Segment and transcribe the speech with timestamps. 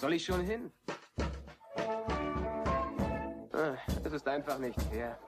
[0.00, 0.70] soll ich schon hin?
[3.52, 5.18] Ah, Es ist einfach nicht fair.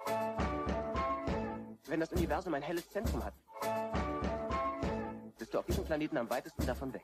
[1.89, 3.35] Wenn das Universum ein helles Zentrum hat,
[5.39, 7.03] bist du auf diesem Planeten am weitesten davon weg.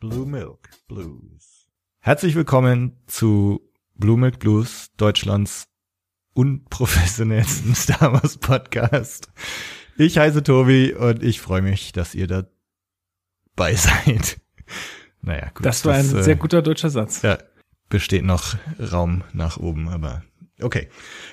[0.00, 1.66] Blue Milk Blues.
[2.00, 5.68] Herzlich willkommen zu Blue Milk Blues, Deutschlands
[6.32, 9.28] unprofessionellsten Star Wars Podcast.
[9.98, 12.26] Ich heiße Tobi und ich freue mich, dass ihr
[13.56, 14.38] dabei seid.
[15.22, 15.64] Naja, gut.
[15.64, 17.22] Das war ein äh, sehr guter deutscher Satz.
[17.22, 17.38] Ja,
[17.88, 18.56] besteht noch
[18.92, 20.22] Raum nach oben, aber
[20.60, 20.88] okay.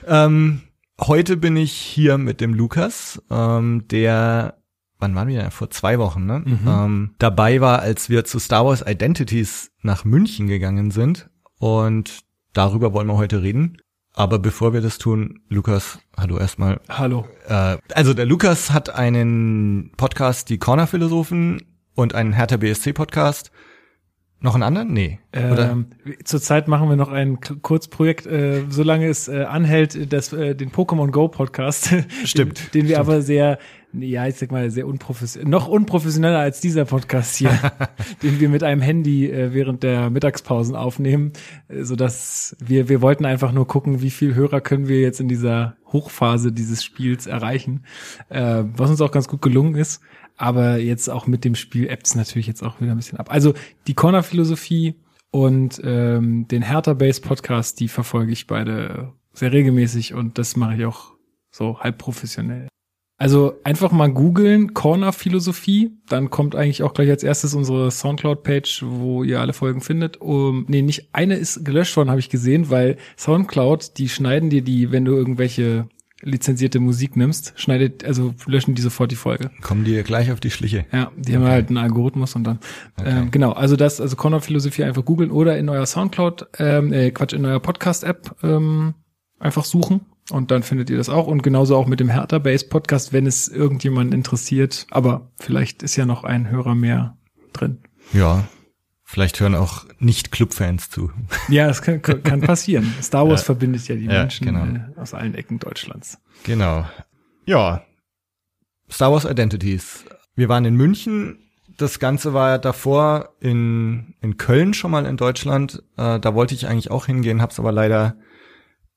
[0.07, 0.61] Ähm,
[0.99, 4.57] heute bin ich hier mit dem Lukas, ähm, der,
[4.99, 5.51] wann waren wir?
[5.51, 6.39] Vor zwei Wochen, ne?
[6.45, 6.59] Mhm.
[6.67, 11.29] Ähm, dabei war, als wir zu Star Wars Identities nach München gegangen sind.
[11.59, 12.21] Und
[12.53, 13.77] darüber wollen wir heute reden.
[14.13, 16.81] Aber bevor wir das tun, Lukas, hallo erstmal.
[16.89, 17.27] Hallo.
[17.47, 23.51] Äh, also der Lukas hat einen Podcast, die Corner-Philosophen und einen Hertha BSC Podcast.
[24.43, 24.91] Noch einen anderen?
[24.91, 25.19] Nee.
[25.35, 25.69] Oder?
[25.69, 25.85] Ähm,
[26.23, 31.11] zurzeit machen wir noch ein Kurzprojekt, äh, solange es äh, anhält, das, äh, den Pokémon
[31.11, 31.93] Go Podcast.
[32.25, 33.59] Stimmt, Den, den wir aber sehr,
[33.93, 37.51] ja, ich sag mal, sehr unprofessionell, noch unprofessioneller als dieser Podcast hier,
[38.23, 41.33] den wir mit einem Handy äh, während der Mittagspausen aufnehmen,
[41.67, 45.19] äh, so dass wir, wir wollten einfach nur gucken, wie viel Hörer können wir jetzt
[45.19, 47.83] in dieser Hochphase dieses Spiels erreichen,
[48.29, 50.01] äh, was uns auch ganz gut gelungen ist.
[50.41, 53.31] Aber jetzt auch mit dem Spiel es natürlich jetzt auch wieder ein bisschen ab.
[53.31, 53.53] Also
[53.85, 54.95] die Corner-Philosophie
[55.29, 60.77] und ähm, den Hertha Base Podcast, die verfolge ich beide sehr regelmäßig und das mache
[60.77, 61.11] ich auch
[61.51, 62.67] so halb professionell.
[63.19, 69.23] Also einfach mal googeln, Corner-Philosophie, dann kommt eigentlich auch gleich als erstes unsere Soundcloud-Page, wo
[69.23, 70.19] ihr alle Folgen findet.
[70.19, 74.63] Um, nee, nicht eine ist gelöscht worden, habe ich gesehen, weil Soundcloud, die schneiden dir
[74.63, 75.87] die, wenn du irgendwelche
[76.21, 79.51] lizenzierte Musik nimmst, schneidet, also löschen die sofort die Folge.
[79.61, 80.85] Kommen die gleich auf die Schliche?
[80.91, 82.59] Ja, die haben halt einen Algorithmus und dann
[83.03, 87.11] ähm, genau, also das, also Corner Philosophie einfach googeln oder in euer Soundcloud, ähm, äh,
[87.11, 88.93] Quatsch, in euer Podcast-App ähm,
[89.39, 90.01] einfach suchen
[90.31, 93.25] und dann findet ihr das auch und genauso auch mit dem Hertha Base Podcast, wenn
[93.25, 97.17] es irgendjemanden interessiert, aber vielleicht ist ja noch ein Hörer mehr
[97.53, 97.79] drin.
[98.13, 98.45] Ja.
[99.11, 101.11] Vielleicht hören auch nicht Clubfans zu.
[101.49, 102.93] Ja, das kann, kann passieren.
[103.01, 103.45] Star Wars Ja.
[103.47, 104.63] verbindet ja die Ja, Menschen genau.
[104.63, 106.17] äh, aus allen Ecken Deutschlands.
[106.43, 106.85] Genau.
[107.45, 107.83] Ja.
[108.89, 110.05] Star Wars Identities.
[110.35, 111.39] Wir waren in München.
[111.77, 115.83] Das Ganze war ja davor in, in Köln schon mal in Deutschland.
[115.97, 118.15] Äh, da wollte ich eigentlich auch hingehen, hab's aber leider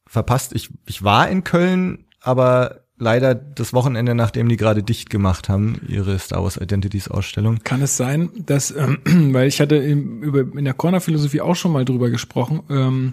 [0.07, 0.53] verpasst.
[0.55, 5.81] Ich, ich war in Köln, aber leider das Wochenende, nachdem die gerade dicht gemacht haben,
[5.89, 7.59] ihre Star Wars Identities Ausstellung.
[7.65, 8.99] Kann es sein, dass, ähm,
[9.33, 13.13] weil ich hatte im, über, in der Corner-Philosophie auch schon mal drüber gesprochen, ähm,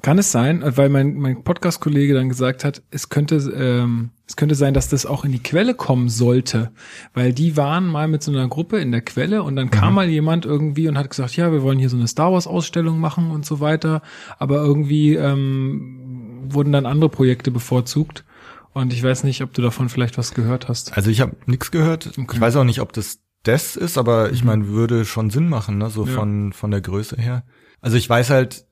[0.00, 4.56] kann es sein, weil mein, mein Podcast-Kollege dann gesagt hat, es könnte, ähm, es könnte
[4.56, 6.72] sein, dass das auch in die Quelle kommen sollte,
[7.14, 10.08] weil die waren mal mit so einer Gruppe in der Quelle und dann kam mal
[10.08, 13.46] jemand irgendwie und hat gesagt, ja, wir wollen hier so eine Star Wars-Ausstellung machen und
[13.46, 14.02] so weiter,
[14.40, 18.24] aber irgendwie ähm, wurden dann andere Projekte bevorzugt
[18.72, 20.96] und ich weiß nicht, ob du davon vielleicht was gehört hast.
[20.96, 22.06] Also ich habe nichts gehört.
[22.18, 22.34] Okay.
[22.34, 25.78] Ich weiß auch nicht, ob das das ist, aber ich meine, würde schon Sinn machen,
[25.78, 25.90] ne?
[25.90, 26.12] so Ja.
[26.12, 27.44] von von der Größe her.
[27.80, 28.66] Also ich weiß halt,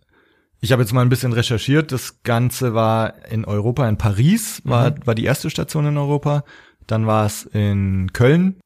[0.60, 1.90] ich habe jetzt mal ein bisschen recherchiert.
[1.90, 6.44] Das Ganze war in Europa, in Paris war war die erste Station in Europa.
[6.86, 8.60] Dann war es in Köln,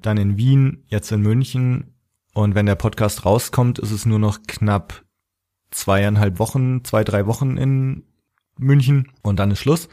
[0.00, 1.94] dann in Wien, jetzt in München.
[2.34, 5.04] Und wenn der Podcast rauskommt, ist es nur noch knapp
[5.70, 8.04] zweieinhalb Wochen, zwei drei Wochen in
[8.58, 9.88] München und dann ist Schluss.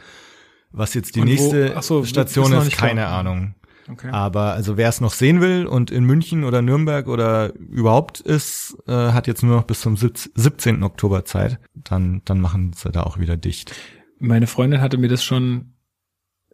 [0.76, 2.88] Was jetzt die Und wo- nächste ach so, Station ist nicht klar.
[2.88, 3.54] keine Ahnung.
[3.90, 4.08] Okay.
[4.10, 8.76] Aber also wer es noch sehen will und in München oder Nürnberg oder überhaupt ist,
[8.88, 10.82] äh, hat jetzt nur noch bis zum 17.
[10.82, 11.60] Oktober Zeit.
[11.74, 13.74] Dann, dann machen sie da auch wieder dicht.
[14.18, 15.74] Meine Freundin hatte mir das schon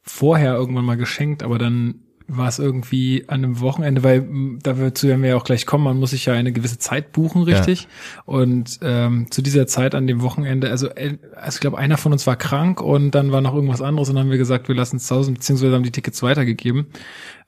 [0.03, 2.03] vorher irgendwann mal geschenkt, aber dann
[2.37, 5.85] war es irgendwie an einem Wochenende, weil m, dazu werden wir ja auch gleich kommen,
[5.85, 7.89] man muss sich ja eine gewisse Zeit buchen, richtig?
[8.25, 12.13] Und ähm, zu dieser Zeit an dem Wochenende, also, äh, also ich glaube, einer von
[12.13, 14.75] uns war krank und dann war noch irgendwas anderes und dann haben wir gesagt, wir
[14.75, 16.87] lassen es zu Hause, beziehungsweise haben die Tickets weitergegeben.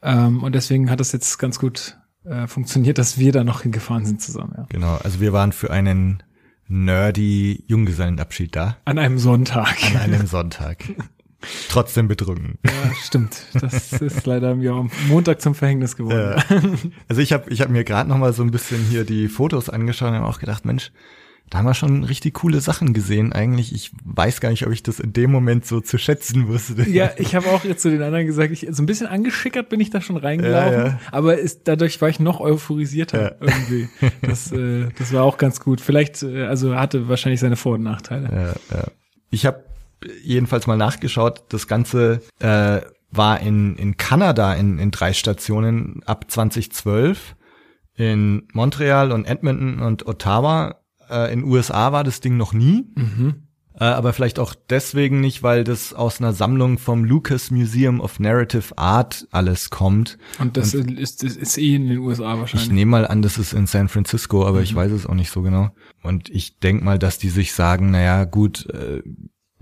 [0.02, 4.04] Ähm, und deswegen hat das jetzt ganz gut äh, funktioniert, dass wir da noch hingefahren
[4.04, 4.66] sind zusammen, ja.
[4.68, 4.96] Genau.
[5.02, 6.22] Also wir waren für einen
[6.68, 8.78] nerdy Junggesellenabschied da.
[8.84, 9.76] An einem Sonntag.
[9.94, 10.84] An einem Sonntag.
[11.72, 12.58] Trotzdem betrunken.
[12.64, 12.72] Ja,
[13.02, 13.46] stimmt.
[13.60, 16.42] Das ist leider mir am Montag zum Verhängnis geworden.
[17.08, 19.70] Also ich habe ich hab mir gerade noch mal so ein bisschen hier die Fotos
[19.70, 20.92] angeschaut und habe auch gedacht, Mensch,
[21.50, 23.32] da haben wir schon richtig coole Sachen gesehen.
[23.32, 26.88] Eigentlich, ich weiß gar nicht, ob ich das in dem Moment so zu schätzen wusste.
[26.88, 29.80] Ja, ich habe auch jetzt zu den anderen gesagt, ich, so ein bisschen angeschickert bin
[29.80, 31.00] ich da schon reingelaufen, Ja, ja.
[31.10, 33.32] aber ist, dadurch war ich noch euphorisierter Ja.
[33.40, 33.88] irgendwie.
[34.22, 35.80] Das, äh, das war auch ganz gut.
[35.80, 38.56] Vielleicht, äh, also hatte wahrscheinlich seine Vor- und Nachteile.
[38.70, 38.84] Ja, ja.
[39.30, 39.64] Ich habe
[40.22, 41.44] jedenfalls mal nachgeschaut.
[41.50, 47.36] Das Ganze äh, war in, in Kanada in, in drei Stationen ab 2012,
[47.94, 50.76] in Montreal und Edmonton und Ottawa.
[51.10, 52.86] Äh, in USA war das Ding noch nie.
[52.96, 53.34] Mhm.
[53.74, 58.20] Äh, aber vielleicht auch deswegen nicht, weil das aus einer Sammlung vom Lucas Museum of
[58.20, 60.18] Narrative Art alles kommt.
[60.38, 62.70] Und das ist, ist, ist eh in den USA Ich wahrscheinlich.
[62.70, 64.64] nehme mal an, das ist in San Francisco, aber Mhm.
[64.64, 65.70] ich weiß es auch nicht so genau.
[66.02, 69.02] Und ich denk mal, dass die sich sagen, naja, gut, äh,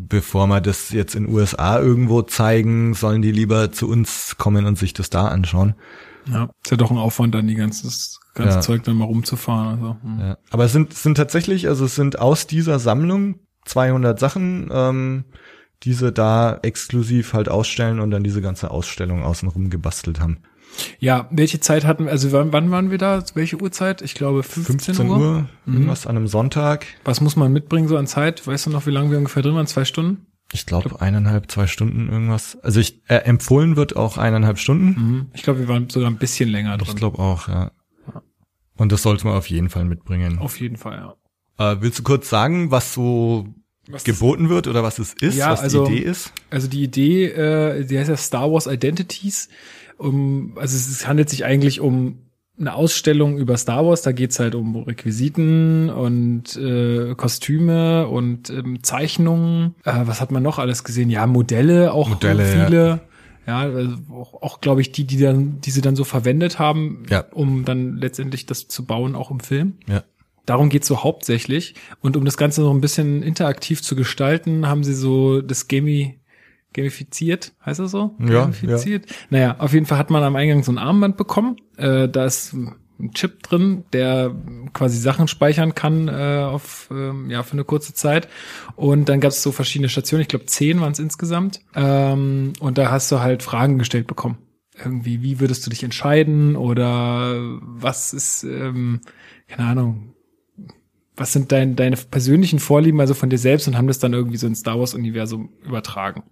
[0.08, 4.78] bevor wir das jetzt in USA irgendwo zeigen, sollen die lieber zu uns kommen und
[4.78, 5.74] sich das da anschauen.
[6.26, 8.60] Ja, ist ja doch ein Aufwand, dann die ganze, das ganze Ja.
[8.60, 9.78] Zeug dann mal rumzufahren.
[9.78, 9.96] Also.
[10.22, 10.38] Ja.
[10.50, 15.24] Aber es sind, sind tatsächlich, also es sind aus dieser Sammlung 200 Sachen, ähm,
[15.82, 20.38] die sie da exklusiv halt ausstellen und dann diese ganze Ausstellung außenrum gebastelt haben.
[20.98, 23.22] Ja, welche Zeit hatten wir, also wann, wann waren wir da?
[23.34, 24.02] Welche Uhrzeit?
[24.02, 25.18] Ich glaube 15, 15 Uhr.
[25.18, 26.86] Uhr, irgendwas an einem Sonntag.
[27.04, 28.46] Was muss man mitbringen so an Zeit?
[28.46, 29.66] Weißt du noch, wie lange wir ungefähr drin waren?
[29.66, 30.26] Zwei Stunden?
[30.52, 32.58] Ich glaube eineinhalb, zwei Stunden irgendwas.
[32.62, 34.86] Also ich äh, empfohlen wird auch eineinhalb Stunden.
[34.86, 35.26] Mhm.
[35.32, 36.88] Ich glaube, wir waren sogar ein bisschen länger drin.
[36.88, 37.70] Ich glaube auch, ja.
[38.76, 40.38] Und das sollte man auf jeden Fall mitbringen.
[40.38, 41.14] Auf jeden Fall,
[41.58, 41.72] ja.
[41.72, 43.46] Äh, willst du kurz sagen, was so
[43.88, 46.32] Was geboten wird oder was es ist, Ja, was also- die Idee ist?
[46.50, 49.48] Also die Idee, äh, die heißt ja Star Wars Identities.
[50.00, 52.18] Um, also es handelt sich eigentlich um
[52.58, 54.02] eine Ausstellung über Star Wars.
[54.02, 59.74] Da geht's halt um Requisiten und äh, Kostüme und ähm, Zeichnungen.
[59.84, 61.10] Äh, was hat man noch alles gesehen?
[61.10, 63.00] Ja, Modelle, auch Modelle, viele.
[63.46, 67.04] Ja, also auch, auch glaube ich, die, die dann, die sie dann so verwendet haben,
[67.10, 67.24] Ja.
[67.32, 69.74] um dann letztendlich das zu bauen, auch im Film.
[69.88, 70.04] Ja.
[70.46, 71.74] Darum geht's so hauptsächlich.
[72.00, 76.19] Und um das Ganze noch ein bisschen interaktiv zu gestalten, haben sie so das Gami,
[76.72, 78.14] gamifiziert, heißt das so?
[78.20, 79.06] Ja, Gamifiziert?
[79.30, 81.56] Naja, auf jeden Fall hat man am Eingang so ein Armband bekommen.
[81.76, 84.34] Äh, da ist ein Chip drin, der
[84.72, 88.28] quasi Sachen speichern kann äh, auf ähm, ja für eine kurze Zeit.
[88.76, 91.60] Und dann gab es so verschiedene Stationen, ich glaube zehn waren es insgesamt.
[91.74, 94.38] Ähm, und da hast du halt Fragen gestellt bekommen.
[94.76, 96.56] Irgendwie, wie würdest du dich entscheiden?
[96.56, 99.00] Oder was ist, ähm,
[99.48, 100.14] keine Ahnung,
[101.16, 104.38] was sind dein, deine persönlichen Vorlieben, also von dir selbst und haben das dann irgendwie
[104.38, 106.22] so ins Star Wars-Universum übertragen.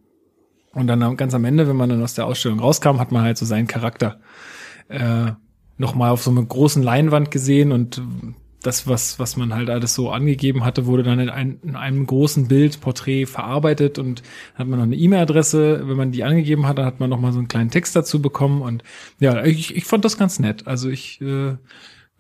[0.79, 3.37] Und dann ganz am Ende, wenn man dann aus der Ausstellung rauskam, hat man halt
[3.37, 4.21] so seinen Charakter
[4.89, 5.33] äh,
[5.77, 8.01] nochmal auf so einer großen Leinwand gesehen und
[8.63, 12.07] das, was, was man halt alles so angegeben hatte, wurde dann in, ein, in einem
[12.07, 14.23] großen Bild, Porträt verarbeitet und
[14.55, 15.83] hat man noch eine E-Mail-Adresse.
[15.89, 18.63] Wenn man die angegeben hat, dann hat man nochmal so einen kleinen Text dazu bekommen
[18.63, 18.83] und
[19.21, 20.67] ja, ich, ich fand das ganz nett.
[20.67, 21.57] Also ich, äh,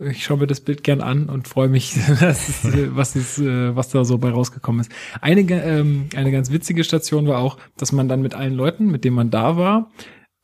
[0.00, 3.74] ich schaue mir das Bild gern an und freue mich, es, äh, was, ist, äh,
[3.74, 4.92] was da so bei rausgekommen ist.
[5.20, 9.04] Eine, ähm, eine ganz witzige Station war auch, dass man dann mit allen Leuten, mit
[9.04, 9.90] denen man da war,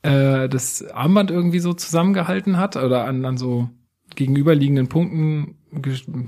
[0.02, 3.68] äh, das Armband irgendwie so zusammengehalten hat oder an, an so
[4.16, 5.56] gegenüberliegenden Punkten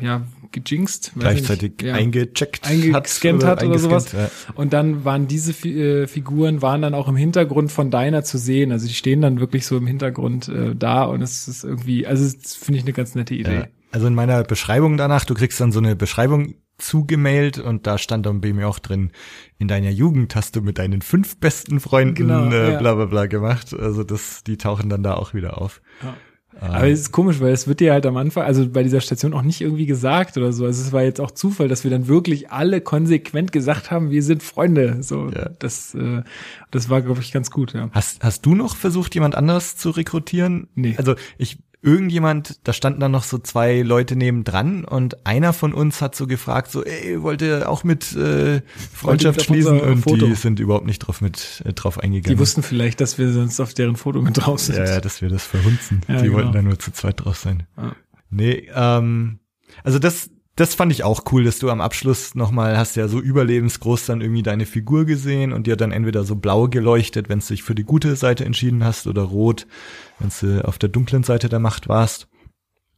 [0.00, 0.22] ja,
[0.52, 1.12] gejinxt.
[1.18, 1.82] Gleichzeitig nicht.
[1.82, 4.12] ja eingecheckt eingescannt hat oder sowas.
[4.12, 4.30] Ja.
[4.54, 8.72] Und dann waren diese äh, Figuren waren dann auch im Hintergrund von Diner zu sehen.
[8.72, 12.24] Also die stehen dann wirklich so im Hintergrund äh, da und es ist irgendwie, also
[12.60, 13.54] finde ich eine ganz nette Idee.
[13.54, 13.66] Ja.
[13.92, 18.26] Also in meiner Beschreibung danach, du kriegst dann so eine Beschreibung zugemailt und da stand
[18.26, 19.10] dann bei mir auch drin,
[19.58, 22.78] in deiner Jugend hast du mit deinen fünf besten Freunden Genau, äh, ja.
[22.78, 23.74] bla bla bla gemacht.
[23.74, 25.80] Also das, die tauchen dann da auch wieder auf.
[26.02, 26.14] Ja.
[26.60, 29.34] Aber es ist komisch, weil es wird dir halt am Anfang, also bei dieser Station
[29.34, 30.64] auch nicht irgendwie gesagt oder so.
[30.64, 34.22] Also es war jetzt auch Zufall, dass wir dann wirklich alle konsequent gesagt haben, wir
[34.22, 34.98] sind Freunde.
[35.02, 35.50] So, Ja.
[35.58, 36.22] das, äh,
[36.70, 37.88] das war, glaube ich, ganz gut, ja.
[37.92, 40.68] Hast, hast du noch versucht, jemand anderes zu rekrutieren?
[40.74, 40.94] Nee.
[40.98, 46.02] Also ich, irgendjemand, da standen dann noch so zwei Leute nebendran und einer von uns
[46.02, 48.60] hat so gefragt, so, ey, wollt ihr auch mit äh,
[48.92, 49.80] Freundschaft schließen?
[49.80, 50.26] Und Foto?
[50.26, 52.36] die sind überhaupt nicht drauf mit äh, drauf eingegangen.
[52.36, 54.78] Die wussten vielleicht, dass wir sonst auf deren Foto mit drauf sind.
[54.78, 56.00] ja, ja, dass wir das verhunzen.
[56.08, 56.38] Ja, die genau.
[56.38, 57.62] wollten da nur zu zweit drauf sein.
[57.76, 57.94] Ja.
[58.30, 59.38] Nee, ähm,
[59.84, 63.20] also das, das fand ich auch cool, dass du am Abschluss nochmal hast ja so
[63.20, 67.46] überlebensgroß dann irgendwie deine Figur gesehen und dir dann entweder so blau geleuchtet, wenn du
[67.46, 69.66] dich für die gute Seite entschieden hast oder rot,
[70.18, 72.26] wenn du auf der dunklen Seite der Macht warst.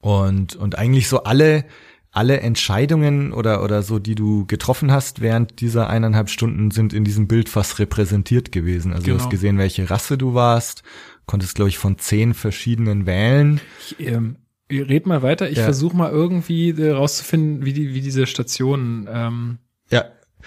[0.00, 1.64] Und, und eigentlich so alle,
[2.12, 7.02] alle Entscheidungen oder, oder so, die du getroffen hast während dieser eineinhalb Stunden sind in
[7.02, 8.92] diesem Bild fast repräsentiert gewesen.
[8.92, 9.24] Also du Genau.
[9.24, 10.84] hast gesehen, welche Rasse du warst,
[11.26, 13.60] konntest, glaube ich, von zehn verschiedenen wählen.
[13.80, 14.36] Ich, ähm,
[14.70, 15.48] red mal weiter.
[15.50, 15.64] Ich Ja.
[15.64, 19.58] versuche mal irgendwie äh, rauszufinden, wie die, wie diese Stationen, ähm,
[19.90, 20.04] Ja,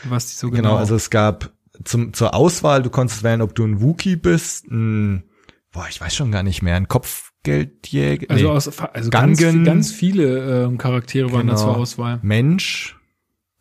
[0.08, 0.76] was die so Genau, genau.
[0.78, 1.52] also es gab
[1.84, 5.24] zum, zur Auswahl, du konntest wählen, ob du ein Wookie bist, ein,
[5.72, 9.64] boah, ich weiß schon gar nicht mehr, ein Kopfgeldjäger, also, nee, aus, also ganz, Gangen.
[9.64, 11.66] ganz viele ähm, Charaktere waren da Genau.
[11.66, 12.20] zur Auswahl.
[12.22, 12.98] Mensch,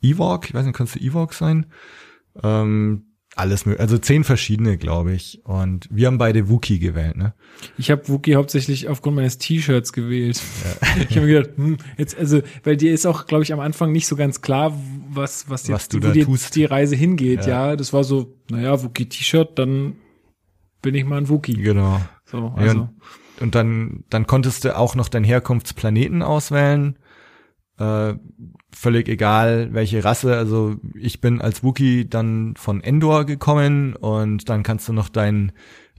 [0.03, 1.67] Ewok, ich weiß nicht, kannst du Ewok sein?
[2.43, 5.41] Ähm, alles mögliche, also zehn verschiedene, glaube ich.
[5.45, 7.35] Und wir haben beide Wookie gewählt, ne?
[7.79, 10.43] Ich habe Wookie hauptsächlich aufgrund meines T-Shirts gewählt.
[11.09, 13.93] Ich habe mir gedacht, hm, jetzt also, weil dir ist auch, glaube ich, am Anfang
[13.93, 14.77] nicht so ganz klar,
[15.09, 16.57] was was jetzt Was du da die, tust.
[16.57, 17.47] die Reise hingeht.
[17.47, 17.71] Ja.
[17.71, 17.77] Ja.
[17.77, 19.97] das war so, naja, Wookie T-Shirt, dann
[20.83, 21.55] bin ich mal ein Wookie.
[21.55, 22.01] Genau.
[22.25, 22.91] So, Ja, also und
[23.41, 26.99] und dann, dann konntest du auch noch deinen Herkunftsplaneten auswählen.
[27.81, 28.15] Äh,
[28.73, 30.37] völlig egal, welche Rasse.
[30.37, 35.53] Also ich bin als Wookie dann von Endor gekommen und dann kannst du noch deinen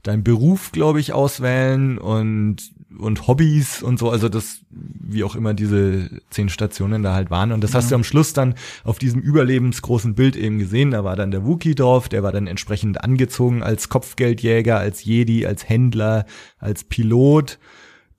[0.04, 5.54] dein Beruf, glaube ich, auswählen und und Hobbys und so, also das, wie auch immer
[5.54, 7.50] diese zehn Stationen da halt waren.
[7.50, 7.78] Und das ja.
[7.78, 10.90] hast du am Schluss dann auf diesem überlebensgroßen Bild eben gesehen.
[10.90, 15.46] Da war dann der Wookie drauf, der war dann entsprechend angezogen als Kopfgeldjäger, als Jedi,
[15.46, 16.26] als Händler,
[16.58, 17.58] als Pilot.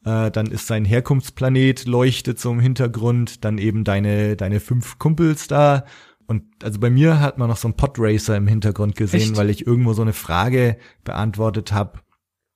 [0.06, 5.48] Äh, dann ist sein Herkunftsplanet leuchtet so im Hintergrund, dann eben deine, deine fünf Kumpels
[5.48, 5.86] da.
[6.26, 9.38] Und also bei mir hat man noch so einen Podracer im Hintergrund gesehen, Echt?
[9.38, 12.00] weil ich irgendwo so eine Frage beantwortet habe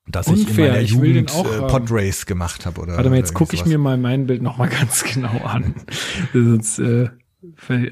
[0.09, 0.81] dass Unfair.
[0.81, 3.77] ich in meiner Jugend äh, Podrace gemacht habe oder Warte mal, jetzt gucke ich mir
[3.77, 5.75] mal mein Bild noch mal ganz genau an.
[6.33, 7.09] Sonst, äh,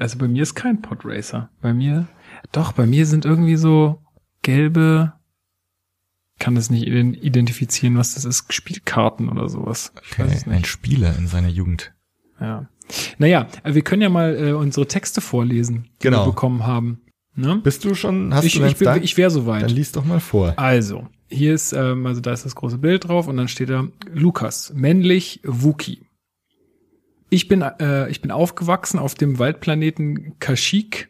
[0.00, 1.50] also bei mir ist kein Podracer.
[1.60, 2.06] Bei mir,
[2.52, 4.02] doch, bei mir sind irgendwie so
[4.42, 5.12] gelbe,
[6.38, 9.92] kann das nicht identifizieren, was das ist, Spielkarten oder sowas.
[9.96, 11.94] Okay, ein Spieler in seiner Jugend.
[12.40, 12.68] Ja.
[13.18, 16.24] Naja, wir können ja mal äh, unsere Texte vorlesen, die genau.
[16.24, 17.00] wir bekommen haben.
[17.34, 17.60] Ne?
[17.62, 19.62] Bist du schon, hast ich, du ich, bin, ich wäre soweit.
[19.62, 20.54] Dann liest doch mal vor.
[20.56, 23.86] Also, hier ist, ähm, also da ist das große Bild drauf und dann steht da
[24.12, 26.06] Lukas, männlich Wookie.
[27.28, 31.08] Ich bin, äh, ich bin aufgewachsen auf dem Waldplaneten Kashyyyk,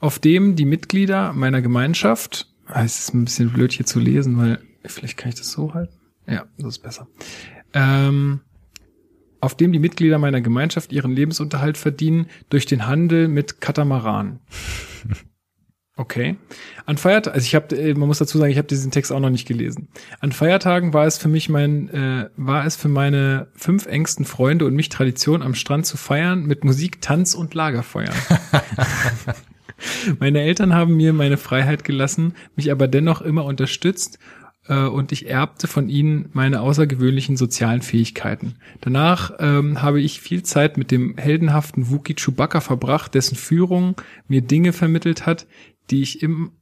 [0.00, 4.38] auf dem die Mitglieder meiner Gemeinschaft, ah, es ist ein bisschen blöd hier zu lesen,
[4.38, 5.94] weil vielleicht kann ich das so halten.
[6.26, 7.08] Ja, das ist besser.
[7.72, 8.40] Ähm,
[9.40, 14.40] auf dem die Mitglieder meiner Gemeinschaft ihren Lebensunterhalt verdienen durch den Handel mit Katamaran.
[15.98, 16.36] Okay.
[16.86, 19.18] An Feiertagen, also ich habe, äh, man muss dazu sagen, ich habe diesen Text auch
[19.18, 19.88] noch nicht gelesen.
[20.20, 24.64] An Feiertagen war es für mich mein, äh, war es für meine fünf engsten Freunde
[24.64, 28.12] und mich Tradition, am Strand zu feiern mit Musik, Tanz und Lagerfeuer.
[30.20, 34.20] meine Eltern haben mir meine Freiheit gelassen, mich aber dennoch immer unterstützt
[34.68, 38.54] äh, und ich erbte von ihnen meine außergewöhnlichen sozialen Fähigkeiten.
[38.80, 43.96] Danach ähm, habe ich viel Zeit mit dem heldenhaften Wookie Chewbacca verbracht, dessen Führung
[44.28, 45.46] mir Dinge vermittelt hat,
[45.90, 46.52] die ich im,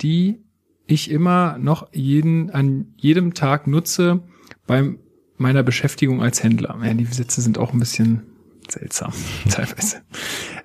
[0.00, 0.44] die
[0.86, 4.22] ich immer noch jeden, an jedem Tag nutze
[4.66, 4.94] bei
[5.36, 6.78] meiner Beschäftigung als Händler.
[6.82, 8.22] Ja, die Sätze sind auch ein bisschen
[8.68, 9.12] seltsam,
[9.50, 10.02] teilweise.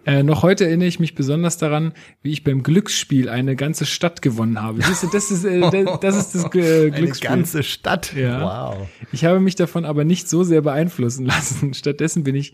[0.06, 4.22] Äh, noch heute erinnere ich mich besonders daran, wie ich beim Glücksspiel eine ganze Stadt
[4.22, 4.82] gewonnen habe.
[4.82, 5.60] Siehst du, das ist, äh,
[6.01, 6.48] das ist das äh,
[6.89, 7.29] Glücksspiel.
[7.29, 8.13] Eine ganze Stadt?
[8.13, 8.41] Ja.
[8.41, 8.88] Wow.
[9.12, 11.74] Ich habe mich davon aber nicht so sehr beeinflussen lassen.
[11.74, 12.53] Stattdessen bin ich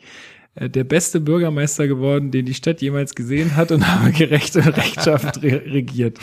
[0.56, 4.68] äh, der beste Bürgermeister geworden, den die Stadt jemals gesehen hat und habe gerecht und
[4.68, 6.20] Rechtschaft re regiert.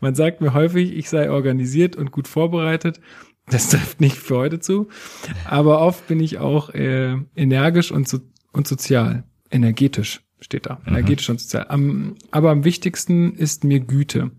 [0.00, 3.00] Man sagt mir häufig, ich sei organisiert und gut vorbereitet.
[3.48, 4.88] Das trifft nicht für heute zu.
[5.44, 8.18] Aber oft bin ich auch äh, energisch und, so,
[8.52, 9.22] und sozial.
[9.52, 10.74] Energetisch steht da.
[10.74, 10.88] Mhm.
[10.88, 11.34] Energetisch mhm.
[11.34, 11.66] und sozial.
[11.68, 14.30] Am, aber am wichtigsten ist mir Güte.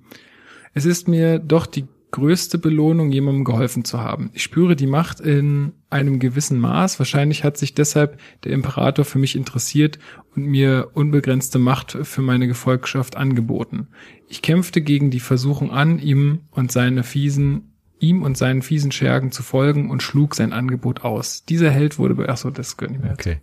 [0.74, 4.30] Es ist mir doch die größte Belohnung, jemandem geholfen zu haben.
[4.34, 7.00] Ich spüre die Macht in einem gewissen Maß.
[7.00, 10.00] Wahrscheinlich hat sich deshalb der Imperator für mich interessiert
[10.36, 13.89] und mir unbegrenzte Macht für meine Gefolgschaft angeboten.
[14.30, 19.32] Ich kämpfte gegen die Versuchung an, ihm und seine fiesen ihm und seinen fiesen Schergen
[19.32, 21.46] zu folgen und schlug sein Angebot aus.
[21.46, 23.13] Dieser Held wurde, ach so, das gehört nicht mehr.
[23.13, 23.39] Okay.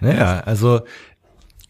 [0.00, 0.82] Naja, also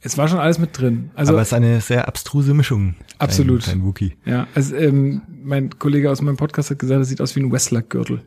[0.00, 1.10] es war schon alles mit drin.
[1.14, 2.94] Also, Aber es ist eine sehr abstruse Mischung.
[3.18, 3.66] Absolut.
[3.66, 4.16] Dein, dein Wookie.
[4.24, 7.50] Ja, also ähm, mein Kollege aus meinem Podcast hat gesagt, es sieht aus wie ein
[7.50, 8.22] Wrestler-Gürtel.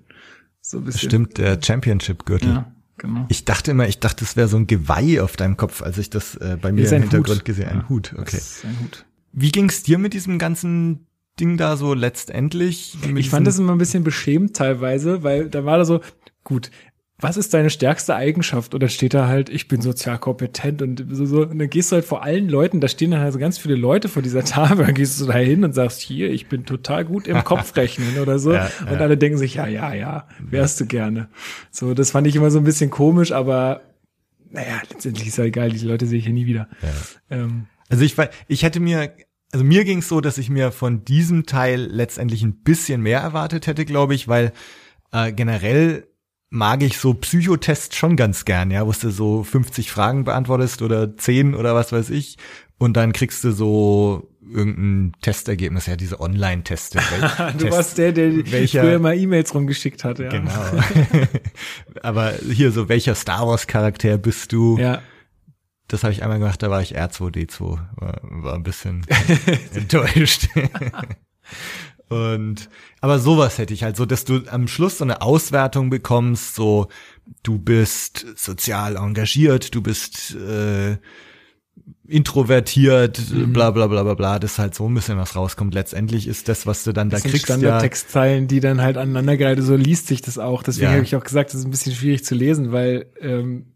[0.59, 1.09] So ein bisschen.
[1.09, 2.49] Stimmt, der Championship-Gürtel.
[2.49, 3.25] Ja, genau.
[3.29, 6.09] Ich dachte immer, ich dachte, es wäre so ein Geweih auf deinem Kopf, als ich
[6.09, 7.45] das äh, bei mir im Hintergrund Hut.
[7.45, 7.75] gesehen habe.
[7.75, 8.39] Ein ja, Hut, okay.
[8.63, 9.05] ein Hut.
[9.31, 11.07] Wie ging's dir mit diesem ganzen
[11.39, 12.97] Ding da so letztendlich?
[13.15, 16.01] Ich fand das immer ein bisschen beschämt teilweise, weil da war da so,
[16.43, 16.69] gut,
[17.21, 18.73] was ist deine stärkste Eigenschaft?
[18.73, 21.41] Oder steht da halt, ich bin sozial kompetent und so, so.
[21.43, 23.75] Und dann gehst du halt vor allen Leuten, da stehen dann halt so ganz viele
[23.75, 27.05] Leute vor dieser Tafel, dann gehst du da hin und sagst, hier, ich bin total
[27.05, 28.53] gut im Kopfrechnen oder so.
[28.53, 28.99] Ja, und ja.
[28.99, 31.29] alle denken sich, ja, ja, ja, wärst du gerne.
[31.69, 33.81] So, das fand ich immer so ein bisschen komisch, aber
[34.49, 36.67] naja, letztendlich ist ja egal, diese Leute sehe ich ja nie wieder.
[36.81, 37.37] Ja.
[37.37, 38.15] Ähm, also ich,
[38.47, 39.13] ich hätte mir,
[39.51, 43.19] also mir ging es so, dass ich mir von diesem Teil letztendlich ein bisschen mehr
[43.19, 44.53] erwartet hätte, glaube ich, weil
[45.11, 46.07] äh, generell
[46.51, 51.17] mag ich so Psychotests schon ganz gern, ja, wo du so 50 Fragen beantwortest oder
[51.17, 52.37] 10 oder was weiß ich
[52.77, 56.99] und dann kriegst du so irgendein Testergebnis, ja, diese Online-Teste.
[57.53, 60.29] du Test, warst der, der welcher, früher mal E-Mails rumgeschickt hatte, ja.
[60.29, 60.51] Genau.
[62.01, 64.77] Aber hier so, welcher Star Wars-Charakter bist du?
[64.77, 65.01] Ja.
[65.87, 69.05] Das habe ich einmal gemacht, da war ich R2D2, war, war ein bisschen
[69.73, 70.49] enttäuscht.
[72.11, 76.55] Und aber sowas hätte ich halt so, dass du am Schluss so eine Auswertung bekommst,
[76.55, 76.87] so
[77.43, 80.97] du bist sozial engagiert, du bist äh,
[82.07, 83.53] introvertiert, Mhm.
[83.53, 85.73] bla bla bla bla bla, dass halt so ein bisschen was rauskommt.
[85.73, 88.97] Letztendlich ist das, was du dann da Das sind kriegst, ja, Standardtextzeilen, die dann halt
[88.97, 90.63] aneinandergereiht, so liest sich das auch.
[90.63, 90.93] Deswegen Ja.
[90.95, 93.67] habe ich auch gesagt, das ist ein bisschen schwierig zu lesen, weil ähm,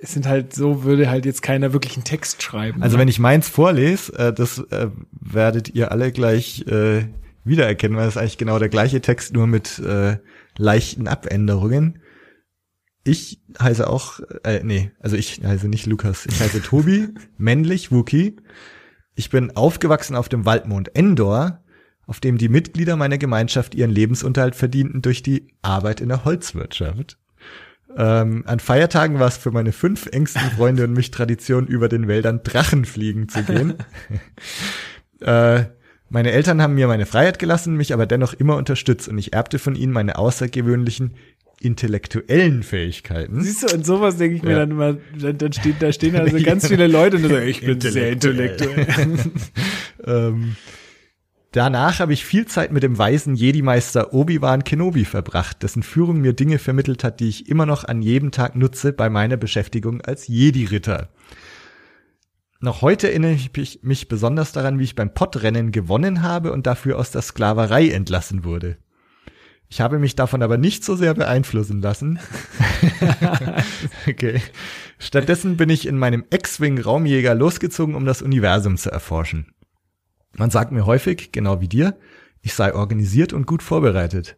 [0.00, 2.82] es sind halt so, würde halt jetzt keiner wirklich einen Text schreiben.
[2.82, 3.00] Also ne?
[3.02, 7.06] wenn ich meins vorlese, äh, das äh, werdet ihr alle gleich äh,
[7.48, 10.18] wiedererkennen, weil es ist eigentlich genau der gleiche Text, nur mit äh,
[10.56, 12.00] leichten Abänderungen.
[13.04, 18.36] Ich heiße auch, äh, nee, also ich heiße nicht Lukas, ich heiße Tobi, männlich, Wookie.
[19.14, 21.62] Ich bin aufgewachsen auf dem Waldmond Endor,
[22.06, 27.18] auf dem die Mitglieder meiner Gemeinschaft ihren Lebensunterhalt verdienten durch die Arbeit in der Holzwirtschaft.
[27.96, 32.06] Ähm, an Feiertagen war es für meine fünf engsten Freunde und mich Tradition, über den
[32.06, 33.74] Wäldern Drachen fliegen zu gehen.
[35.20, 35.64] äh,
[36.10, 39.58] meine Eltern haben mir meine Freiheit gelassen, mich aber dennoch immer unterstützt und ich erbte
[39.58, 41.14] von ihnen meine außergewöhnlichen
[41.60, 43.42] intellektuellen Fähigkeiten.
[43.42, 44.58] Siehst du, und sowas denke ich mir Ja.
[44.60, 47.80] dann immer, dann, dann steht, da stehen also ganz viele Leute und sagen, ich bin
[47.80, 48.78] sehr Intellektuell.
[48.78, 49.32] intellektuell.
[50.06, 50.54] Ähm,
[51.50, 56.32] danach habe ich viel Zeit mit dem weisen Jedi-Meister Obi-Wan Kenobi verbracht, dessen Führung mir
[56.32, 60.28] Dinge vermittelt hat, die ich immer noch an jedem Tag nutze bei meiner Beschäftigung als
[60.28, 61.08] Jedi-Ritter.
[62.60, 66.98] Noch heute erinnere ich mich, besonders daran, wie ich beim Pottrennen gewonnen habe und dafür
[66.98, 68.78] aus der Sklaverei entlassen wurde.
[69.68, 72.18] Ich habe mich davon aber nicht so sehr beeinflussen lassen.
[74.08, 74.42] okay.
[74.98, 79.52] Stattdessen bin ich in meinem X-Wing Raumjäger losgezogen, um das Universum zu erforschen.
[80.36, 81.96] Man sagt mir häufig, genau wie dir,
[82.40, 84.36] ich sei organisiert und gut vorbereitet.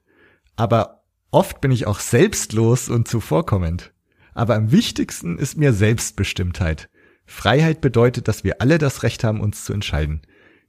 [0.56, 3.92] Aber oft bin ich auch selbstlos und zuvorkommend.
[4.34, 6.90] Aber am wichtigsten ist mir Selbstbestimmtheit.
[7.30, 10.20] Freiheit bedeutet, dass wir alle das Recht haben, uns zu entscheiden.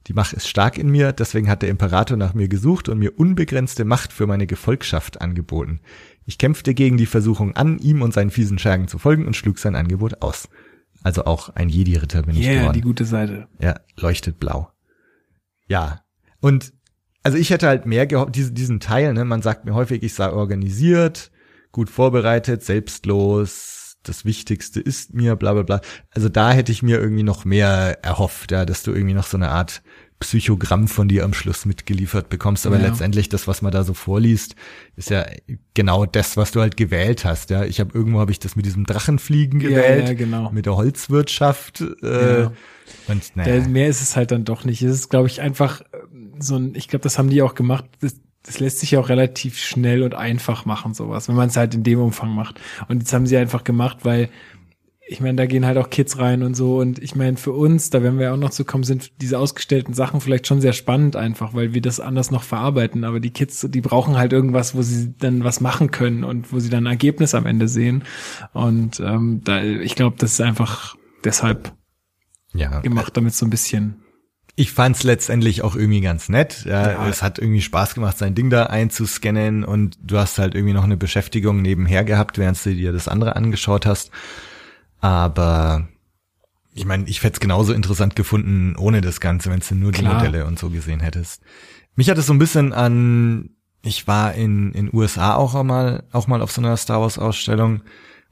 [0.07, 3.17] Die Macht ist stark in mir, deswegen hat der Imperator nach mir gesucht und mir
[3.19, 5.79] unbegrenzte Macht für meine Gefolgschaft angeboten.
[6.25, 9.57] Ich kämpfte gegen die Versuchung an, ihm und seinen fiesen Schergen zu folgen und schlug
[9.57, 10.49] sein Angebot aus.
[11.03, 12.73] Also auch ein Jedi-Ritter bin ich Yeah, geworden.
[12.73, 13.47] die gute Seite.
[13.59, 14.71] Ja, leuchtet blau.
[15.67, 16.01] Ja.
[16.41, 16.73] Und
[17.23, 20.13] also ich hätte halt mehr gehofft, diesen, diesen Teil, ne, man sagt mir häufig, ich
[20.13, 21.31] sei organisiert,
[21.71, 25.81] gut vorbereitet, selbstlos, das Wichtigste ist mir, bla bla bla.
[26.11, 29.37] Also da hätte ich mir irgendwie noch mehr erhofft, ja, dass du irgendwie noch so
[29.37, 29.81] eine Art
[30.19, 32.67] Psychogramm von dir am Schluss mitgeliefert bekommst.
[32.67, 32.87] Aber Ja.
[32.89, 34.55] letztendlich das, was man da so vorliest,
[34.95, 35.25] ist ja
[35.73, 37.49] genau das, was du halt gewählt hast.
[37.49, 40.51] Ja, ich habe irgendwo habe ich das mit diesem Drachenfliegen Ja, gewählt, ja, genau.
[40.51, 41.81] mit der Holzwirtschaft.
[42.03, 42.51] Äh, Ja.
[43.07, 43.67] Und naja.
[43.67, 44.81] Mehr ist es halt dann doch nicht.
[44.83, 47.85] Es ist, glaube ich, einfach ähm, so ein, ich glaube, das haben die auch gemacht.
[48.01, 51.57] Das, das lässt sich ja auch relativ schnell und einfach machen, sowas, wenn man es
[51.57, 52.59] halt in dem Umfang macht.
[52.87, 54.29] Und jetzt haben sie einfach gemacht, weil
[55.11, 56.79] ich meine, da gehen halt auch Kids rein und so.
[56.79, 59.37] Und ich meine, für uns, da werden wir ja auch noch zu kommen, sind diese
[59.37, 63.03] ausgestellten Sachen vielleicht schon sehr spannend einfach, weil wir das anders noch verarbeiten.
[63.03, 66.59] Aber die Kids, die brauchen halt irgendwas, wo sie dann was machen können und wo
[66.59, 68.05] sie dann ein Ergebnis am Ende sehen.
[68.53, 71.73] Und ähm, da, ich glaube, das ist einfach deshalb
[72.53, 72.79] ja.
[72.79, 74.00] gemacht, damit so ein bisschen
[74.55, 76.65] Ich fand's letztendlich auch irgendwie ganz nett.
[76.65, 77.07] Ja, Ja.
[77.07, 80.83] Es hat irgendwie Spaß gemacht, sein Ding da einzuscannen und du hast halt irgendwie noch
[80.83, 84.11] eine Beschäftigung nebenher gehabt, während du dir das andere angeschaut hast.
[84.99, 85.87] Aber
[86.73, 90.09] ich meine, ich hätte es genauso interessant gefunden ohne das Ganze, wenn du nur Klar.
[90.09, 91.41] die Modelle und so gesehen hättest.
[91.95, 93.49] Mich hat es so ein bisschen an,
[93.83, 97.81] ich war in in USA auch einmal, auch mal auf so einer Star Wars Ausstellung,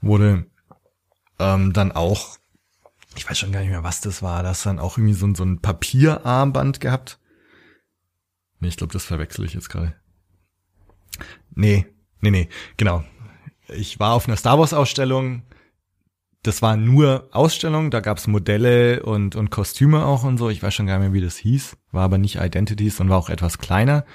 [0.02, 0.46] wurde
[1.40, 2.39] ähm, dann auch
[3.16, 4.44] ich weiß schon gar nicht mehr, was das war.
[4.44, 7.20] Das dann auch irgendwie so, ein- so ein Papierarmband gehabt.
[8.60, 9.96] Nee, ich glaube, das verwechsel ich jetzt gerade.
[11.54, 11.86] Nee,
[12.22, 13.04] nee, nee, genau.
[13.70, 15.44] Ich war auf einer Star Wars Ausstellung.
[16.44, 20.50] Das war nur Ausstellung, da gab's Modelle und, und Kostüme auch und so.
[20.50, 21.78] Ich weiß schon gar nicht mehr, wie das hieß.
[21.92, 24.06] War aber nicht Identities und war auch etwas kleiner.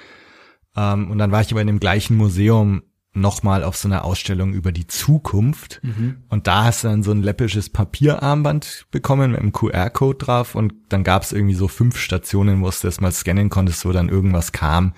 [0.75, 2.81] Ähm, und dann war ich aber in dem gleichen Museum
[3.15, 5.81] nochmal auf so einer Ausstellung über die Zukunft.
[6.29, 10.73] Und da hast du dann so ein läppisches Papierarmband bekommen mit einem QR-Code drauf und
[10.89, 14.09] dann gab es irgendwie so fünf Stationen, wo du das mal scannen konntest, wo dann
[14.09, 14.93] irgendwas kam.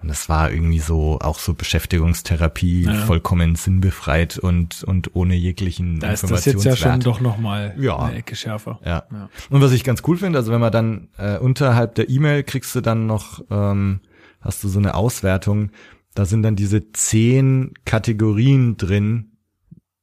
[0.00, 2.94] Und das war irgendwie so, auch so Beschäftigungstherapie, Ja.
[3.06, 7.74] vollkommen sinnbefreit und, und ohne jeglichen Da ist das jetzt ja schon doch noch mal
[7.78, 7.98] Ja.
[7.98, 8.78] eine Ecke schärfer.
[8.84, 9.02] ja.
[9.12, 9.28] Ja.
[9.50, 12.74] Und was ich ganz cool finde, also wenn man dann äh, unterhalb der E-Mail kriegst
[12.76, 14.00] du dann noch, ähm,
[14.40, 15.70] hast du so eine Auswertung,
[16.18, 19.36] da sind dann diese zehn Kategorien drin,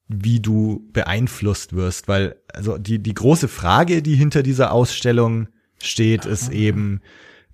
[0.08, 5.50] wie du beeinflusst wirst, weil also die die große Frage, die hinter dieser Ausstellung
[5.84, 7.02] steht, ist eben,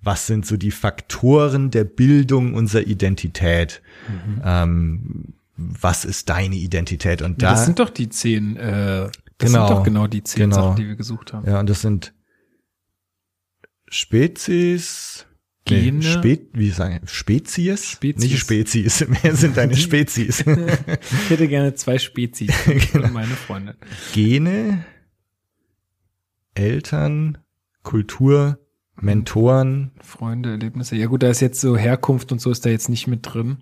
[0.00, 3.82] was sind so die Faktoren der Bildung unserer Identität?
[4.44, 7.20] Ähm, was ist deine Identität?
[7.20, 9.66] Und Ja, da das sind doch die zehn, äh, das Genau.
[9.66, 10.54] sind doch genau die zehn Genau.
[10.54, 11.48] Sachen, die wir gesucht haben.
[11.50, 12.14] Ja, und das sind
[13.88, 15.26] Spezies,
[15.64, 15.98] Gene.
[15.98, 17.88] nee, Spe wie sagen, Spezies?
[17.88, 18.22] Spezies.
[18.30, 20.40] Nicht Spezies, mehr sind deine Spezies.
[20.40, 23.06] Ich hätte gerne zwei Spezies Genau.
[23.06, 23.74] für meine Freundin.
[24.12, 24.84] Gene,
[26.54, 27.38] Eltern,
[27.82, 28.58] Kultur,
[29.00, 29.92] Mentoren.
[30.00, 30.96] Freunde, Erlebnisse.
[30.96, 33.58] Ja gut, da ist jetzt so Herkunft und so ist da jetzt nicht mit drin.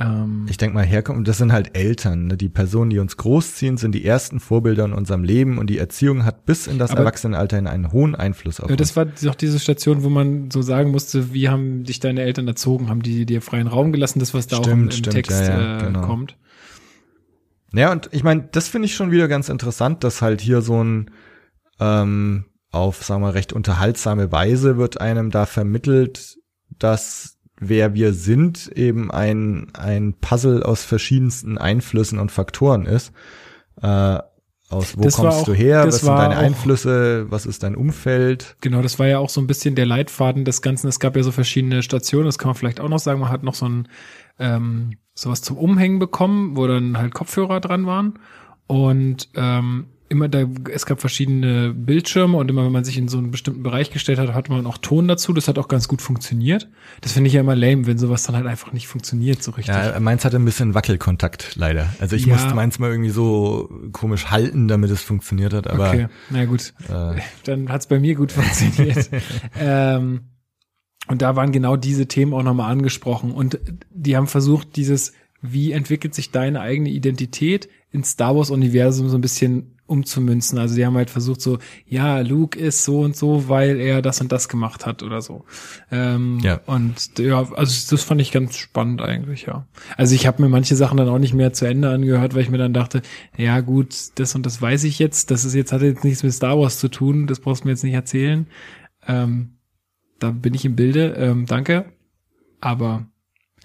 [0.00, 2.28] Ähm, Ich denke mal, Herkunft, das sind halt Eltern.
[2.28, 2.36] Ne?
[2.36, 6.24] Die Personen, die uns großziehen, sind die ersten Vorbilder in unserem Leben und die Erziehung
[6.24, 8.78] hat bis in das Aber- Erwachsenenalter hin einen hohen Einfluss auf Ja, uns.
[8.80, 12.46] das war doch diese Station, wo man so sagen musste, wie haben dich deine Eltern
[12.46, 12.88] erzogen?
[12.88, 14.20] Haben die dir freien Raum gelassen?
[14.20, 16.02] Das, was da auch im, im Stimmt, stimmt, Text ja, ja, äh, genau.
[16.02, 16.36] kommt.
[17.72, 20.82] Ja, und ich meine, das finde ich schon wieder ganz interessant, dass halt hier so
[20.82, 21.10] ein
[21.80, 26.38] ähm, auf, sagen wir, recht unterhaltsame Weise wird einem da vermittelt,
[26.78, 33.12] dass wer wir sind eben ein, ein Puzzle aus verschiedensten Einflüssen und Faktoren ist.
[33.82, 34.18] Äh,
[34.70, 37.74] aus wo Das kommst auch- du her, was sind deine auch- Einflüsse, was ist dein
[37.74, 38.56] Umfeld?
[38.60, 40.88] Genau, das war ja auch so ein bisschen der Leitfaden des Ganzen.
[40.88, 43.20] Es gab ja so verschiedene Stationen, das kann man vielleicht auch noch sagen.
[43.20, 43.88] Man hat noch so ein
[44.38, 48.18] ähm, sowas zum Umhängen bekommen, wo dann halt Kopfhörer dran waren.
[48.66, 53.18] Und ähm, immer da, es gab verschiedene Bildschirme und immer wenn man sich in so
[53.18, 55.32] einen bestimmten Bereich gestellt hat, hatte man auch Ton dazu.
[55.32, 56.68] Das hat auch ganz gut funktioniert.
[57.02, 59.74] Das finde ich ja immer lame, wenn sowas dann halt einfach nicht funktioniert so richtig.
[59.74, 61.92] Ja, meins hatte ein bisschen Wackelkontakt, leider.
[61.98, 62.34] Also ich Ja.
[62.34, 66.72] musste meins mal irgendwie so komisch halten, damit es funktioniert hat, aber okay, na gut.
[66.88, 69.10] äh, dann hat's bei mir gut funktioniert.
[69.58, 70.20] ähm,
[71.08, 73.32] und da waren genau diese Themen auch nochmal angesprochen.
[73.32, 73.58] Und
[73.90, 79.22] die haben versucht, dieses, wie entwickelt sich deine eigene Identität ins Star Wars-Universum so ein
[79.22, 80.58] bisschen umzumünzen.
[80.58, 84.20] Also die haben halt versucht so, ja, Luke ist so und so, weil er das
[84.20, 85.44] und das gemacht hat oder so.
[85.90, 86.60] Ähm, Ja.
[86.66, 89.66] Und ja, also das fand ich ganz spannend eigentlich, ja.
[89.96, 92.50] Also ich habe mir manche Sachen dann auch nicht mehr zu Ende angehört, weil ich
[92.50, 93.02] mir dann dachte,
[93.36, 96.32] ja gut, das und das weiß ich jetzt, das ist jetzt, hat jetzt nichts mit
[96.32, 98.46] Star Wars zu tun, das brauchst du mir jetzt nicht erzählen.
[99.06, 99.54] Ähm,
[100.18, 101.86] da bin ich im Bilde, ähm, danke.
[102.60, 103.06] Aber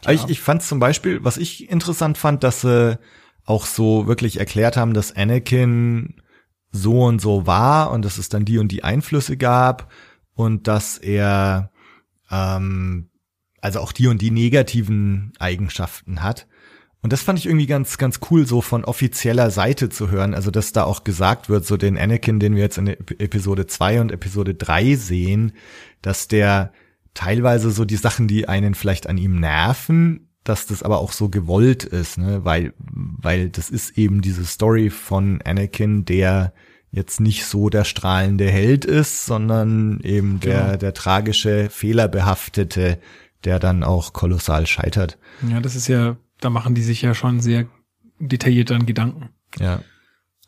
[0.03, 2.97] Aber Ich, ich fand zum Beispiel, was ich interessant fand, dass sie
[3.45, 6.15] auch so wirklich erklärt haben, dass Anakin
[6.71, 9.91] so und so war und dass es dann die und die Einflüsse gab
[10.33, 11.71] und dass er
[12.31, 13.09] ähm,
[13.61, 16.47] also auch die und die negativen Eigenschaften hat.
[17.01, 20.33] Und das fand ich irgendwie ganz, ganz cool, so von offizieller Seite zu hören.
[20.33, 23.67] Also, dass da auch gesagt wird, so den Anakin, den wir jetzt in Ep- Episode
[23.67, 25.51] 2 und Episode 3 sehen,
[26.01, 26.71] dass der
[27.13, 31.29] teilweise so die Sachen, die einen vielleicht an ihm nerven, dass das aber auch so
[31.29, 36.53] gewollt ist, ne, weil, weil das ist eben diese Story von Anakin, der
[36.91, 40.77] jetzt nicht so der strahlende Held ist, sondern eben der, Genau.
[40.77, 42.99] der tragische, fehlerbehaftete,
[43.43, 45.17] der dann auch kolossal scheitert.
[45.47, 47.65] ja, das ist ja, da machen die sich ja schon sehr
[48.19, 49.29] detailliert dann Gedanken.
[49.59, 49.81] Ja.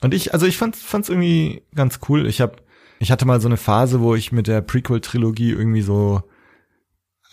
[0.02, 2.28] Und ich, also ich fand fand's irgendwie ganz cool.
[2.28, 2.62] Ich hab,
[3.00, 6.22] ich hatte mal so eine Phase, wo ich mit der Prequel-Trilogie irgendwie so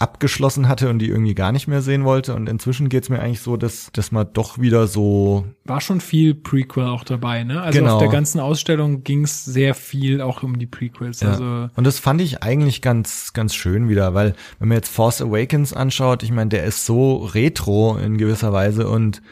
[0.02, 2.34] abgeschlossen hatte und die irgendwie gar nicht mehr sehen wollte.
[2.34, 6.34] Und inzwischen geht's mir eigentlich so, dass, dass man doch wieder so, War schon viel
[6.34, 7.62] Prequel auch dabei, ne?
[7.62, 7.94] Also Genau.
[7.94, 11.20] auf der ganzen Ausstellung ging's sehr viel auch um die Prequels.
[11.20, 11.28] ja.
[11.30, 15.22] Also und das fand ich eigentlich ganz, ganz schön wieder, weil wenn man jetzt Force
[15.22, 19.22] Awakens anschaut, ich meine, der ist so retro in gewisser Weise und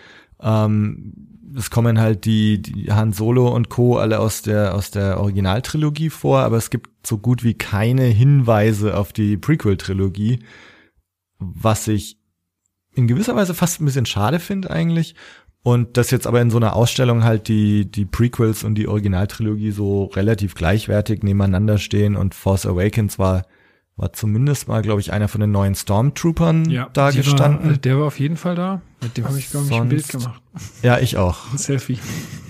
[0.40, 1.12] ähm,
[1.56, 3.98] es kommen halt die, die Han Solo und Co.
[3.98, 8.96] alle aus der, aus der Originaltrilogie vor, aber es gibt so gut wie keine Hinweise
[8.96, 10.40] auf die Prequel-Trilogie,
[11.38, 12.18] was ich
[12.94, 15.14] in gewisser Weise fast ein bisschen schade finde eigentlich.
[15.62, 19.72] Und dass jetzt aber in so einer Ausstellung halt die, die Prequels und die Originaltrilogie
[19.72, 23.44] so relativ gleichwertig nebeneinander stehen und Force Awakens war,
[24.00, 27.70] war zumindest mal, glaube ich, einer von den neuen Stormtroopern ja, da gestanden.
[27.70, 28.80] War, der war auf jeden Fall da.
[29.02, 30.42] Mit dem habe ich, glaube ich, ein Bild gemacht.
[30.82, 31.38] ja, ich auch.
[31.52, 31.98] Ein Selfie.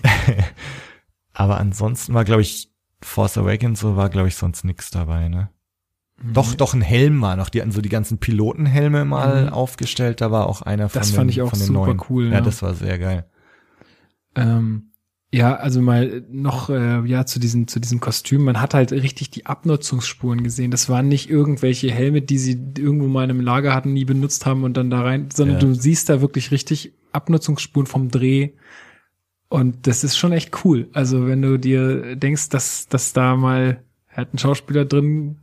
[1.33, 2.71] Aber ansonsten war, glaube ich,
[3.03, 5.49] Force Awakens so war, glaube ich, sonst nix dabei, ne?
[6.23, 6.35] Mhm.
[6.35, 7.49] Doch, doch ein Helm war noch.
[7.49, 9.49] Die hatten so die ganzen Pilotenhelme mal Mhm.
[9.53, 10.21] aufgestellt.
[10.21, 12.03] Da war auch einer von Das den, fand ich auch super neuen.
[12.11, 12.41] cool, Ja, ja.
[12.43, 13.25] das war sehr geil.
[14.37, 14.90] Ähm,
[15.33, 18.43] ja, also mal noch äh, ja zu diesem zu diesem Kostüm.
[18.45, 20.71] Man hat halt richtig die Abnutzungsspuren gesehen.
[20.73, 24.45] Das waren nicht irgendwelche Helme, die sie irgendwo mal in einem Lager hatten, nie benutzt
[24.47, 25.61] haben und dann da rein, sondern Ja.
[25.61, 28.51] du siehst da wirklich richtig Abnutzungsspuren vom Dreh.
[29.49, 30.89] Und das ist schon echt cool.
[30.93, 35.39] Also wenn du dir denkst, dass dass da mal halt ein Schauspieler drin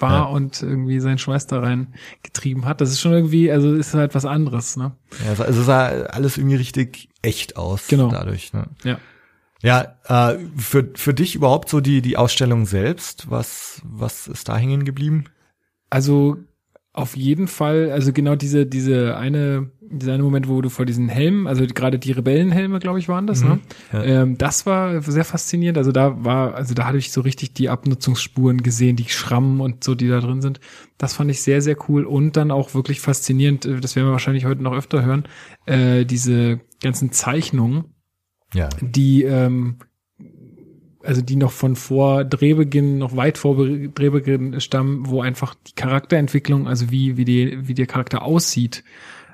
[0.00, 0.22] war Ja.
[0.24, 4.14] und irgendwie seinen Schweiß da rein getrieben hat, das ist schon irgendwie, also ist halt
[4.14, 4.92] was anderes, ne?
[5.24, 7.88] Ja, es- also sah alles irgendwie richtig echt aus.
[7.88, 8.10] Genau.
[8.10, 8.66] Dadurch, ne?
[8.84, 8.98] Ja.
[9.62, 9.96] Ja,
[10.32, 14.84] äh, für, für dich überhaupt so die, die Ausstellung selbst, was, was ist da hängen
[14.86, 15.24] geblieben?
[15.90, 16.38] Also
[16.92, 21.08] auf jeden Fall, also genau diese, diese eine, dieser eine Moment, wo du vor diesen
[21.08, 23.60] Helmen, also gerade die Rebellenhelme, glaube ich, waren das, ne?
[23.92, 24.02] Ja.
[24.02, 25.78] Ähm, das war sehr faszinierend.
[25.78, 29.84] Also da war, also da hatte ich so richtig die Abnutzungsspuren gesehen, die Schrammen und
[29.84, 30.58] so, die da drin sind.
[30.98, 34.12] Das fand ich sehr, sehr cool und dann auch wirklich faszinierend, äh, das werden wir
[34.12, 35.24] wahrscheinlich heute noch öfter hören,
[35.66, 37.84] äh, diese ganzen Zeichnungen,
[38.52, 38.68] Ja.
[38.80, 39.76] die ähm,
[41.02, 45.74] also die noch von vor Drehbeginn, noch weit vor Be- Drehbeginn stammen, wo einfach die
[45.74, 48.84] Charakterentwicklung, also wie, wie die, wie der Charakter aussieht,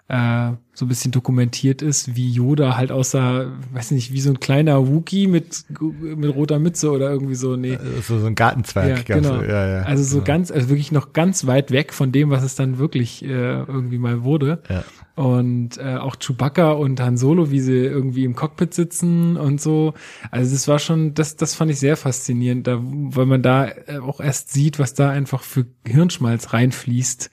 [0.09, 4.39] äh, so ein bisschen dokumentiert ist, wie Yoda halt aussah, weiß nicht, wie so ein
[4.39, 7.77] kleiner Wookie mit, mit roter Mütze oder irgendwie so, nee.
[8.03, 9.09] So, so ein Gartenzwerg.
[9.09, 9.43] Ja, genau.
[9.43, 10.27] ja, ja, also so genau.
[10.27, 13.99] ganz, also wirklich noch ganz weit weg von dem, was es dann wirklich äh, irgendwie
[13.99, 14.63] mal wurde.
[14.69, 14.85] Ja.
[15.17, 19.95] Und äh, auch Chewbacca und Han Solo, wie sie irgendwie im Cockpit sitzen und so.
[20.31, 23.99] Also das war schon, das, das fand ich sehr faszinierend, da, weil man da äh,
[23.99, 27.31] auch erst sieht, was da einfach für Hirnschmalz reinfließt.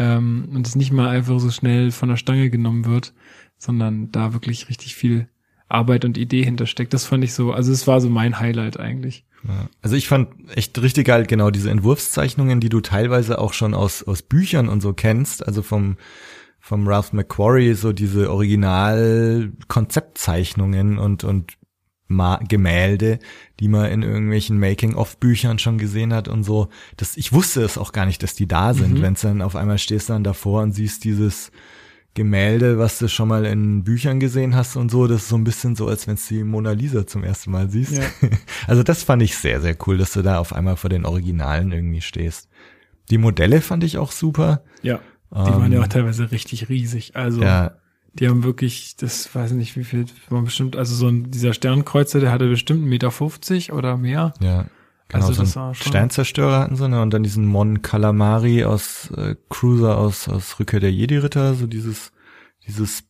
[0.00, 3.12] Ähm, und es nicht mal einfach so schnell von der Stange genommen wird,
[3.58, 5.28] sondern da wirklich richtig viel
[5.68, 6.94] Arbeit und Idee hintersteckt.
[6.94, 9.26] Das fand ich so, also es war so mein Highlight eigentlich.
[9.82, 14.02] Also ich fand echt richtig geil genau diese Entwurfszeichnungen, die du teilweise auch schon aus,
[14.02, 15.98] aus Büchern und so kennst, also vom,
[16.60, 21.58] vom Ralph McQuarrie, so diese Original-Konzeptzeichnungen und, und
[22.10, 23.18] Ma Gemälde,
[23.60, 26.68] die man in irgendwelchen Making-of-Büchern schon gesehen hat und so.
[26.96, 29.02] Das, ich wusste es auch gar nicht, dass die da sind, Mhm.
[29.02, 31.52] wenn es dann auf einmal stehst dann davor und siehst dieses
[32.14, 35.44] Gemälde, was du schon mal in Büchern gesehen hast und so, das ist so ein
[35.44, 37.98] bisschen so, als wenn du die Mona Lisa zum ersten Mal siehst.
[37.98, 38.04] Ja.
[38.66, 41.70] Also das fand ich sehr, sehr cool, dass du da auf einmal vor den Originalen
[41.72, 42.48] irgendwie stehst.
[43.10, 44.62] Die Modelle fand ich auch super.
[44.82, 44.98] Ja.
[45.32, 47.14] Die waren ja Ähm, auch teilweise richtig riesig.
[47.14, 47.76] Also Ja,
[48.14, 51.52] die haben wirklich, das weiß ich nicht, wie viel, waren bestimmt, also so ein, dieser
[51.54, 52.88] Sternkreuzer, der hatte bestimmt 1,50
[53.68, 54.34] Meter oder mehr.
[54.40, 54.66] ja.
[55.12, 57.02] Genau, Also so das war schon- Sternzerstörer hatten sie, ne?
[57.02, 62.12] Und dann diesen Mon Calamari aus äh, Cruiser aus, aus Rückkehr der Jedi-Ritter, so dieses,
[62.64, 63.02] dieses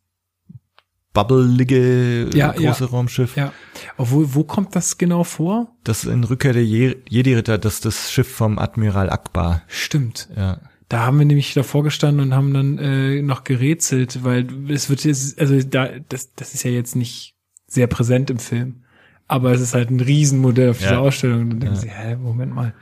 [1.13, 2.91] bubbelige Ja, große ja.
[2.91, 3.37] Raumschiff.
[3.37, 3.53] Ja.
[3.97, 5.77] Obwohl, wo kommt das genau vor?
[5.85, 9.63] Das in Rückkehr der Je Jedi-Ritter, das ist das Schiff vom Admiral Akbar.
[9.67, 10.29] Stimmt.
[10.37, 10.59] Ja.
[10.91, 15.05] Da haben wir nämlich davor gestanden und haben dann äh, noch gerätselt, weil es wird
[15.05, 18.83] jetzt, also da, das, das ist ja jetzt nicht sehr präsent im Film.
[19.29, 20.99] Aber es ist halt ein Riesenmodell auf dieser Ja.
[20.99, 21.43] Ausstellung.
[21.43, 21.81] Und dann denken Ja.
[21.81, 22.75] sie, hä, Moment mal,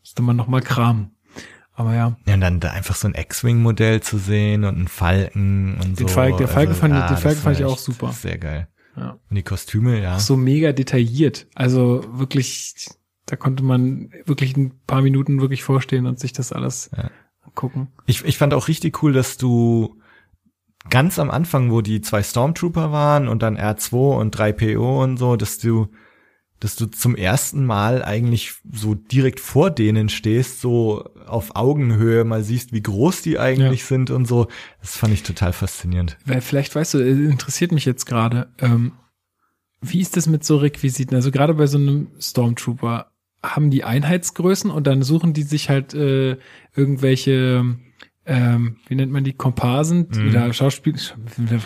[0.00, 1.10] musste man noch mal kramen.
[1.74, 5.74] Aber ja, Ja, und dann da einfach so ein X-Wing-Modell zu sehen und ein Falken
[5.82, 6.14] und Den so.
[6.14, 8.12] Falk- der Falke fand ich- ah, den das Falke fand ich auch super.
[8.12, 8.68] Sehr geil.
[8.96, 9.18] ja.
[9.28, 10.18] Und die Kostüme, ja.
[10.20, 11.48] so mega detailliert.
[11.56, 12.86] Also wirklich,
[13.26, 17.10] da konnte man wirklich ein paar Minuten wirklich vorstehen und sich das alles Ja.
[17.56, 17.88] Gucken.
[18.06, 20.00] Ich, ich fand auch richtig cool, dass du
[20.88, 25.36] ganz am Anfang, wo die zwei Stormtrooper waren und dann R2 und 3PO und so,
[25.36, 25.88] dass du,
[26.60, 32.44] dass du zum ersten Mal eigentlich so direkt vor denen stehst, so auf Augenhöhe mal
[32.44, 34.46] siehst, wie groß die eigentlich sind und so.
[34.80, 36.16] Das fand ich total faszinierend.
[36.24, 38.92] Weil vielleicht weißt du, äh, interessiert mich jetzt gerade, ähm,
[39.80, 41.14] wie ist das mit so Requisiten?
[41.14, 43.10] Also gerade bei so einem Stormtrooper
[43.42, 46.36] haben die Einheitsgrößen und dann suchen die sich halt äh,
[46.74, 47.64] irgendwelche,
[48.24, 50.28] ähm, wie nennt man die, Komparsen Mhm.
[50.30, 50.98] oder Schauspieler,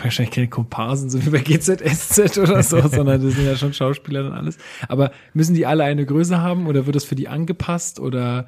[0.03, 4.25] wahrscheinlich keine Komparsen, so wie bei GZSZ oder so, sondern das sind ja schon Schauspieler
[4.27, 4.57] und alles.
[4.87, 8.47] Aber müssen die alle eine Größe haben oder wird das für die angepasst oder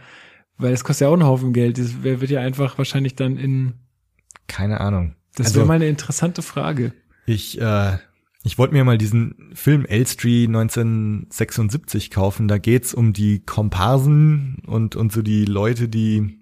[0.58, 1.80] weil es kostet ja auch einen Haufen Geld.
[1.80, 3.74] Das wird ja einfach wahrscheinlich dann in
[4.48, 5.16] Keine Ahnung.
[5.36, 6.94] das Also- wäre mal eine interessante Frage.
[7.26, 7.98] Ich, äh,
[8.44, 12.48] ich wollte mir mal diesen Film Elstree 1976 kaufen.
[12.48, 16.40] Da geht's um die Komparsen und, und so die Leute, die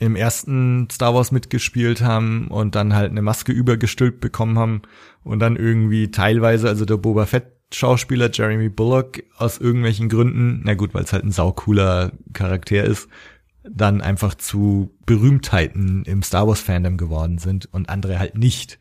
[0.00, 4.82] im ersten Star Wars mitgespielt haben und dann halt eine Maske übergestülpt bekommen haben
[5.22, 10.72] und dann irgendwie teilweise, also der Boba Fett Schauspieler Jeremy Bullock aus irgendwelchen Gründen, na
[10.72, 13.08] gut, weil es halt ein saucooler Charakter ist,
[13.62, 18.78] dann einfach zu Berühmtheiten im Star Wars Fandom geworden sind und andere halt nicht.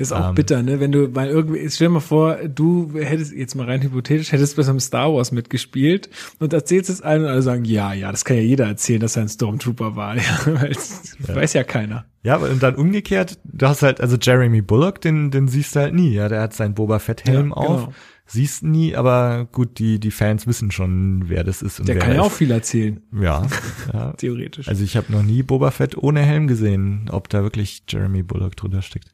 [0.00, 0.80] Das ist auch Ähm, bitter, ne?
[0.80, 4.56] Wenn du mal irgendwie, stell dir mal vor, du hättest, jetzt mal rein hypothetisch, hättest
[4.56, 6.08] bei so einem Star Wars mitgespielt
[6.38, 9.16] und erzählst es allen und alle sagen, ja, ja, das kann ja jeder erzählen, dass
[9.16, 10.16] er ein Stormtrooper war.
[10.20, 12.06] Ja, weil das weiß ja keiner.
[12.22, 15.92] Ja, und dann umgekehrt, du hast halt, also Jeremy Bullock, den, den siehst du halt
[15.94, 17.92] nie, ja, der hat seinen Boba Fett Helm Ja, auf, genau.
[18.32, 22.02] Siehst nie, aber gut, die, die Fans wissen schon, wer das ist und Der wer
[22.02, 23.46] kann ja auch viel erzählen, Ja,
[23.92, 24.12] ja.
[24.12, 24.68] theoretisch.
[24.68, 28.56] Also ich habe noch nie Boba Fett ohne Helm gesehen, ob da wirklich Jeremy Bullock
[28.56, 29.08] drunter steckt.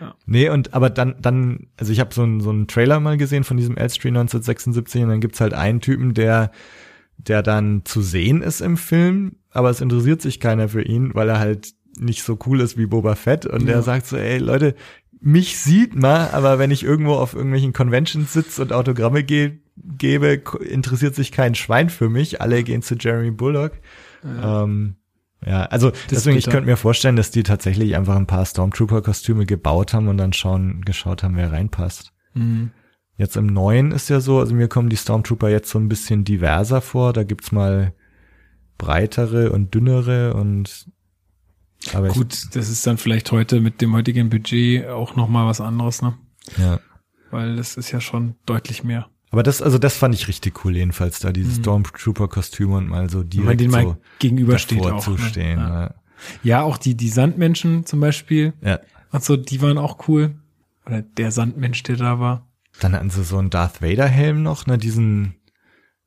[0.00, 0.14] Ja.
[0.26, 3.44] Nee, und aber dann, dann, also ich habe so einen so einen Trailer mal gesehen
[3.44, 6.50] von diesem Elstree 1976 und dann gibt's halt einen Typen, der,
[7.18, 11.28] der dann zu sehen ist im Film, aber es interessiert sich keiner für ihn, weil
[11.28, 13.66] er halt nicht so cool ist wie Boba Fett und Ja.
[13.66, 14.74] der sagt so, ey Leute,
[15.20, 20.42] mich sieht man, aber wenn ich irgendwo auf irgendwelchen Conventions sitze und Autogramme ge gebe,
[20.60, 22.40] interessiert sich kein Schwein für mich.
[22.40, 23.72] Alle gehen zu Jeremy Bullock.
[24.24, 24.64] ja.
[24.64, 24.96] Ähm,
[25.46, 29.94] ja, also deswegen, ich könnte mir vorstellen, dass die tatsächlich einfach ein paar Stormtrooper-Kostüme gebaut
[29.94, 32.12] haben und dann schauen, geschaut haben, wer reinpasst.
[32.34, 32.72] Mhm.
[33.16, 36.24] Jetzt im Neuen ist ja so, also mir kommen die Stormtrooper jetzt so ein bisschen
[36.24, 37.12] diverser vor.
[37.12, 37.94] Da gibt's mal
[38.76, 40.86] breitere und dünnere und
[41.94, 45.60] aber Gut, das ist dann vielleicht heute mit dem heutigen Budget auch noch mal was
[45.60, 46.14] anderes, ne?
[46.58, 46.80] ja.
[47.30, 49.08] Weil das ist ja schon deutlich mehr.
[49.30, 53.18] Aber das, also das fand ich richtig cool, jedenfalls da, diese Stormtrooper-Kostüme und mal so
[53.20, 55.06] Wenn man direkt den mal so gegenübersteht auch.
[55.06, 55.18] ne?
[55.18, 55.58] stehen.
[55.60, 55.80] Ja.
[55.82, 55.94] Ja.
[56.42, 58.52] ja, auch die, die Sandmenschen zum Beispiel.
[58.62, 58.80] ja.
[59.12, 60.36] Und so, die waren auch cool.
[60.86, 62.46] Oder der Sandmensch, der da war.
[62.80, 65.34] Dann hatten sie so einen Darth Vader Helm noch, ne, diesen,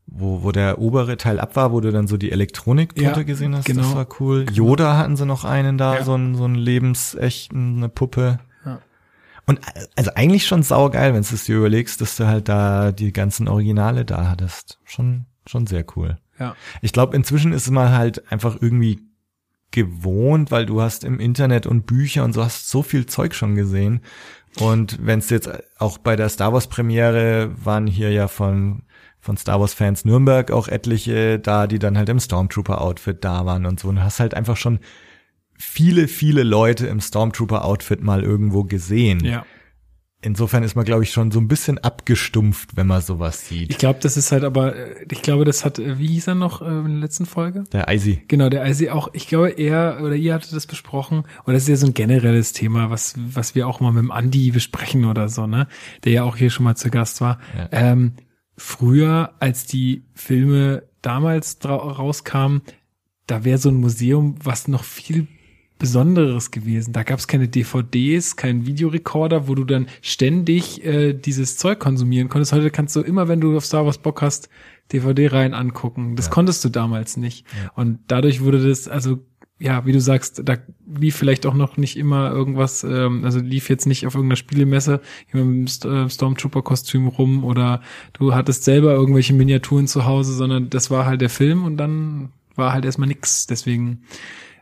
[0.08, 3.24] wo, wo der obere Teil ab war, wo du dann so die Elektronik drunter Ja,
[3.24, 3.66] gesehen hast.
[3.66, 3.82] genau.
[3.84, 4.46] Das war cool.
[4.52, 6.04] Yoda hatten sie noch einen da, Ja.
[6.04, 8.40] so einen, so einen lebensechten, eine Puppe.
[8.66, 8.80] Ja.
[9.46, 9.60] Und
[9.96, 13.48] also eigentlich schon saugeil, wenn du es dir überlegst, dass du halt da die ganzen
[13.48, 14.80] Originale da hattest.
[14.84, 16.18] Schon, schon sehr cool.
[16.40, 16.56] Ja.
[16.82, 19.00] Ich glaube, inzwischen ist man halt einfach irgendwie
[19.72, 23.56] gewohnt, weil du hast im Internet und Bücher und so hast so viel Zeug schon
[23.56, 24.02] gesehen.
[24.60, 28.84] Und wenn es jetzt auch bei der Star Wars Premiere waren hier ja von
[29.24, 33.46] von Star Wars Fans Nürnberg auch etliche da, die dann halt im Stormtrooper Outfit da
[33.46, 33.88] waren und so.
[33.88, 34.80] Und du hast halt einfach schon
[35.58, 39.24] viele, viele Leute im Stormtrooper Outfit mal irgendwo gesehen.
[39.24, 39.46] Ja.
[40.22, 43.70] Insofern ist man, glaube ich, schon so ein bisschen abgestumpft, wenn man sowas sieht.
[43.70, 46.36] Ich glaube, das ist halt aber, äh, ich glaube, das hat, äh, wie hieß er
[46.36, 47.64] noch äh, in der letzten Folge?
[47.72, 48.24] der Eisi.
[48.28, 51.70] Genau, der IC auch, ich glaube, er oder ihr hattet das besprochen, und das ist
[51.70, 55.30] ja so ein generelles Thema, was, was wir auch mal mit dem Andi besprechen oder
[55.30, 55.68] so, ne?
[56.04, 57.40] Der ja auch hier schon mal zu Gast war.
[57.58, 57.68] Ja.
[57.72, 58.14] Ähm,
[58.58, 62.62] früher, als die Filme damals rauskamen,
[63.28, 65.28] da wäre so ein Museum was noch viel
[65.80, 66.94] Besonderes gewesen.
[66.94, 72.30] Da gab es keine DVDs, keinen Videorekorder, wo du dann ständig äh, dieses Zeug konsumieren
[72.30, 72.54] konntest.
[72.54, 74.50] Heute kannst du immer, wenn du auf Star Wars Bock hast,
[74.94, 76.16] DVD-Reihen angucken.
[76.16, 76.32] Das Ja.
[76.32, 77.46] konntest du damals nicht.
[77.76, 79.20] Und dadurch wurde das, also
[79.64, 83.70] ja, wie du sagst, da lief vielleicht auch noch nicht immer irgendwas, ähm, also lief
[83.70, 85.00] jetzt nicht auf irgendeiner Spielemesse
[85.32, 90.70] jemand mit St äh, Stormtrooper-Kostüm rum oder du hattest selber irgendwelche Miniaturen zu Hause, sondern
[90.70, 93.48] das war halt der Film und dann war halt erstmal nix.
[93.48, 94.04] Deswegen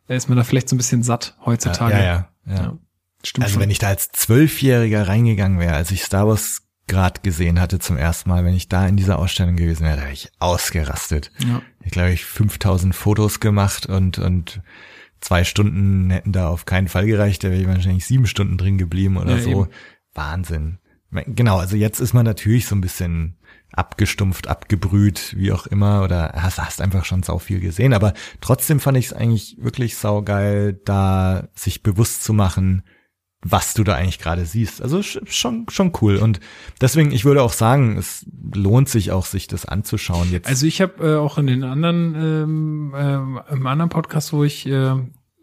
[0.08, 1.96] ist man da vielleicht so ein bisschen satt heutzutage.
[1.96, 2.54] Ja, ja, ja.
[2.54, 2.78] Ja.
[3.24, 3.64] Stimmt Also schon.
[3.64, 7.98] wenn ich da als Zwölfjähriger reingegangen wäre, als ich Star Wars gerade gesehen hatte zum
[7.98, 11.32] ersten Mal, wenn ich da in dieser Ausstellung gewesen wäre, da wäre ich ausgerastet.
[11.39, 11.62] ja.
[11.84, 14.62] Ich glaube, ich 5000 Fotos gemacht und, und
[15.20, 18.78] zwei Stunden hätten da auf keinen Fall gereicht, da wäre ich wahrscheinlich sieben Stunden drin
[18.78, 19.50] geblieben oder Ja, so.
[19.50, 19.67] eben.
[20.13, 20.78] Wahnsinn.
[21.12, 23.38] Genau, also jetzt ist man natürlich so ein bisschen
[23.74, 28.80] abgestumpft, abgebrüht, wie auch immer, oder hast, hast einfach schon sau viel gesehen, aber trotzdem
[28.80, 32.84] fand ich es eigentlich wirklich saugeil, da sich bewusst zu machen,
[33.43, 34.82] was du da eigentlich gerade siehst.
[34.82, 36.17] Also sch- schon, schon cool.
[36.17, 36.39] Und
[36.80, 40.32] deswegen, ich würde auch sagen, es lohnt sich auch, sich das anzuschauen.
[40.32, 44.43] Jetzt Also ich habe äh, auch in den anderen, ähm, ähm, im anderen Podcast, wo
[44.43, 44.93] ich äh,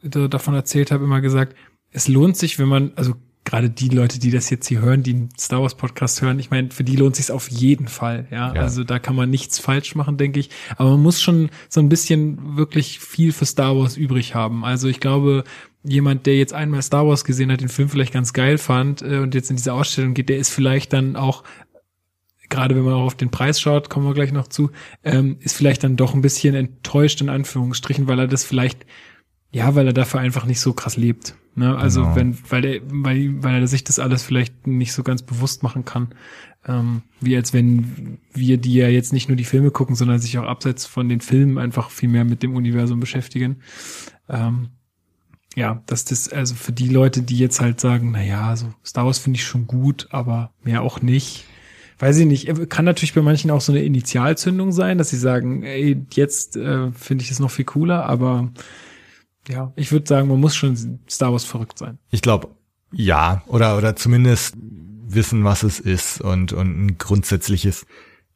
[0.02, 1.56] da, davon erzählt habe, immer gesagt,
[1.90, 5.14] es lohnt sich, wenn man, also gerade die Leute, die das jetzt hier hören, die
[5.14, 8.54] einen Star Wars Podcast hören, ich meine, für die lohnt sich auf jeden Fall, ja?
[8.54, 8.60] Ja.
[8.60, 10.50] Also da kann man nichts falsch machen, denke ich.
[10.76, 14.66] Aber man muss schon so ein bisschen wirklich viel für Star Wars übrig haben.
[14.66, 15.44] Also ich glaube,
[15.88, 19.18] jemand, der jetzt einmal Star Wars gesehen hat, den Film vielleicht ganz geil fand äh,
[19.18, 21.44] und jetzt in diese Ausstellung geht, der ist vielleicht dann auch
[22.48, 24.70] gerade wenn man auch auf den Preis schaut, kommen wir gleich noch zu,
[25.04, 28.86] ähm, ist vielleicht dann doch ein bisschen enttäuscht in Anführungsstrichen, weil er das vielleicht,
[29.50, 31.34] ja, weil er dafür einfach nicht so krass lebt.
[31.54, 31.76] Ne?
[31.76, 32.16] Also Genau.
[32.16, 35.84] wenn, weil er, weil, weil er sich das alles vielleicht nicht so ganz bewusst machen
[35.84, 36.14] kann,
[36.66, 40.38] ähm, wie als wenn wir, die ja jetzt nicht nur die Filme gucken, sondern sich
[40.38, 43.56] auch abseits von den Filmen einfach viel mehr mit dem Universum beschäftigen.
[44.28, 44.68] Ähm,
[45.56, 49.06] ja, dass das, also für die Leute, die jetzt halt sagen, na ja, so Star
[49.06, 51.44] Wars finde ich schon gut, aber mehr auch nicht.
[51.98, 55.64] Weiß ich nicht, kann natürlich bei manchen auch so eine Initialzündung sein, dass sie sagen,
[55.64, 58.52] ey, jetzt äh, finde ich es noch viel cooler, aber
[59.48, 61.98] ja, ich würde sagen, man muss schon Star Wars verrückt sein.
[62.10, 62.50] Ich glaube,
[62.92, 64.54] ja, oder, oder zumindest
[65.08, 67.86] wissen, was es ist und, und ein grundsätzliches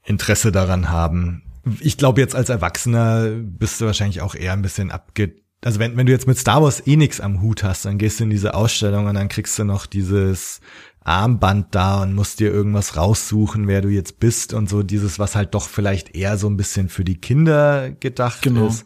[0.05, 1.42] Interesse daran haben.
[1.81, 5.35] Ich glaube, jetzt als Erwachsener bist du wahrscheinlich auch eher ein bisschen abge...
[5.64, 8.18] Also wenn, wenn du jetzt mit Star Wars eh nix am Hut hast, dann gehst
[8.20, 10.61] du in diese Ausstellung und dann kriegst du noch dieses
[11.05, 15.35] Armband da und musst dir irgendwas raussuchen, wer du jetzt bist und so dieses, was
[15.37, 18.66] halt doch vielleicht eher so ein bisschen für die Kinder gedacht Genau.
[18.68, 18.85] ist.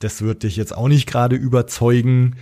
[0.00, 2.36] Das wird dich jetzt auch nicht gerade überzeugen.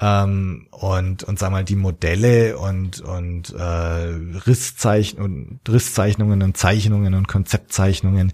[0.00, 7.14] Ähm, und, und sag mal, die Modelle und, und äh, Risszeichen und Risszeichnungen und Zeichnungen
[7.14, 8.32] und Konzeptzeichnungen,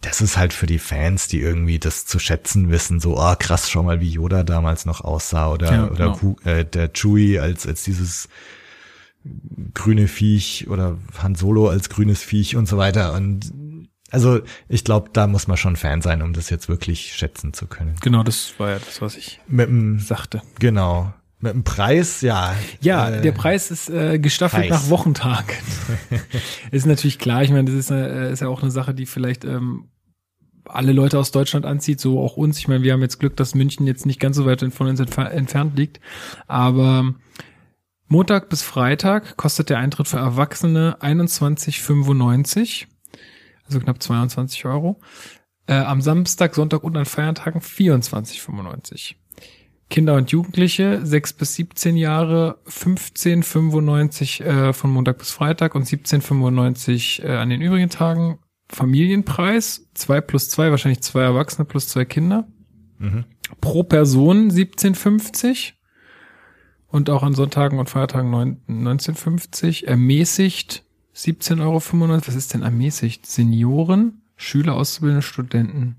[0.00, 3.70] das ist halt für die Fans, die irgendwie das zu schätzen wissen, so, ah, krass,
[3.70, 6.36] schau mal, wie Yoda damals noch aussah oder, Ja, oder genau.
[6.44, 8.28] Äh, der Chewie als, als dieses
[9.74, 13.14] grüne Viech oder Han Solo als grünes Viech und so weiter.
[13.14, 13.52] Und
[14.10, 17.66] also ich glaube, da muss man schon Fan sein, um das jetzt wirklich schätzen zu
[17.66, 17.96] können.
[18.02, 20.42] Genau, das war ja das, was ich Mit dem, sagte.
[20.58, 22.54] genau, mit dem Preis, ja.
[22.80, 24.70] Ja, äh, der Preis ist äh, gestaffelt heiß.
[24.70, 25.54] nach Wochentagen.
[26.70, 29.04] ist natürlich klar, ich meine, das ist, eine, äh, ist ja auch eine Sache, die
[29.04, 29.88] vielleicht ähm,
[30.64, 32.58] alle Leute aus Deutschland anzieht, so auch uns.
[32.58, 34.98] Ich meine, wir haben jetzt Glück, dass München jetzt nicht ganz so weit von uns
[34.98, 36.00] entfer entfernt liegt.
[36.46, 37.14] Aber
[38.08, 42.86] Montag bis Freitag kostet der Eintritt für Erwachsene 21,95.
[43.66, 45.00] also knapp 22 Euro.
[45.66, 49.16] Äh, am Samstag, Sonntag und an Feiertagen 24,95.
[49.88, 57.22] Kinder und Jugendliche 6 bis 17 Jahre 15,95 äh, von Montag bis Freitag und 17,95
[57.22, 58.38] äh, an den übrigen Tagen.
[58.68, 62.48] Familienpreis 2 plus 2, wahrscheinlich zwei Erwachsene plus zwei Kinder.
[62.98, 63.24] Mhm.
[63.60, 65.74] Pro Person 17,50
[66.88, 69.86] und auch an Sonntagen und Feiertagen 9 19,50.
[69.86, 70.84] Ermäßigt
[71.14, 72.26] 17,95 Euro.
[72.26, 73.26] Was ist denn ermäßigt?
[73.26, 75.96] Senioren, Schüler, Auszubildende, Studenten.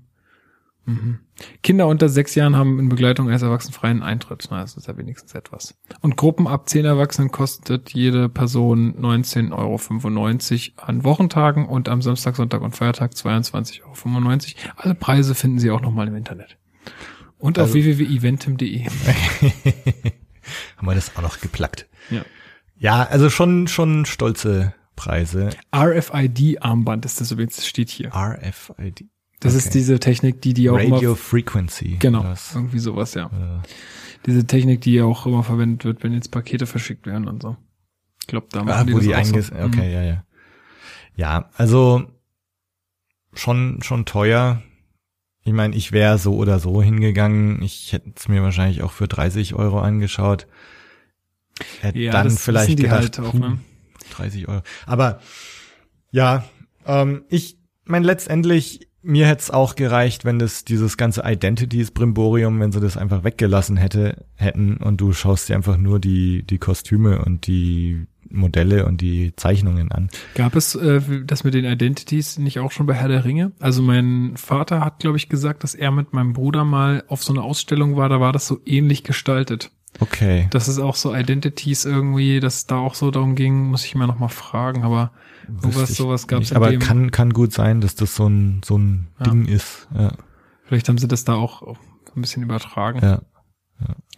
[1.62, 4.46] Kinder unter sechs Jahren haben in Begleitung eines Erwachsenen freien Eintritt.
[4.50, 5.74] Na, das ist ja wenigstens etwas.
[6.00, 9.52] Und Gruppen ab zehn Erwachsenen kostet jede Person 19,95
[10.76, 14.72] Euro an Wochentagen und am Samstag, Sonntag und Feiertag 22,95 Euro.
[14.76, 16.56] Alle Preise finden Sie auch nochmal im Internet.
[17.38, 18.86] Und auf Also- www.eventim.de.
[20.76, 21.86] Haben wir das auch noch geplackt.
[22.10, 22.22] Ja.
[22.78, 25.50] Ja, also schon, schon stolze Preise.
[25.74, 28.12] RFID-Armband ist das übrigens, das steht hier.
[28.14, 29.06] RFID.
[29.40, 29.64] Das Okay.
[29.64, 31.96] ist diese Technik, die die auch Radio immer, Frequency.
[32.00, 33.26] genau, Das, irgendwie sowas, ja.
[33.26, 33.66] äh,
[34.26, 37.56] Diese Technik, die auch immer verwendet wird, wenn jetzt Pakete verschickt werden und so.
[38.20, 39.34] Ich glaube, da ah, machen die wo die auch so.
[39.34, 40.24] einges okay, ja, ja.
[41.14, 42.04] Ja, also
[43.32, 44.62] schon, schon teuer.
[45.44, 47.62] Ich meine, ich wäre so oder so hingegangen.
[47.62, 50.46] Ich hätte es mir wahrscheinlich auch für 30 Euro angeschaut.
[51.80, 53.58] Hätte Ja, dann das vielleicht gedacht, halt auch, ne?
[54.10, 54.62] 30 Euro.
[54.86, 55.20] Aber
[56.10, 56.44] ja,
[56.86, 62.60] ähm, ich meine letztendlich, mir hätte es auch gereicht, wenn das dieses ganze Identities Brimborium,
[62.60, 66.58] wenn sie das einfach weggelassen hätte, hätten und du schaust dir einfach nur die, die
[66.58, 70.10] Kostüme und die Modelle und die Zeichnungen an.
[70.34, 73.52] Gab es äh, das mit den Identities nicht auch schon bei Herr der Ringe?
[73.58, 77.32] Also mein Vater hat, glaube ich, gesagt, dass er mit meinem Bruder mal auf so
[77.32, 79.70] einer Ausstellung war, da war das so ähnlich gestaltet.
[80.00, 80.48] Okay.
[80.50, 84.06] Das ist auch so Identities irgendwie, dass da auch so darum ging, muss ich mal
[84.06, 85.12] noch mal fragen, aber
[85.48, 89.08] Wüsste sowas, gab es Aber kann, kann gut sein, dass das so ein, so ein
[89.18, 89.24] Ja.
[89.30, 89.88] Ding ist.
[89.94, 90.12] Ja,
[90.64, 91.76] Vielleicht haben sie das da auch
[92.14, 93.00] ein bisschen übertragen.
[93.02, 93.22] ja.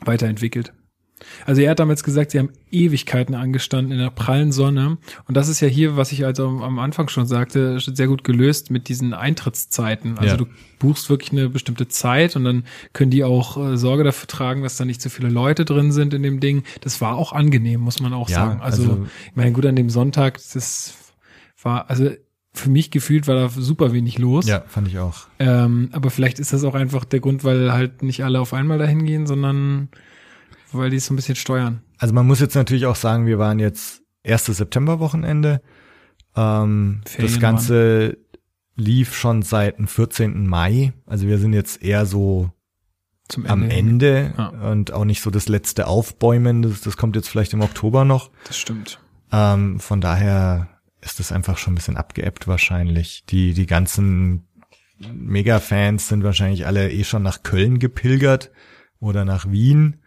[0.05, 0.73] weiterentwickelt.
[1.45, 4.97] Also er hat damals gesagt, sie haben Ewigkeiten angestanden in der prallen Sonne.
[5.29, 8.71] Und das ist ja hier, was ich also am Anfang schon sagte, sehr gut gelöst
[8.71, 10.17] mit diesen Eintrittszeiten.
[10.17, 10.37] Also Ja.
[10.39, 10.47] du
[10.79, 12.65] buchst wirklich eine bestimmte Zeit und dann
[12.95, 16.15] können die auch äh, Sorge dafür tragen, dass da nicht zu viele Leute drin sind
[16.15, 16.63] in dem Ding.
[16.81, 18.61] Das war auch angenehm, muss man auch Ja, sagen.
[18.63, 20.95] Also, also- ich meine, gut, an dem Sonntag, das
[21.63, 22.11] war, also
[22.53, 24.47] für mich gefühlt war da super wenig los.
[24.47, 25.29] ja, fand ich auch.
[25.39, 28.79] Ähm, aber vielleicht ist das auch einfach der Grund, weil halt nicht alle auf einmal
[28.79, 29.89] dahin gehen, sondern
[30.73, 31.83] weil die es so ein bisschen steuern.
[31.99, 35.61] Also man muss jetzt natürlich auch sagen, wir waren jetzt erste Septemberwochenende.
[36.37, 38.19] Ähm, das Ganze
[38.77, 40.47] lief schon seit dem 14.
[40.47, 40.93] Mai.
[41.07, 42.51] Also wir sind jetzt eher so
[43.29, 43.69] Zum am.
[43.69, 44.49] Ende Ja.
[44.71, 46.63] und auch nicht so das letzte Aufbäumen.
[46.63, 48.31] Das, das kommt jetzt vielleicht im Oktober noch.
[48.47, 48.99] Das stimmt.
[49.33, 50.69] Ähm, von daher
[51.03, 53.25] ist das einfach schon ein bisschen abgeebbt wahrscheinlich.
[53.29, 54.49] Die, die ganzen
[54.99, 58.51] Mega-Fans sind wahrscheinlich alle eh schon nach Köln gepilgert
[58.99, 60.03] oder nach Wien.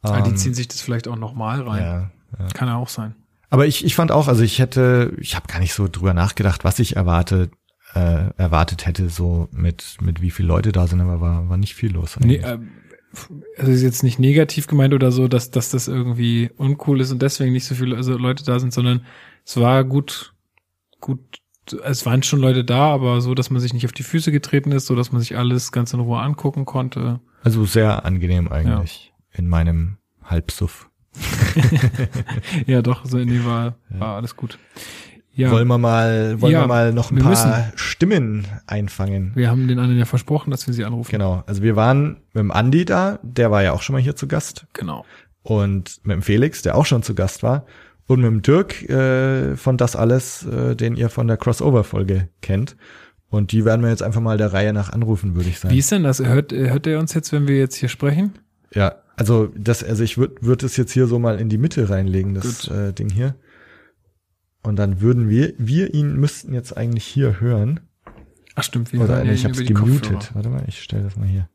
[0.00, 2.10] Aber die Ähm, ziehen sich das vielleicht auch nochmal rein.
[2.38, 3.14] ja, Kann ja auch sein.
[3.50, 6.64] Aber ich, ich fand auch, also ich hätte, ich habe gar nicht so drüber nachgedacht,
[6.64, 7.52] was ich erwartet,
[7.94, 11.74] äh, erwartet hätte, so mit, mit wie viele Leute da sind, aber war, war nicht
[11.74, 12.18] viel los.
[12.20, 12.46] Nee, eigentlich.
[12.46, 12.70] ähm,
[13.58, 17.20] also ist jetzt nicht negativ gemeint oder so, dass, dass das irgendwie uncool ist und
[17.20, 19.04] deswegen nicht so viele also Leute da sind, sondern
[19.44, 20.34] es war gut,
[21.00, 21.20] gut,
[21.84, 24.72] es waren schon Leute da, aber so, dass man sich nicht auf die Füße getreten
[24.72, 27.20] ist, so dass man sich alles ganz in Ruhe angucken konnte.
[27.42, 30.88] Also sehr angenehm eigentlich in meinem Halbsuff.
[32.66, 34.58] Ja, doch, so nee, war, war alles gut.
[35.34, 37.52] Ja, Wollen wir mal, wollen Ja, wir mal noch ein paar müssen.
[37.74, 39.32] Stimmen einfangen?
[39.34, 41.10] wir haben den anderen ja versprochen, dass wir sie anrufen.
[41.10, 41.42] Genau.
[41.46, 44.28] Also wir waren mit dem Andi da, der war ja auch schon mal hier zu
[44.28, 44.66] Gast.
[44.74, 45.06] Genau.
[45.42, 47.64] Und mit dem Felix, der auch schon zu Gast war.
[48.06, 52.76] Und mit dem Dirk äh, von Das Alles, äh, den ihr von der Crossover-Folge kennt.
[53.30, 55.72] Und die werden wir jetzt einfach mal der Reihe nach anrufen, würde ich sagen.
[55.72, 56.20] Wie ist denn das?
[56.20, 58.32] Hört, hört er uns jetzt, wenn wir jetzt hier sprechen?
[58.74, 61.88] Ja, also das, also ich würde würd es jetzt hier so mal in die Mitte
[61.88, 62.76] reinlegen, das Gut.
[62.76, 63.36] äh, Ding hier.
[64.62, 67.80] Und dann würden wir, wir ihn müssten jetzt eigentlich hier hören.
[68.54, 70.02] Ach stimmt, wir Oder hören nee, ich hab's gemutet.
[70.10, 70.34] Kopfhörer.
[70.34, 71.48] Warte mal, ich stelle das mal hier.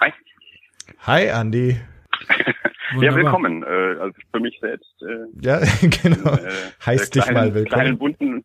[0.00, 0.12] Hi.
[1.06, 1.76] Hi
[2.90, 3.06] Andi.
[3.06, 3.16] Ja, Wunderbar.
[3.16, 3.62] willkommen.
[3.62, 4.94] Äh, also für mich selbst.
[5.02, 5.58] Äh, Ja,
[6.02, 6.34] genau.
[6.34, 6.50] äh,
[6.84, 7.80] Heißt dich mal kleinen, willkommen.
[7.82, 8.44] Kleinen bunten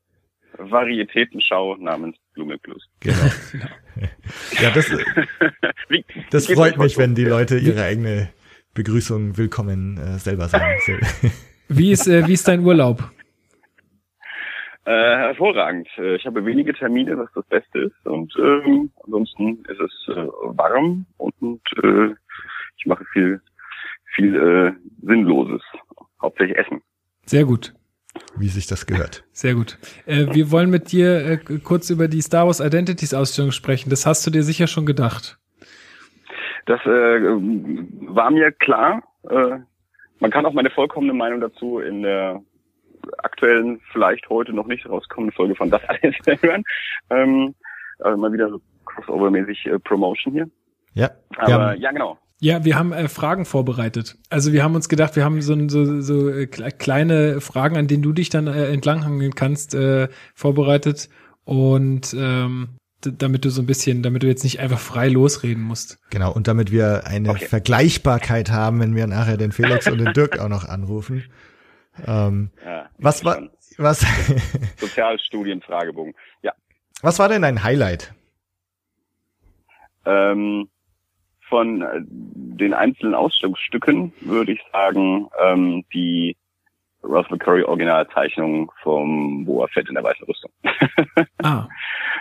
[0.57, 2.87] Varietätenschau namens Blume Plus.
[2.99, 3.15] Genau.
[4.61, 4.89] ja, das,
[5.89, 8.29] Wie, das wie freut mich, wenn die Leute ihre eigene
[8.73, 10.65] Begrüßung willkommen äh, selber sagen.
[11.69, 13.09] Wie ist, äh, wie ist dein Urlaub?
[14.85, 15.87] Äh, hervorragend.
[15.97, 18.05] Äh, Ich habe wenige Termine, was das Beste ist.
[18.05, 20.27] Und ähm, ansonsten ist es äh,
[20.57, 22.13] warm und äh,
[22.77, 23.41] ich mache viel,
[24.15, 24.73] viel äh,
[25.05, 25.61] Sinnloses.
[26.21, 26.81] Hauptsächlich Essen.
[27.25, 27.73] Sehr gut.
[28.37, 29.23] wie sich das gehört.
[29.31, 29.79] Sehr gut.
[30.05, 33.89] Äh, wir wollen mit dir äh, kurz über die Star Wars Identities Ausstellung sprechen.
[33.89, 35.39] Das hast du dir sicher schon gedacht.
[36.65, 39.03] Das äh, war mir klar.
[39.29, 39.59] Äh,
[40.19, 42.41] man kann auch meine vollkommene Meinung dazu in der
[43.17, 46.63] aktuellen, vielleicht heute noch nicht rauskommenden Folge von Das alles hören.
[47.09, 47.55] Ähm,
[47.99, 50.49] also mal wieder so crossover-mäßig äh, Promotion hier.
[50.93, 51.09] Ja.
[51.37, 52.17] Aber ja, genau.
[52.43, 54.17] Ja, wir haben äh, Fragen vorbereitet.
[54.29, 58.03] Also wir haben uns gedacht, wir haben so, so, so äh, kleine Fragen, an denen
[58.03, 61.07] du dich dann äh, entlanghangeln kannst, äh, vorbereitet.
[61.45, 65.99] Und ähm, damit du so ein bisschen, damit du jetzt nicht einfach frei losreden musst.
[66.09, 67.45] Genau, und damit wir eine okay.
[67.45, 71.23] Vergleichbarkeit haben, wenn wir nachher den Felix und den Dirk auch noch anrufen.
[72.05, 73.41] Ähm, ja, was war,
[73.77, 74.05] was?
[74.81, 76.51] Sozialstudienfragebogen, ja.
[77.01, 78.13] Was war denn dein Highlight?
[80.05, 80.67] Ähm,
[81.53, 86.35] von äh, den einzelnen Ausstellungsstücken würde ich sagen, ähm, die
[87.03, 90.49] Russell Curry Originalzeichnung vom Boa Fett in der weißen Rüstung.
[91.43, 91.67] ah.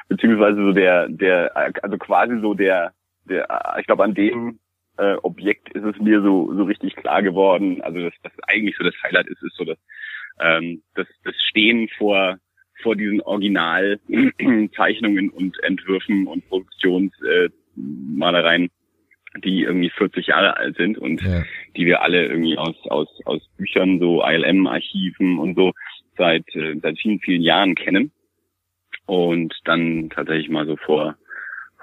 [0.09, 2.93] Beziehungsweise so der, der, also quasi so der,
[3.25, 3.49] der,
[3.81, 4.59] ich glaube an dem
[4.99, 7.81] äh, Objekt ist es mir so, so richtig klar geworden.
[7.81, 9.79] Also das, das eigentlich so das Highlight ist, ist so das,
[10.41, 12.37] ähm, das, das Stehen vor,
[12.83, 18.67] vor diesen Originalzeichnungen und Entwürfen und Produktionsmalereien.
[18.67, 18.71] Äh,
[19.39, 21.43] die irgendwie 40 Jahre alt sind und ja.
[21.77, 25.73] die wir alle irgendwie aus, aus, aus Büchern, so ILM-Archiven und so
[26.17, 28.13] seit, äh, seit vielen, vielen Jahren kennen.
[29.07, 31.17] Und dann tatsächlich mal so vor,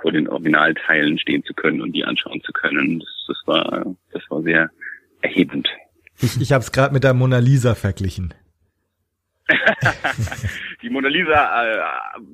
[0.01, 2.99] vor den Originalteilen stehen zu können und die anschauen zu können.
[2.99, 4.69] Das, das war, das war sehr
[5.21, 5.67] erhebend.
[6.21, 8.33] Ich, ich habe es gerade mit der Mona Lisa verglichen.
[10.81, 11.81] die Mona Lisa, äh,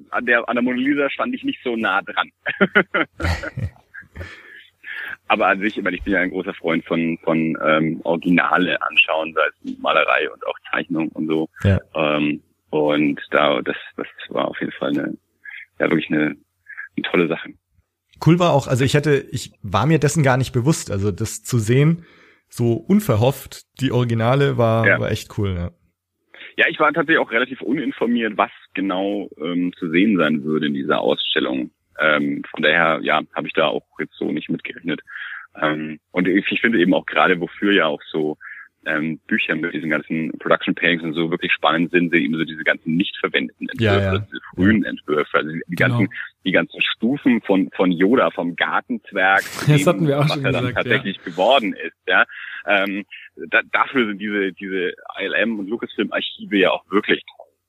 [0.10, 2.30] an der an der Mona Lisa stand ich nicht so nah dran.
[5.28, 8.82] aber an sich, ich, meine, ich bin ja ein großer Freund von, von ähm, Originale
[8.82, 11.50] anschauen, sei es Malerei und auch Zeichnung und so.
[11.64, 11.80] Ja.
[11.96, 15.18] Ähm, und da, das, das war auf jeden Fall eine,
[15.80, 16.36] ja, wirklich eine,
[16.98, 17.50] eine tolle Sache.
[18.26, 21.44] Cool war auch, also ich hätte, ich war mir dessen gar nicht bewusst, also das
[21.44, 22.06] zu sehen,
[22.48, 25.00] so unverhofft, die Originale war, ja.
[25.00, 25.72] war echt cool, ja.
[26.58, 30.74] Ja, ich war tatsächlich auch relativ uninformiert, was genau ähm, zu sehen sein würde in
[30.74, 31.72] dieser Ausstellung.
[32.00, 35.02] Ähm, von daher, ja, habe ich da auch jetzt so nicht mitgerechnet.
[35.60, 38.38] Ähm, und ich, ich finde eben auch gerade, wofür ja auch so
[38.86, 42.44] ähm, Bücher mit diesen ganzen Production Paintings und so wirklich spannend sind, sind eben so
[42.44, 44.20] diese ganzen nicht verwendeten Entwürfe, ja, ja.
[44.20, 45.98] Diese frühen Entwürfe, also die, genau.
[45.98, 46.14] ganzen,
[46.46, 50.52] die ganzen Stufen von, von Yoda, vom Gartenzwerg, das hatten wir auch was schon er
[50.52, 51.24] gesagt, dann tatsächlich ja.
[51.24, 52.26] geworden ist, ja.
[52.68, 53.06] Ähm,
[53.50, 57.22] da, dafür sind diese, diese ILM und Lucasfilm Archive ja auch wirklich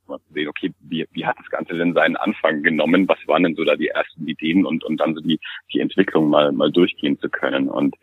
[0.09, 3.09] mal zu sehen, okay, wie, wie hat das Ganze denn seinen Anfang genommen?
[3.09, 5.41] Was waren denn so da die ersten Ideen und, und dann so die,
[5.73, 7.97] die Entwicklung mal, mal durchgehen zu können und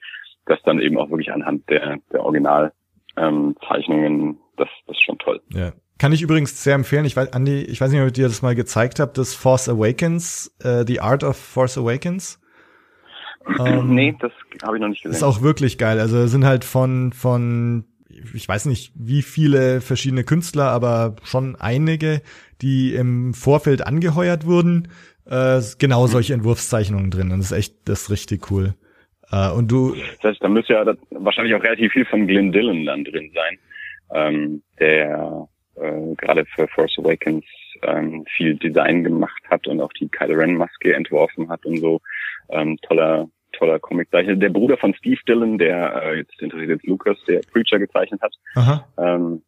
[0.45, 5.41] das dann eben auch wirklich anhand der, der Originalzeichnungen, ähm, das, das ist schon toll.
[5.49, 5.73] Ja.
[5.99, 7.05] Kann ich übrigens sehr empfehlen.
[7.05, 9.69] Ich weiß, Andi, ich weiß nicht, ob ich dir das mal gezeigt habe, das Force
[9.69, 12.39] Awakens, äh, The Art of Force Awakens.
[13.59, 14.31] Ähm, nee, das
[14.63, 15.17] habe ich noch nicht gesehen.
[15.17, 15.99] Ist auch wirklich geil.
[15.99, 17.83] Also sind halt von von
[18.33, 22.21] ich weiß nicht, wie viele verschiedene Künstler, aber schon einige,
[22.61, 24.89] die im Vorfeld angeheuert wurden,
[25.25, 27.31] äh, genau solche Entwurfszeichnungen drin.
[27.31, 28.75] Und das ist echt, das ist richtig cool.
[29.31, 29.95] Äh, und du.
[30.21, 33.57] Das heißt, da müsste ja wahrscheinlich auch relativ viel von Glenn Dillon dann drin sein,
[34.13, 37.45] ähm, der äh, gerade für Force Awakens
[37.81, 41.99] ähm, viel Design gemacht hat und auch die Kylo Ren Maske entworfen hat und so.
[42.49, 43.27] Ähm, toller
[43.63, 44.35] toller Comiczeichner.
[44.35, 48.33] Der Bruder von Steve Dillon, der äh, jetzt interessiert jetzt Lucas, der Preacher gezeichnet hat.
[48.55, 48.85] Aha.
[48.97, 49.41] Ähm,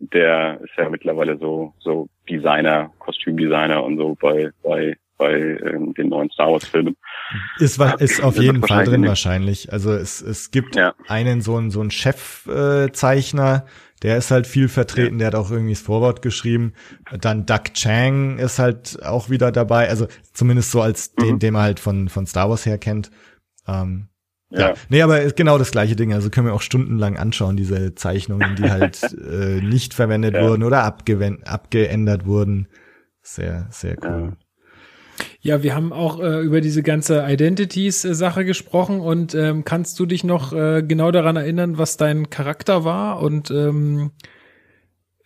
[0.00, 6.08] der ist ja mittlerweile so so Designer, Kostümdesigner und so bei bei bei ähm, den
[6.08, 6.96] neuen Star Wars Filmen.
[7.58, 9.72] Ist, ist auf jeden Fall drin wahrscheinlich.
[9.72, 10.94] Also es, es gibt ja.
[11.06, 13.70] einen so einen so einen Chefzeichner, äh,
[14.02, 16.72] der ist halt viel vertreten, der hat auch irgendwie das Vorwort geschrieben.
[17.20, 21.38] Dann Doug Chang ist halt auch wieder dabei, also zumindest so als den, mhm.
[21.38, 23.12] den man halt von von Star Wars her kennt.
[23.66, 24.08] Ähm,
[24.50, 24.68] ja.
[24.68, 24.74] ja.
[24.88, 26.12] Nee, aber genau das gleiche Ding.
[26.12, 30.42] Also können wir auch stundenlang anschauen, diese Zeichnungen, die halt äh, nicht verwendet ja.
[30.42, 32.68] wurden oder abgeändert wurden.
[33.22, 34.36] Sehr, sehr cool.
[35.40, 40.24] Ja, wir haben auch äh, über diese ganze Identities-Sache gesprochen und ähm, kannst du dich
[40.24, 44.12] noch äh, genau daran erinnern, was dein Charakter war und ähm,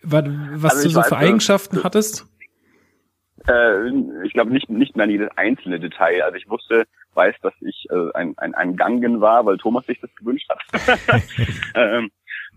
[0.03, 2.25] was, was also du so für Eigenschaften hattest?
[3.47, 6.23] Äh, ich glaube nicht, nicht mehr jedes einzelne Detail.
[6.23, 9.99] Also ich wusste, weiß, dass ich äh, ein, ein, ein Gangen war, weil Thomas sich
[9.99, 10.91] das gewünscht hat.
[11.75, 12.11] ähm,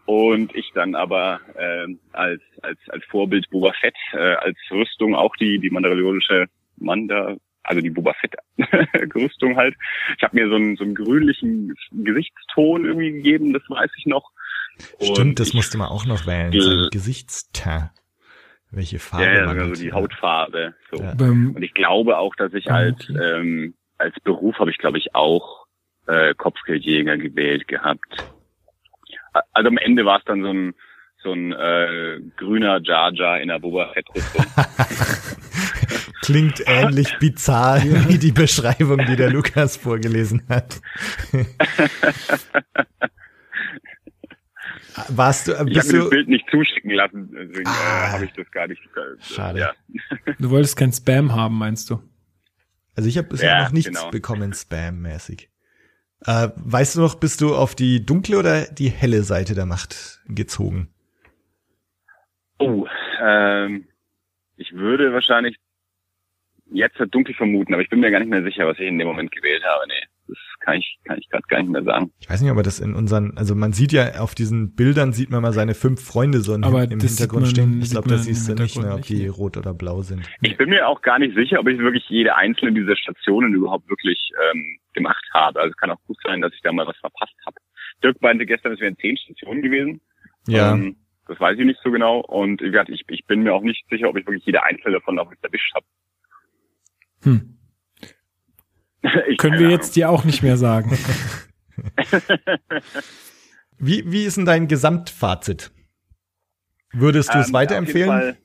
[0.06, 5.36] und ich dann aber äh, als als als Vorbild Boba Fett äh, als Rüstung auch
[5.36, 6.46] die die mandalorianische
[6.78, 8.34] Manda also die Boba Fett
[9.14, 9.76] Rüstung halt.
[10.16, 14.30] Ich habe mir so einen so einen grünlichen Gesichtston irgendwie gegeben, das weiß ich noch.
[15.00, 17.90] Stimmt, und das musste man auch noch wählen, so Gesichtston.
[18.70, 19.80] Welche Farbe Ja, ja, man sogar hat.
[19.80, 20.74] die Hautfarbe.
[20.90, 21.02] So.
[21.02, 21.12] Ja.
[21.12, 23.18] Und ich glaube auch, dass ich als okay.
[23.18, 25.66] ähm, als Beruf habe ich, glaube ich, auch
[26.06, 28.32] äh, Kopfgeldjäger gewählt gehabt.
[29.52, 30.74] Also am Ende war es dann so ein
[31.22, 34.44] so ein äh, grüner Jar Jar in der Boba Fett Rüstung.
[36.22, 40.80] Klingt ähnlich bizarr wie die Beschreibung, die der Lukas vorgelesen hat.
[45.08, 47.70] Warst du, äh, Ich habe mir das Bild nicht zuschicken lassen, deswegen Ah.
[47.70, 48.82] äh, habe ich das gar nicht.
[48.82, 49.58] Äh, Schade.
[49.60, 49.72] Ja.
[50.38, 52.00] du wolltest kein Spam haben, meinst du?
[52.96, 54.10] also ich habe bisher Ja, noch nichts genau.
[54.10, 55.48] bekommen, Spam-mäßig.
[56.26, 60.20] Äh, weißt du noch, bist du auf die dunkle oder die helle Seite der Macht
[60.26, 60.90] gezogen?
[62.58, 62.86] Oh,
[63.22, 63.86] ähm,
[64.56, 65.56] ich würde wahrscheinlich
[66.72, 68.98] jetzt halt dunkel vermuten, aber ich bin mir gar nicht mehr sicher, was ich in
[68.98, 69.86] dem Moment gewählt habe.
[69.88, 72.12] Nee, das kann ich kann ich gerade gar nicht mehr sagen.
[72.20, 75.12] Ich weiß nicht, ob man das in unseren, also man sieht ja auf diesen Bildern
[75.12, 77.80] sieht man mal seine fünf Freunde so im Aber im Hintergrund man- stehen.
[77.82, 80.22] Ich glaube, da man siehst du nicht mehr, ob die nicht, rot oder blau sind.
[80.42, 83.88] Ich bin mir auch gar nicht sicher, ob ich wirklich jede einzelne dieser Stationen überhaupt
[83.90, 85.60] wirklich ähm, gemacht habe.
[85.60, 87.56] Also es kann auch gut sein, dass ich da mal was verpasst habe.
[88.02, 90.00] Dirk meinte gestern, es wären zehn Stationen gewesen.
[90.46, 90.96] Ja, Ähm,
[91.28, 92.20] das weiß ich nicht so genau.
[92.20, 94.94] Und wie gesagt, ich, ich bin mir auch nicht sicher, ob ich wirklich jede einzelne
[94.94, 95.86] davon auch jetzt erwischt habe.
[97.22, 97.56] Hm.
[99.28, 100.96] Ich- Können wir jetzt dir auch nicht mehr sagen.
[103.78, 105.70] wie wie ist denn dein Gesamtfazit?
[106.92, 108.10] Würdest du es Ähm, weiterempfehlen?
[108.10, 108.42] auf jeden Fall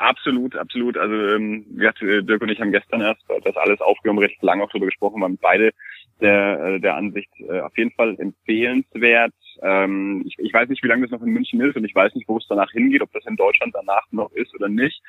[0.00, 0.96] Absolut, absolut.
[0.96, 4.68] Also ähm, äh, Dirk und ich haben gestern erst das alles aufgenommen, recht lange auch
[4.68, 5.72] darüber gesprochen, waren beide
[6.20, 9.34] der, äh, der Ansicht äh, auf jeden Fall empfehlenswert.
[9.60, 12.14] Ähm, ich, ich weiß nicht, wie lange das noch in München ist und ich weiß
[12.14, 15.02] nicht, wo es danach hingeht, ob das in Deutschland danach noch ist oder nicht.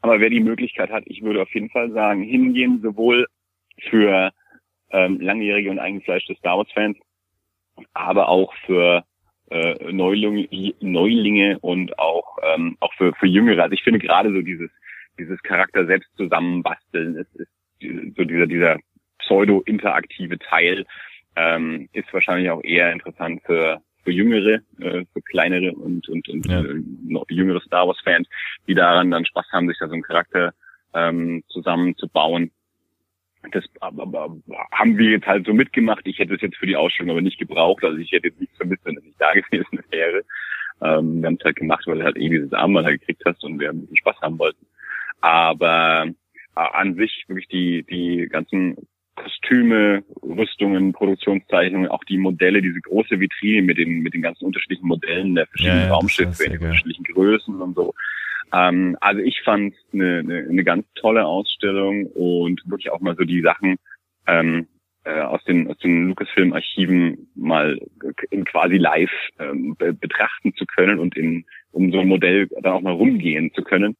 [0.00, 3.26] Aber wer die Möglichkeit hat, ich würde auf jeden Fall sagen, hingehen, sowohl
[3.88, 4.32] für
[4.90, 6.96] ähm, langjährige und eingefleischte Star Wars-Fans,
[7.92, 9.04] aber auch für
[9.50, 10.48] äh, Neuling,
[10.80, 13.62] Neulinge und auch ähm, auch für für Jüngere.
[13.62, 14.70] Also ich finde gerade so dieses
[15.18, 17.50] dieses Charakter selbst zusammenbasteln ist, ist
[18.16, 18.78] so dieser dieser
[19.18, 20.86] pseudo interaktive Teil
[21.36, 26.46] ähm, ist wahrscheinlich auch eher interessant für für Jüngere, äh, für kleinere und und, und
[26.46, 26.60] Ja.
[26.62, 28.28] äh, noch jüngere Star Wars Fans,
[28.66, 30.52] die daran dann Spaß haben, sich da so einen Charakter
[30.94, 32.50] ähm, zusammenzubauen.
[33.52, 33.64] Das
[34.72, 36.06] haben wir jetzt halt so mitgemacht.
[36.06, 37.84] Ich hätte es jetzt für die Ausstellung aber nicht gebraucht.
[37.84, 40.22] Also ich hätte jetzt nichts vermisst, wenn es nicht da gewesen wäre.
[40.82, 43.44] Ähm, wir haben es halt gemacht, weil du halt eh dieses Armband halt gekriegt hast
[43.44, 44.66] und wir ein bisschen Spaß haben wollten.
[45.20, 46.06] Aber
[46.56, 48.76] äh, an sich wirklich die, die ganzen
[49.16, 54.88] Kostüme, Rüstungen, Produktionszeichnungen, auch die Modelle, diese große Vitrine mit den, mit den ganzen unterschiedlichen
[54.88, 57.94] Modellen der verschiedenen Ja, Raumschiffe in den unterschiedlichen Größen und so.
[58.52, 63.24] Ähm, also ich fand eine, eine, eine ganz tolle Ausstellung und wirklich auch mal so
[63.24, 63.76] die Sachen
[64.26, 64.66] ähm,
[65.04, 67.78] äh, aus den aus den Lucasfilm-Archiven mal
[68.30, 72.72] in quasi live ähm, be betrachten zu können und in um so ein Modell dann
[72.72, 73.96] auch mal rumgehen zu können,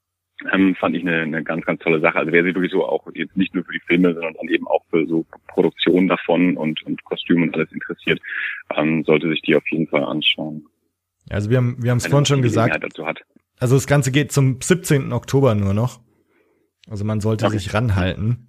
[0.53, 2.19] ähm, fand ich eine, eine ganz ganz tolle Sache.
[2.19, 4.67] Also wer sich wirklich so auch jetzt nicht nur für die Filme, sondern dann eben
[4.67, 8.21] auch für so Produktion davon und und Kostüme und alles interessiert,
[8.75, 10.67] ähm, sollte sich die auf jeden Fall anschauen.
[11.31, 12.83] Also wir haben wir haben es vorhin schon gesagt.
[12.83, 13.23] Dazu hat.
[13.61, 15.13] Also das Ganze geht zum 17.
[15.13, 16.01] Oktober nur noch.
[16.89, 17.59] Also man sollte Okay.
[17.59, 18.49] sich ranhalten.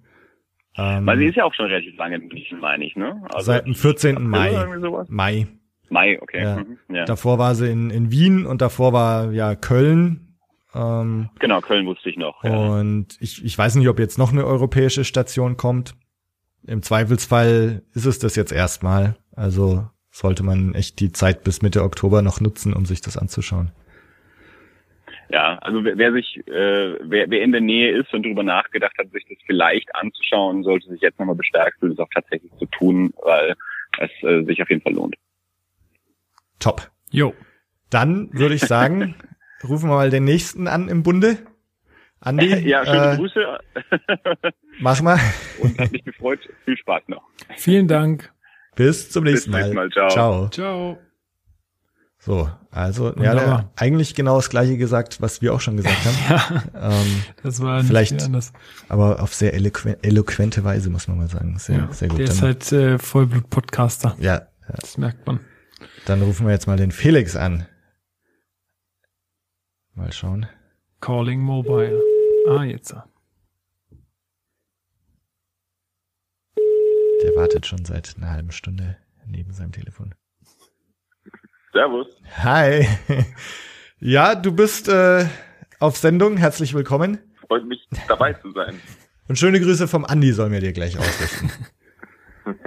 [0.76, 3.22] Ähm, Weil sie ist ja auch schon relativ lange in München, meine ich, ne?
[3.32, 4.16] Also seit dem 14.
[4.16, 5.04] April Mai.
[5.08, 5.46] Mai.
[5.88, 6.42] Mai, okay.
[6.42, 6.56] Ja.
[6.58, 6.78] Mhm.
[6.94, 7.04] ja.
[7.06, 10.36] Davor war sie in, in Wien und davor war ja Köln.
[10.74, 12.44] Ähm, Genau, Köln wusste ich noch.
[12.44, 12.50] Ja.
[12.54, 15.94] Und ich, ich weiß nicht, ob jetzt noch eine europäische Station kommt.
[16.66, 19.16] Im Zweifelsfall ist es das jetzt erstmal.
[19.34, 23.70] Also sollte man echt die Zeit bis Mitte Oktober noch nutzen, um sich das anzuschauen.
[25.28, 28.96] Ja, also wer, wer sich, äh, wer, wer in der Nähe ist und darüber nachgedacht
[28.98, 32.66] hat, sich das vielleicht anzuschauen, sollte sich jetzt nochmal bestärkt fühlen, das auch tatsächlich zu
[32.66, 33.54] tun, weil
[33.98, 35.16] es äh, sich auf jeden Fall lohnt.
[36.60, 36.90] Top.
[37.10, 37.34] Jo.
[37.90, 39.14] Dann würde ich sagen,
[39.64, 41.38] rufen wir mal den nächsten an im Bunde.
[42.20, 43.58] Andi, ja, schöne äh, Grüße
[44.80, 45.18] mach mal.
[45.60, 46.40] und hat mich gefreut.
[46.64, 47.22] Viel Spaß noch.
[47.56, 48.32] Vielen Dank.
[48.74, 49.68] Bis zum nächsten Bis Mal.
[49.68, 50.10] zum nächsten Mal.
[50.10, 50.48] Ciao.
[50.48, 50.48] Ciao.
[50.50, 51.05] Ciao.
[52.26, 56.62] So, also ja, der, eigentlich genau das gleiche gesagt, was wir auch schon gesagt haben.
[56.74, 58.52] Ja, ähm, das war nicht Vielleicht- viel anders.
[58.88, 61.56] aber auf sehr eloqu eloquente Weise, muss man mal sagen.
[61.60, 62.18] Sehr, Ja, sehr gut.
[62.18, 64.16] der ist halt äh, Vollblut-Podcaster.
[64.18, 64.34] ja,
[64.68, 65.38] ja, Das merkt man.
[66.06, 67.66] dann rufen wir jetzt mal den Felix an.
[69.94, 70.46] Mal schauen.
[71.00, 72.02] Calling Mobile.
[72.48, 72.92] Ah, jetzt.
[77.22, 78.96] Der wartet schon seit einer halben Stunde
[79.26, 80.14] neben seinem Telefon.
[81.76, 82.06] Servus.
[82.42, 82.88] Hi.
[83.98, 85.24] Ja, du bist äh,
[85.80, 86.36] auf Sendung.
[86.36, 87.18] Herzlich willkommen.
[87.46, 88.78] Freut mich, dabei zu sein.
[89.28, 91.50] Und schöne Grüße vom Andi sollen wir dir gleich ausrichten.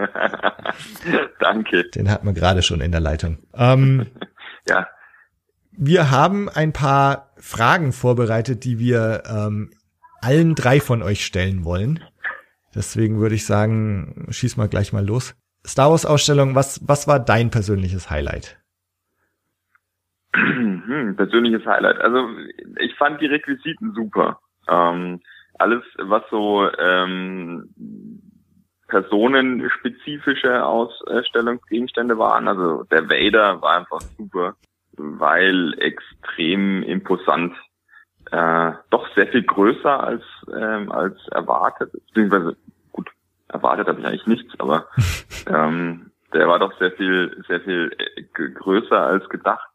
[1.40, 1.88] Danke.
[1.92, 3.38] Den hatten wir gerade schon in der Leitung.
[3.54, 4.08] Ähm,
[4.68, 4.88] Ja,
[5.72, 9.70] wir haben ein paar Fragen vorbereitet, die wir ähm,
[10.22, 12.04] allen drei von euch stellen wollen.
[12.74, 15.36] Deswegen würde ich sagen, schieß mal gleich mal los.
[15.66, 18.59] Star Wars Ausstellung, was, was war dein persönliches Highlight?
[20.36, 22.00] Hm, persönliches Highlight.
[22.00, 22.30] Also
[22.80, 24.40] ich fand die Requisiten super.
[24.68, 25.22] Ähm,
[25.58, 27.70] alles, was so ähm,
[28.90, 32.48] personenspezifische Ausstellungsgegenstände waren.
[32.48, 34.56] Also der Vader war einfach super,
[34.98, 37.56] weil extrem imposant.
[38.32, 40.24] Äh, doch sehr viel größer als
[40.56, 42.58] ähm, als erwartet, beziehungsweise
[42.92, 43.10] gut
[43.48, 44.86] erwartet habe ich eigentlich nichts, aber
[45.48, 48.24] ähm, der war doch sehr viel sehr viel äh,
[48.54, 49.69] größer als gedacht.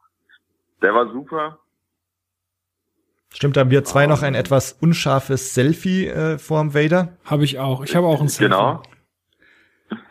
[0.84, 1.58] Der war super.
[3.32, 7.16] Stimmt, haben wir zwei noch ein etwas unscharfes Selfie äh, vorm Vader?
[7.24, 7.84] Habe ich auch.
[7.84, 8.50] Ich habe auch ein Selfie.
[8.50, 8.82] Genau.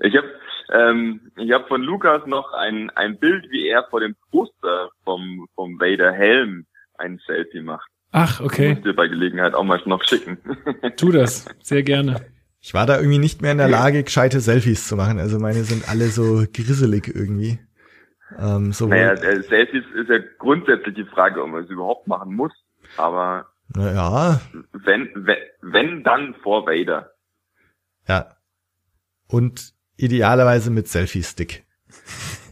[0.00, 0.28] ich habe
[0.72, 5.46] ähm, ich habe von Lukas noch ein ein Bild, wie er vor dem Poster vom
[5.54, 6.66] vom Vader Helm
[6.98, 7.88] ein Selfie macht.
[8.10, 8.74] Ach, okay.
[8.74, 10.38] Muss dir bei Gelegenheit auch mal noch schicken.
[10.96, 12.26] tu das, sehr gerne.
[12.60, 15.20] Ich war da irgendwie nicht mehr in der Lage, gescheite Selfies zu machen.
[15.20, 17.60] Also meine sind alle so grisselig irgendwie.
[18.38, 22.34] Ähm, sowohl naja, äh, Selfies ist ja grundsätzlich die Frage, ob man es überhaupt machen
[22.34, 22.52] muss.
[22.96, 24.40] Aber naja.
[24.72, 27.12] wenn, wenn, wenn dann vor Vader.
[28.06, 28.36] Ja.
[29.28, 31.64] Und idealerweise mit Selfie-Stick.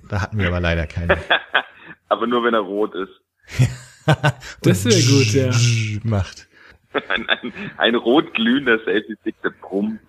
[0.08, 1.18] Da hatten wir aber leider keinen.
[2.08, 3.20] aber nur wenn er rot ist.
[4.62, 5.50] das wäre gut, ja.
[6.08, 6.48] Macht.
[7.08, 10.00] Ein, ein, ein rot glühender Selfie-Stick, der brummt.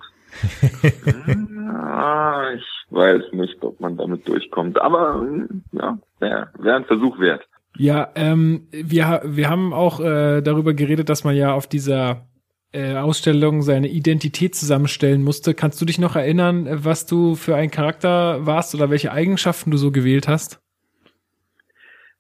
[1.68, 5.26] Ah, ich weiß nicht, ob man damit durchkommt, aber
[5.72, 7.48] ja, wäre wär ein Versuch wert.
[7.78, 12.28] Ja, ähm, wir, wir haben auch äh, darüber geredet, dass man ja auf dieser
[12.74, 15.54] äh, Ausstellung seine Identität zusammenstellen musste.
[15.54, 19.78] Kannst du dich noch erinnern, was du für ein Charakter warst oder welche Eigenschaften du
[19.78, 20.62] so gewählt hast?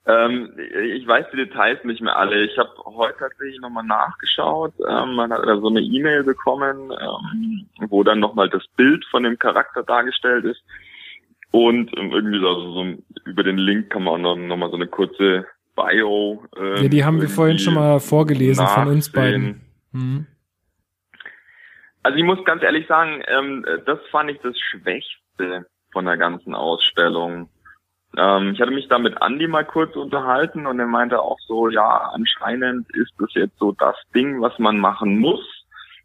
[0.07, 2.43] Ähm, ich weiß die Details nicht mehr alle.
[2.43, 4.73] Ich habe heute tatsächlich nochmal nachgeschaut.
[4.79, 9.23] Ähm, man hat da so eine E-Mail bekommen, ähm, wo dann nochmal das Bild von
[9.23, 10.63] dem Charakter dargestellt ist.
[11.51, 12.85] Und ähm, irgendwie so, so
[13.25, 15.45] über den Link kann man auch noch, noch mal so eine kurze
[15.75, 16.43] Bio.
[16.57, 18.83] Ähm, ja, die haben wir vorhin schon mal vorgelesen nachsehen.
[18.83, 19.61] von uns beiden.
[19.91, 20.25] Mhm.
[22.03, 26.55] Also ich muss ganz ehrlich sagen, ähm, das fand ich das Schwächste von der ganzen
[26.55, 27.49] Ausstellung.
[28.17, 31.69] Ähm, ich hatte mich da mit Andy mal kurz unterhalten und er meinte auch so,
[31.69, 35.41] ja, anscheinend ist das jetzt so das Ding, was man machen muss,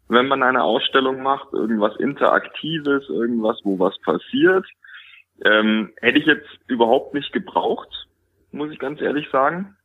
[0.07, 4.65] wenn man eine Ausstellung macht, irgendwas Interaktives, irgendwas, wo was passiert.
[5.43, 8.07] Ähm, hätte ich jetzt überhaupt nicht gebraucht,
[8.51, 9.75] muss ich ganz ehrlich sagen.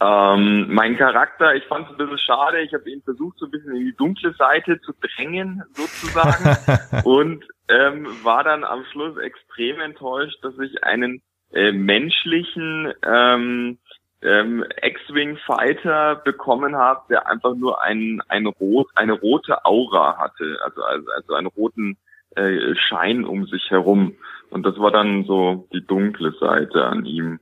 [0.00, 2.60] Ähm, mein Charakter, ich fand es ein bisschen schade.
[2.60, 7.02] Ich habe ihn versucht, so ein bisschen in die dunkle Seite zu drängen, sozusagen.
[7.04, 11.20] und ähm, war dann am Schluss extrem enttäuscht, dass ich einen
[11.52, 13.78] äh, menschlichen ähm,
[14.22, 20.82] ähm, X-Wing-Fighter bekommen habe, der einfach nur ein, ein rot, eine rote Aura hatte, also,
[20.82, 21.96] also, also einen roten
[22.36, 24.16] äh, Schein um sich herum.
[24.50, 27.38] Und das war dann so die dunkle Seite an ihm.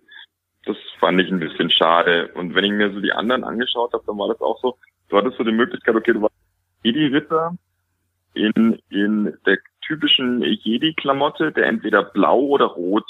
[0.64, 2.30] Das fand ich ein bisschen schade.
[2.34, 4.76] Und wenn ich mir so die anderen angeschaut habe, dann war das auch so,
[5.08, 6.34] du hattest so die Möglichkeit, okay, du warst
[6.82, 7.56] Jedi-Ritter
[8.34, 13.04] in, in der typischen Jedi-Klamotte, der entweder blau oder rot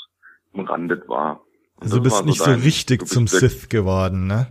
[0.58, 1.40] umrandet war.
[1.80, 4.48] Also du bist nicht so, dein, richtig zum Sith geworden, ne?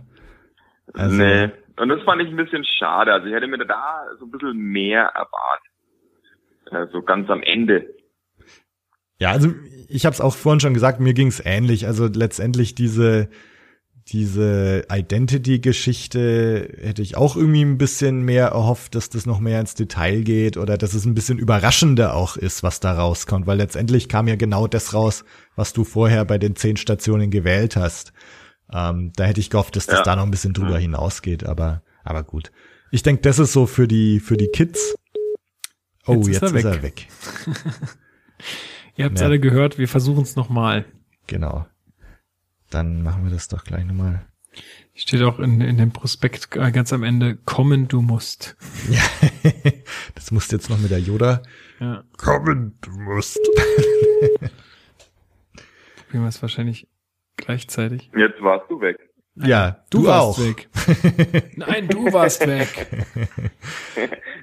[0.94, 1.50] Also, nee.
[1.78, 3.12] Und das fand ich ein bisschen schade.
[3.12, 5.66] Also ich hätte mir da so ein bisschen mehr erwartet.
[6.70, 7.86] Äh, so ganz am Ende.
[9.18, 9.52] Ja, also
[9.88, 11.86] ich habe es auch vorhin schon gesagt, mir ging's ähnlich.
[11.86, 13.28] Also letztendlich diese
[14.08, 19.74] diese Identity-Geschichte hätte ich auch irgendwie ein bisschen mehr erhofft, dass das noch mehr ins
[19.74, 24.08] Detail geht oder dass es ein bisschen überraschender auch ist, was da rauskommt, weil letztendlich
[24.08, 25.24] kam ja genau das raus,
[25.56, 28.12] was du vorher bei den zehn Stationen gewählt hast.
[28.72, 30.04] Ähm, da hätte ich gehofft, dass das ja.
[30.04, 30.82] da noch ein bisschen drüber mhm.
[30.82, 32.52] hinausgeht, aber, aber gut.
[32.92, 34.94] Ich denke, das ist so für die, für die Kids.
[36.06, 37.08] Oh, jetzt, jetzt ist, er, ist er weg.
[38.96, 39.26] Ihr habt es ja.
[39.26, 40.84] alle gehört, wir versuchen es nochmal.
[41.26, 41.66] Genau.
[42.76, 44.26] Dann machen wir das doch gleich nochmal.
[44.94, 48.54] Steht auch in, in dem Prospekt ganz am Ende, kommen du musst.
[48.90, 49.00] Ja,
[50.14, 51.40] das musst jetzt noch mit der Yoda.
[51.80, 52.04] Ja.
[52.18, 53.40] Kommen du musst.
[55.96, 56.86] Probieren wir es wahrscheinlich
[57.38, 58.10] gleichzeitig.
[58.14, 58.98] Jetzt warst du weg.
[59.36, 60.44] Ja, du, du warst auch.
[60.44, 60.68] weg.
[61.56, 63.06] Nein, du warst weg.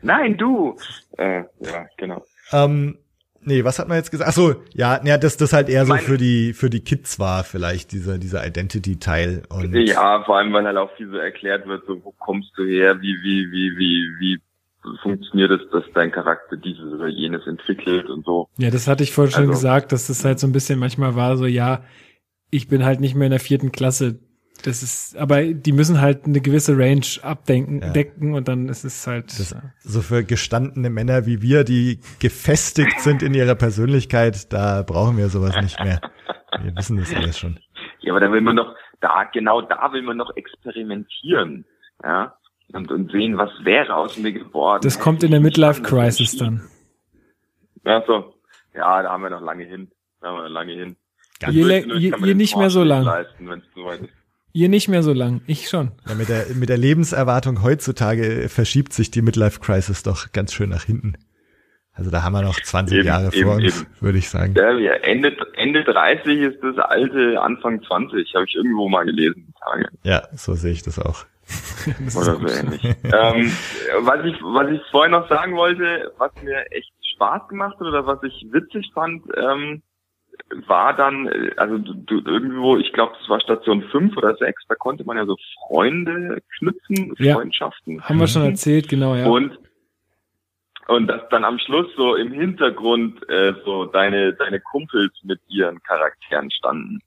[0.01, 0.75] Nein, du.
[1.19, 2.25] Äh, ja, genau.
[2.51, 2.97] Ähm,
[3.45, 4.29] Nee, was hat man jetzt gesagt?
[4.29, 7.43] Ach so, ja, ja, dass das halt eher so für die für die Kids war
[7.43, 11.67] vielleicht dieser dieser Identity Teil und Ja, vor allem weil halt auch viel so erklärt
[11.67, 14.39] wird, so wo kommst du her, wie wie wie wie wie
[15.01, 18.49] funktioniert es, dass dein Charakter dieses oder jenes entwickelt und so.
[18.57, 21.15] Ja, das hatte ich vorhin schon also, gesagt, dass das halt so ein bisschen manchmal
[21.15, 21.83] war so ja,
[22.49, 24.19] ich bin halt nicht mehr in der vierten Klasse.
[24.63, 27.89] Das ist, aber die müssen halt eine gewisse Range abdenken, Ja.
[27.89, 29.25] decken und dann ist es halt.
[29.37, 35.17] Das, so für gestandene Männer wie wir, die gefestigt sind in ihrer Persönlichkeit, da brauchen
[35.17, 35.99] wir sowas nicht mehr.
[36.61, 37.59] Wir wissen das alles schon.
[37.99, 41.65] Ja, aber da will man doch, da, genau da will man doch experimentieren.
[42.03, 42.35] Ja.
[42.71, 44.81] Und, und sehen, was wäre aus mir geworden.
[44.83, 46.61] das kommt in der Midlife Crisis dann.
[47.85, 48.33] Ja, so.
[48.73, 49.91] Ja, da haben wir noch lange hin.
[50.21, 50.95] Da haben wir noch lange hin.
[51.39, 51.63] Ganz- Je,
[51.97, 53.03] je, kann man je nicht mehr so Porsche lang.
[53.03, 54.13] Leisten, wenn's soweit ist.
[54.55, 55.41] Ihr nicht mehr so lang.
[55.47, 55.91] Ich schon.
[56.07, 60.69] Ja, mit, der, mit der Lebenserwartung heutzutage verschiebt sich die Midlife Crisis doch ganz schön
[60.69, 61.13] nach hinten.
[61.95, 63.87] Also da haben wir noch 20 Eben, Jahre eben, vor uns, eben.
[63.99, 64.53] würde ich sagen.
[64.55, 69.45] Ja, ja, Ende, Ende 30 ist das alte Anfang 20, habe ich irgendwo mal gelesen,
[69.47, 69.89] die Tage.
[70.03, 71.25] Ja, so sehe ich das auch.
[72.05, 72.83] Das Oder so ähnlich.
[72.85, 73.51] ähm,
[74.01, 78.07] was ich, was ich vorhin noch sagen wollte, was mir echt Spaß gemacht hat oder
[78.07, 79.81] was ich witzig fand, ähm,
[80.67, 84.63] war dann, äh, also du, du irgendwo, ich glaube, das war Station 5 oder 6,
[84.67, 85.35] da konnte man ja so
[85.67, 87.35] Freunde knüpfen, Ja.
[87.35, 88.01] Freundschaften.
[88.03, 89.27] Haben wir schon erzählt, genau, ja.
[89.27, 89.57] Und
[90.89, 95.81] und dass dann am Schluss so im Hintergrund äh, so deine deine Kumpels mit ihren
[95.83, 96.99] Charakteren standen.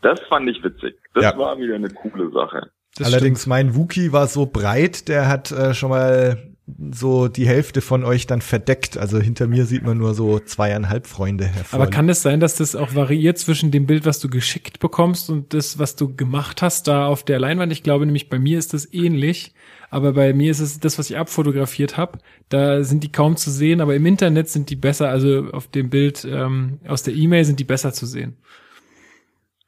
[0.00, 0.96] Das fand ich witzig.
[1.12, 1.36] Das Ja.
[1.36, 2.70] war wieder eine coole Sache.
[2.96, 7.80] Das Allerdings mein Wookie war so breit, der hat äh, schon mal so die Hälfte
[7.80, 8.98] von euch dann verdeckt.
[8.98, 11.80] Also hinter mir sieht man nur so zweieinhalb Freunde hervor.
[11.80, 15.30] Aber kann es sein, dass das auch variiert zwischen dem Bild, was du geschickt bekommst
[15.30, 17.70] und das, was du gemacht hast da auf der Leinwand?
[17.72, 19.54] Ich glaube nämlich, bei mir ist das ähnlich.
[19.90, 22.18] Aber bei mir ist es das, was ich abfotografiert habe.
[22.48, 25.08] Da sind die kaum zu sehen, aber im Internet sind die besser.
[25.08, 28.36] Also auf dem Bild ähm, aus der E-Mail sind die besser zu sehen.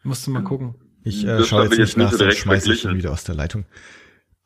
[0.02, 0.74] Musst du mal gucken.
[1.04, 3.36] ich äh, schaue jetzt ich nicht nach, so sonst schmeiße ich ihn wieder aus der
[3.36, 3.64] Leitung.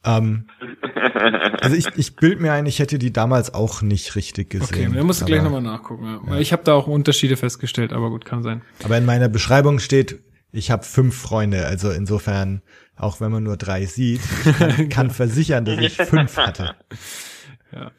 [0.05, 0.46] Ähm,
[1.61, 4.94] also ich, ich bild mir ein, ich hätte die damals auch nicht richtig Okay, gesehen.
[4.94, 6.05] dann musst du gleich nochmal nachgucken.
[6.07, 6.20] Ja.
[6.22, 8.62] Weil Ich habe da auch Unterschiede festgestellt, aber gut, kann sein.
[8.84, 11.66] Aber in meiner Beschreibung steht, ich habe fünf Freunde.
[11.66, 12.62] Also insofern,
[12.96, 16.74] auch wenn man nur drei sieht, ich kann, kann versichern, dass ich fünf hatte.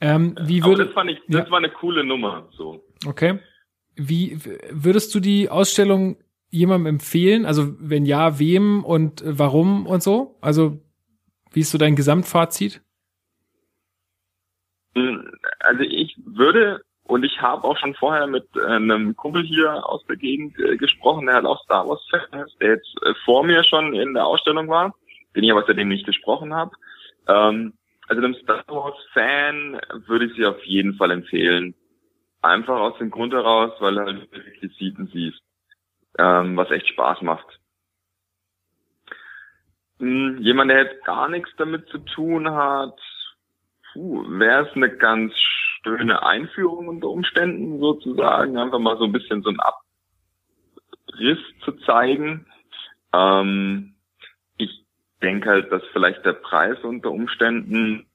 [0.00, 1.50] Ähm, wie Aber würde, das fand ich, das Ja.
[1.52, 2.48] war eine coole Nummer.
[2.56, 2.84] So.
[3.06, 3.38] Okay.
[3.94, 4.36] Wie
[4.70, 6.16] würdest du die Ausstellung
[6.50, 7.46] jemandem empfehlen?
[7.46, 10.38] Also wenn ja, wem und warum und so?
[10.40, 10.80] Also
[11.54, 12.82] wie ist so dein Gesamtfazit?
[14.94, 20.04] Also ich würde und ich habe auch schon vorher mit äh, einem Kumpel hier aus
[20.06, 23.44] der Gegend äh, gesprochen, der halt auch Star Wars Fan ist, der jetzt äh, vor
[23.44, 24.94] mir schon in der Ausstellung war,
[25.34, 26.70] den ich aber seitdem nicht gesprochen habe.
[27.28, 27.74] Ähm,
[28.08, 31.74] also einem Star Wars Fan würde ich sie auf jeden Fall empfehlen.
[32.40, 35.40] Einfach aus dem Grund heraus, weil du halt Requisiten siehst,
[36.18, 37.60] ähm, was echt Spaß macht.
[40.02, 42.98] Hm, Jemand, der jetzt gar nichts damit zu tun hat,
[43.94, 45.32] wäre es eine ganz
[45.84, 52.46] schöne Einführung unter Umständen sozusagen, einfach mal so ein bisschen so ein Abriss zu zeigen.
[53.12, 53.94] Ähm,
[54.56, 54.84] ich
[55.22, 58.06] denke halt, dass vielleicht der Preis unter Umständen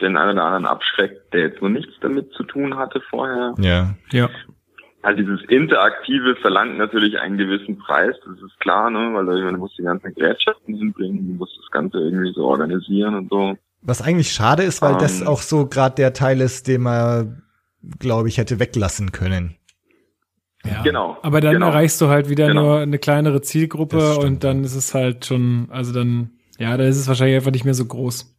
[0.00, 3.54] den einen oder anderen abschreckt, der jetzt noch nichts damit zu tun hatte vorher.
[3.58, 3.94] Ja.
[4.10, 4.30] Ja.
[5.02, 9.14] Halt dieses Interaktive verlangt natürlich einen gewissen Preis, das ist klar, ne?
[9.14, 13.30] weil du musst die ganzen Gerätschaften hinbringen, du musst das Ganze irgendwie so organisieren und
[13.30, 13.56] so.
[13.80, 15.26] Was eigentlich schade ist, weil das Ähm.
[15.28, 17.42] auch so gerade der Teil ist, den man,
[17.98, 19.56] glaube ich, hätte weglassen können.
[20.66, 20.82] ja.
[20.82, 21.68] Genau, Aber dann genau.
[21.68, 22.62] erreichst du halt wieder Genau.
[22.62, 26.98] nur eine kleinere Zielgruppe und dann ist es halt schon, also dann, ja, da ist
[26.98, 28.36] es wahrscheinlich einfach nicht mehr so groß.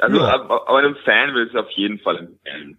[0.00, 0.34] Also, Ja.
[0.34, 2.76] aber, aber einem Fan will es auf jeden Fall empfehlen.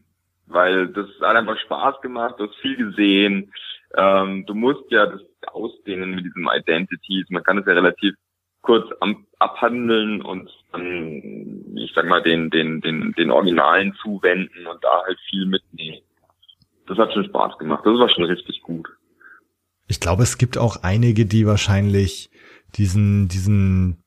[0.47, 3.51] Weil das hat einfach Spaß gemacht, du hast viel gesehen.
[3.97, 7.29] Ähm, du musst ja das ausdehnen mit diesem Identities.
[7.29, 8.13] Man kann es ja relativ
[8.61, 14.83] kurz am, abhandeln und dann, ich sag mal, den, den, den, den Originalen zuwenden und
[14.83, 16.01] da halt viel mitnehmen.
[16.87, 17.85] Das hat schon Spaß gemacht.
[17.85, 18.87] Das war schon richtig gut.
[19.87, 22.29] Ich glaube, es gibt auch einige, die wahrscheinlich
[22.75, 24.03] diesen, diesen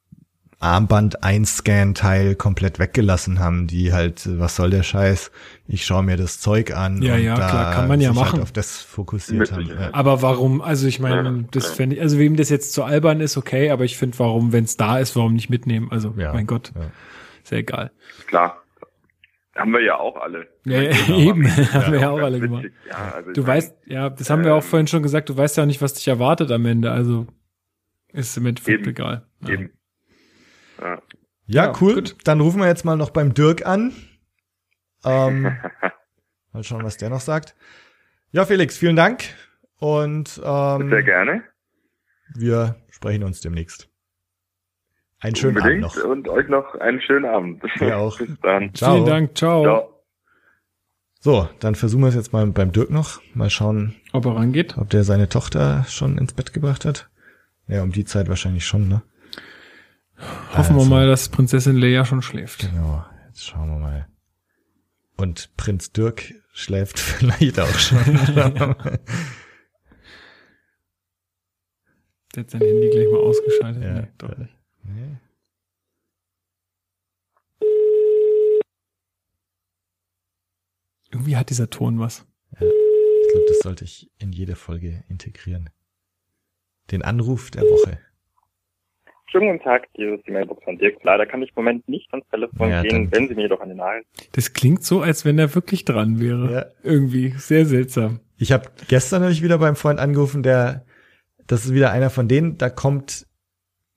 [0.60, 5.30] Armband-Einscan-Teil komplett weggelassen haben, die halt, was soll der Scheiß?
[5.66, 7.00] Ich schaue mir das Zeug an.
[7.02, 8.32] Ja, und ja, da klar, kann man ja sich machen.
[8.34, 9.66] Halt auf das fokussiert haben.
[9.68, 9.90] Ja.
[9.92, 10.60] Aber warum?
[10.60, 11.74] Also ich meine, Ja, das ja.
[11.74, 14.64] fände ich, also wem das jetzt zu albern ist, okay, aber ich finde, warum, wenn
[14.64, 15.88] es da ist, warum nicht mitnehmen?
[15.90, 16.90] Also, Ja, mein Gott, ja.
[17.42, 17.92] ist ja egal.
[18.26, 18.62] Klar.
[19.54, 20.46] Haben wir ja auch alle.
[20.64, 21.18] Ja, ja, Genau.
[21.18, 22.66] eben, haben wir ja auch alle gemacht.
[22.88, 25.56] Ja, also Du weißt, ja, das haben wir auch ähm, vorhin schon gesagt, du weißt
[25.56, 27.26] ja auch nicht, was dich erwartet am Ende, also
[28.12, 29.26] ist im Endeffekt Eben, egal.
[29.42, 29.48] Ja.
[29.50, 29.70] Eben.
[30.80, 30.94] Ja.
[31.50, 31.94] Ja, Ja, cool.
[31.94, 32.16] gut.
[32.24, 33.92] Dann rufen wir jetzt mal noch beim Dirk an.
[35.04, 35.42] Ähm,
[36.52, 37.54] mal schauen, was der noch sagt.
[38.32, 39.24] Ja, Felix, vielen Dank.
[39.78, 41.42] Und ähm, Sehr gerne.
[42.34, 43.88] wir sprechen uns demnächst.
[45.20, 46.04] Einen schönen Unbedingt Abend noch.
[46.04, 47.62] und euch noch einen schönen Abend.
[47.80, 48.18] Dir auch.
[48.18, 48.74] Bis dann.
[48.74, 48.94] Ciao.
[48.94, 49.62] Vielen Dank, ciao.
[49.62, 49.94] Ciao.
[51.20, 53.20] So, dann versuchen wir es jetzt mal beim Dirk noch.
[53.34, 54.76] Mal schauen, Ob er rangeht?
[54.78, 57.08] ob der seine Tochter schon ins Bett gebracht hat.
[57.66, 59.02] Ja, um die Zeit wahrscheinlich schon, ne?
[60.18, 60.90] Hoffen wir Also.
[60.90, 62.60] mal, dass Prinzessin Leia schon schläft.
[62.60, 64.08] Genau, jetzt schauen wir mal.
[65.16, 68.04] Und Prinz Dirk schläft vielleicht auch schon.
[72.34, 73.82] Der hat sein Handy gleich mal ausgeschaltet.
[73.82, 73.92] Ja.
[74.00, 74.54] Nee, doch nicht.
[74.82, 75.16] Nee.
[81.10, 82.26] Irgendwie hat dieser Ton was.
[82.52, 85.70] Ich glaube, das sollte ich in jede Folge integrieren.
[86.90, 87.98] Den Anruf der Woche.
[89.30, 90.96] Schönen guten Tag, hier ist die Mailbox von Dirk.
[91.02, 93.68] Leider kann ich im Moment nicht ans Telefon Ja, gehen, wenn Sie mir jedoch an
[93.68, 94.02] den Haaren.
[94.32, 96.52] Das klingt so, als wenn er wirklich dran wäre.
[96.52, 96.66] Ja.
[96.82, 97.34] Irgendwie.
[97.36, 98.20] Sehr seltsam.
[98.38, 100.86] Ich habe gestern nämlich wieder beim Freund angerufen, der,
[101.46, 103.26] das ist wieder einer von denen, da kommt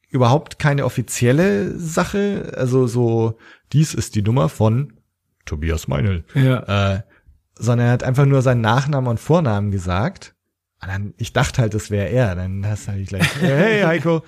[0.10, 3.38] überhaupt keine offizielle Sache, also so,
[3.72, 4.98] dies ist die Nummer von
[5.46, 6.96] Tobias Meinl, Ja.
[6.96, 7.02] äh,
[7.56, 10.36] sondern er hat einfach nur seinen Nachnamen und Vornamen gesagt.
[10.82, 14.24] Und dann, ich dachte halt, das wäre er, dann hast du halt gleich, hey Heiko,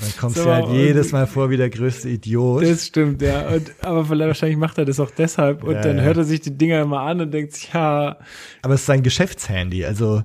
[0.00, 2.62] dann kommst So, du halt jedes Mal vor wie der größte Idiot.
[2.64, 3.48] Das stimmt, ja.
[3.48, 5.62] Und, aber vielleicht wahrscheinlich macht er das auch deshalb.
[5.64, 6.02] Und Ja, dann ja.
[6.04, 8.18] hört er sich die Dinger immer an und denkt sich, ja,
[8.62, 10.22] Aber es ist sein Geschäftshandy, also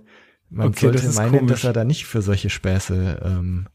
[0.50, 1.52] man Okay, das sollte ist meinen, komisch.
[1.52, 3.68] dass er da nicht für solche Späße ähm,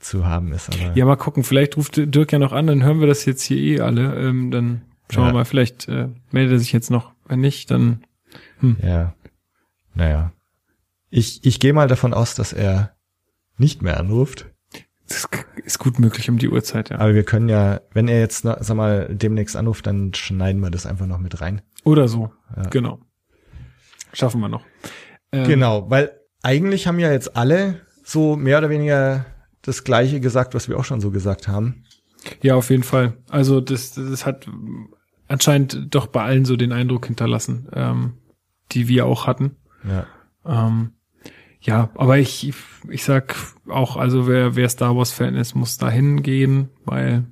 [0.00, 0.68] zu haben ist.
[0.70, 1.44] Aber ja, mal gucken.
[1.44, 4.14] Vielleicht ruft Dirk ja noch an, dann hören wir das jetzt hier eh alle.
[4.16, 5.30] Ähm, dann schauen Ja.
[5.30, 7.12] wir mal, vielleicht äh, meldet er sich jetzt noch.
[7.28, 8.02] Wenn nicht, dann
[8.82, 9.14] ja,
[9.94, 10.32] naja.
[11.10, 12.96] Ich, ich gehe mal davon aus, dass er
[13.58, 14.46] nicht mehr anruft.
[15.08, 15.28] Das
[15.64, 16.98] ist gut möglich um die Uhrzeit, ja.
[16.98, 20.86] Aber wir können ja, wenn er jetzt, sag mal, demnächst anruft, dann schneiden wir das
[20.86, 21.62] einfach noch mit rein.
[21.84, 22.32] Oder so.
[22.56, 22.64] Ja.
[22.70, 23.00] Genau.
[24.12, 24.64] Schaffen wir noch.
[25.32, 29.26] Ähm, Genau, weil eigentlich haben ja jetzt alle so mehr oder weniger
[29.62, 31.84] das Gleiche gesagt, was wir auch schon so gesagt haben.
[32.42, 33.16] Ja, auf jeden Fall.
[33.28, 34.48] Also das, das hat
[35.28, 38.14] anscheinend doch bei allen so den Eindruck hinterlassen, ähm,
[38.72, 39.56] die wir auch hatten.
[39.84, 40.06] Ja.
[40.44, 40.92] Ähm,
[41.66, 42.52] ja, aber ich,
[42.88, 43.34] ich sag
[43.68, 47.24] auch, also wer, wer Star Wars Fan ist, muss da hingehen, weil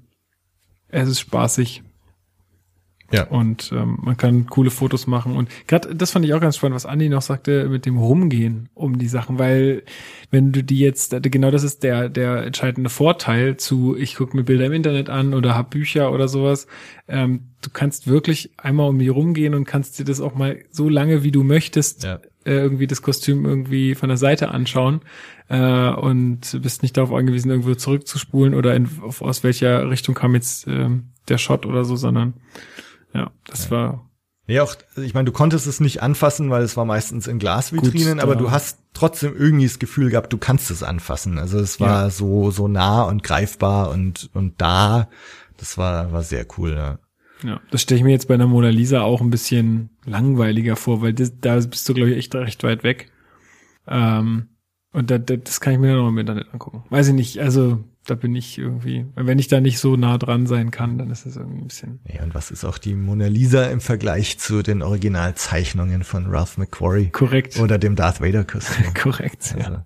[0.89, 1.83] es ist spaßig
[3.13, 3.25] Ja.
[3.29, 6.75] und ähm, man kann coole Fotos machen und gerade das fand ich auch ganz spannend,
[6.75, 9.83] was Andi noch sagte mit dem Rumgehen um die Sachen, weil
[10.31, 14.43] wenn du die jetzt genau das ist der der entscheidende Vorteil zu ich gucke mir
[14.43, 16.67] Bilder im Internet an oder hab Bücher oder sowas,
[17.07, 20.89] ähm, du kannst wirklich einmal um die rumgehen und kannst dir das auch mal so
[20.89, 22.21] lange wie du möchtest Ja.
[22.45, 25.01] Äh, irgendwie das Kostüm irgendwie von der Seite anschauen
[25.49, 30.35] äh, und bist nicht darauf angewiesen, irgendwo zurückzuspulen oder in, auf, aus welcher Richtung kam
[30.35, 32.35] jetzt ähm, der Shot oder so, sondern
[33.13, 34.09] ja, das war
[34.47, 38.15] Nee, auch, ich meine, du konntest es nicht anfassen, weil es war meistens in Glasvitrinen,
[38.19, 41.39] Gut, aber du hast trotzdem irgendwie das Gefühl gehabt, du kannst es anfassen.
[41.39, 42.11] Also es war Ja.
[42.11, 45.09] so, so nah und greifbar und, und da.
[45.57, 46.99] Das war, war sehr cool, ja.
[47.45, 51.03] Ja, das stelle ich mir jetzt bei einer Mona Lisa auch ein bisschen langweiliger vor,
[51.03, 53.11] weil das, da bist du glaube ich echt recht weit weg.
[53.87, 54.49] Ähm,
[54.93, 56.85] und da, da, das kann ich mir dann noch im Internet angucken.
[56.89, 60.47] Weiß ich nicht, also da bin ich irgendwie, wenn ich da nicht so nah dran
[60.47, 63.27] sein kann, dann ist das irgendwie ein bisschen Nee, und was ist auch die Mona
[63.27, 67.59] Lisa im Vergleich zu den Originalzeichnungen von Ralph McQuarrie korrekt.
[67.59, 68.93] oder dem Darth Vader Kostüm?
[69.03, 69.65] korrekt, ja.
[69.65, 69.83] Also,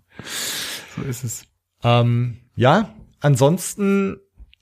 [0.97, 1.45] So ist es.
[1.85, 4.17] ähm, ja, ansonsten,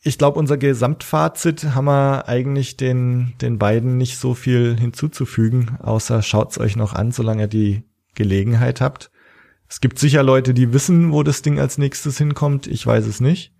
[0.06, 6.22] ich glaube, unser Gesamtfazit haben wir eigentlich den, den beiden nicht so viel hinzuzufügen, außer
[6.22, 7.82] schaut's euch noch an, solange ihr die
[8.14, 9.10] Gelegenheit habt.
[9.68, 12.68] Es gibt sicher Leute, die wissen, wo das Ding als nächstes hinkommt.
[12.68, 13.52] Ich weiß es nicht.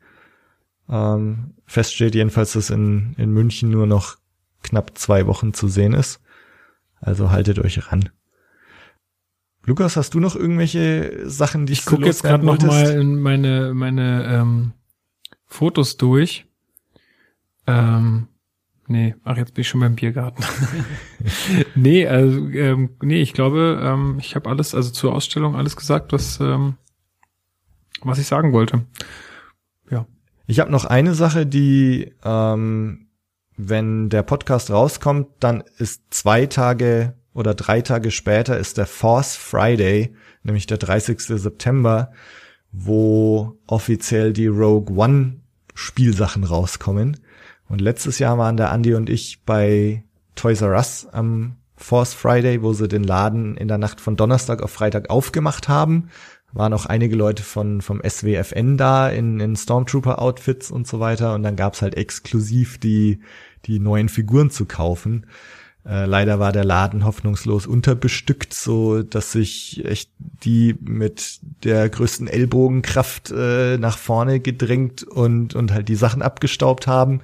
[0.88, 4.16] Ähm, fest steht jedenfalls, dass in, in München nur noch
[4.62, 6.20] knapp zwei Wochen zu sehen ist.
[7.00, 8.08] Also haltet euch ran.
[9.64, 13.74] Lukas, hast du noch irgendwelche Sachen, die Ich gucke jetzt gerade noch mal in meine
[13.74, 14.72] meine ähm,
[15.46, 16.46] Fotos durch.
[17.66, 18.28] Ähm,
[18.86, 20.44] nee, ach jetzt bin ich schon beim Biergarten.
[21.74, 26.12] nee, also ähm, nee, ich glaube, ähm, ich habe alles, also zur Ausstellung alles gesagt,
[26.12, 26.76] was ähm,
[28.02, 28.84] was ich sagen wollte.
[30.48, 33.08] Ich habe noch eine Sache, die, ähm,
[33.56, 39.34] wenn der Podcast rauskommt, dann ist zwei Tage oder drei Tage später ist der Force
[39.34, 41.20] Friday, nämlich der 30.
[41.20, 42.12] September,
[42.78, 45.36] wo offiziell die Rogue One
[45.74, 47.18] Spielsachen rauskommen.
[47.68, 50.04] Und letztes Jahr waren der Andy und ich bei
[50.34, 54.62] Toys R Us am Force Friday, wo sie den Laden in der Nacht von Donnerstag
[54.62, 56.10] auf Freitag aufgemacht haben.
[56.52, 61.34] Waren auch einige Leute von vom SWFN da in, in Stormtrooper-Outfits und so weiter.
[61.34, 63.20] Und dann gab's halt exklusiv die,
[63.64, 65.26] die neuen Figuren zu kaufen.
[65.88, 72.26] Äh, leider war der Laden hoffnungslos unterbestückt, so dass sich echt die mit der größten
[72.26, 77.20] Ellbogenkraft äh, nach vorne gedrängt und, und halt die Sachen abgestaubt haben.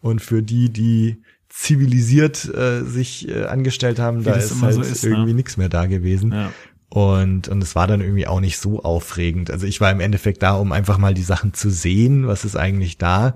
[0.00, 4.82] Und für die, die zivilisiert äh, sich äh, angestellt haben, da das ist halt so
[4.82, 5.36] ist, irgendwie ne?
[5.36, 6.32] nichts mehr da gewesen.
[6.32, 6.52] Ja.
[6.90, 9.50] Und, und es war dann irgendwie auch nicht so aufregend.
[9.50, 12.56] Also ich war im Endeffekt da, um einfach mal die Sachen zu sehen, was ist
[12.56, 13.34] eigentlich da.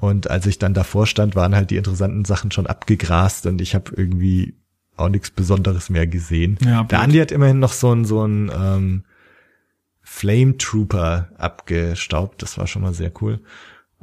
[0.00, 3.74] Und als ich dann davor stand, waren halt die interessanten Sachen schon abgegrast und ich
[3.74, 4.54] habe irgendwie
[4.96, 6.58] auch nichts Besonderes mehr gesehen.
[6.64, 7.00] Ja, Der.
[7.00, 9.04] Andi hat immerhin noch so ein, so ein ähm,
[10.02, 12.42] Flame Trooper abgestaubt.
[12.42, 13.40] Das war schon mal sehr cool.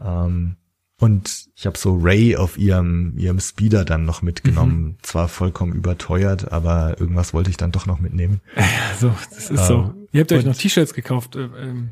[0.03, 0.55] Ähm,
[0.99, 4.81] und ich habe so Ray auf ihrem, ihrem Speeder dann noch mitgenommen.
[4.83, 4.95] Mhm.
[5.03, 8.41] Zwar vollkommen überteuert, aber irgendwas wollte ich dann doch noch mitnehmen.
[8.99, 9.93] So, das ist Ähm, so.
[10.11, 11.35] Ihr habt euch noch T-Shirts gekauft.
[11.35, 11.89] äh, Ähm,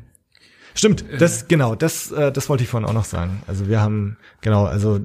[0.76, 3.42] Stimmt, das genau, das äh, das wollte ich vorhin auch noch sagen.
[3.46, 5.00] Also wir haben genau, also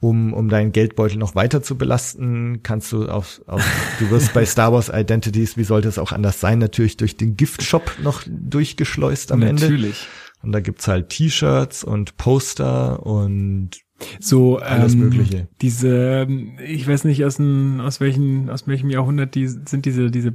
[0.00, 3.64] um um deinen Geldbeutel noch weiter zu belasten, kannst du auf, auf
[3.98, 7.36] du wirst bei Star Wars Identities, wie sollte es auch anders sein, natürlich durch den
[7.36, 9.62] Gift Shop noch durchgeschleust am Ende.
[9.62, 10.06] natürlich.
[10.42, 13.70] Und da gibt's halt T-Shirts und Poster und
[14.20, 15.48] So Alles ähm, Mögliche.
[15.60, 16.28] Diese,
[16.64, 20.30] ich weiß nicht aus, dem, aus welchen, aus welchem Jahrhundert die sind diese diese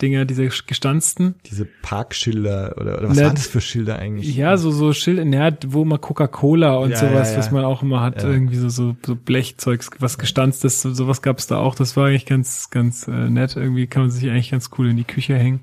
[0.00, 1.34] Blechdinger, diese gestanzten.
[1.46, 4.34] diese Parkschilder oder, oder was Ne, waren das für Schilder eigentlich?
[4.34, 7.38] Ja, so so Schild, ja, wo man Coca-Cola und Ja, sowas, ja, ja.
[7.38, 11.46] was man auch immer hat, irgendwie so so so Blechzeugs, was gestanztes, so, sowas gab's
[11.46, 11.74] da auch.
[11.74, 13.56] Das war eigentlich ganz ganz äh, nett.
[13.56, 15.60] Irgendwie kann man sich eigentlich ganz cool in die Küche hängen.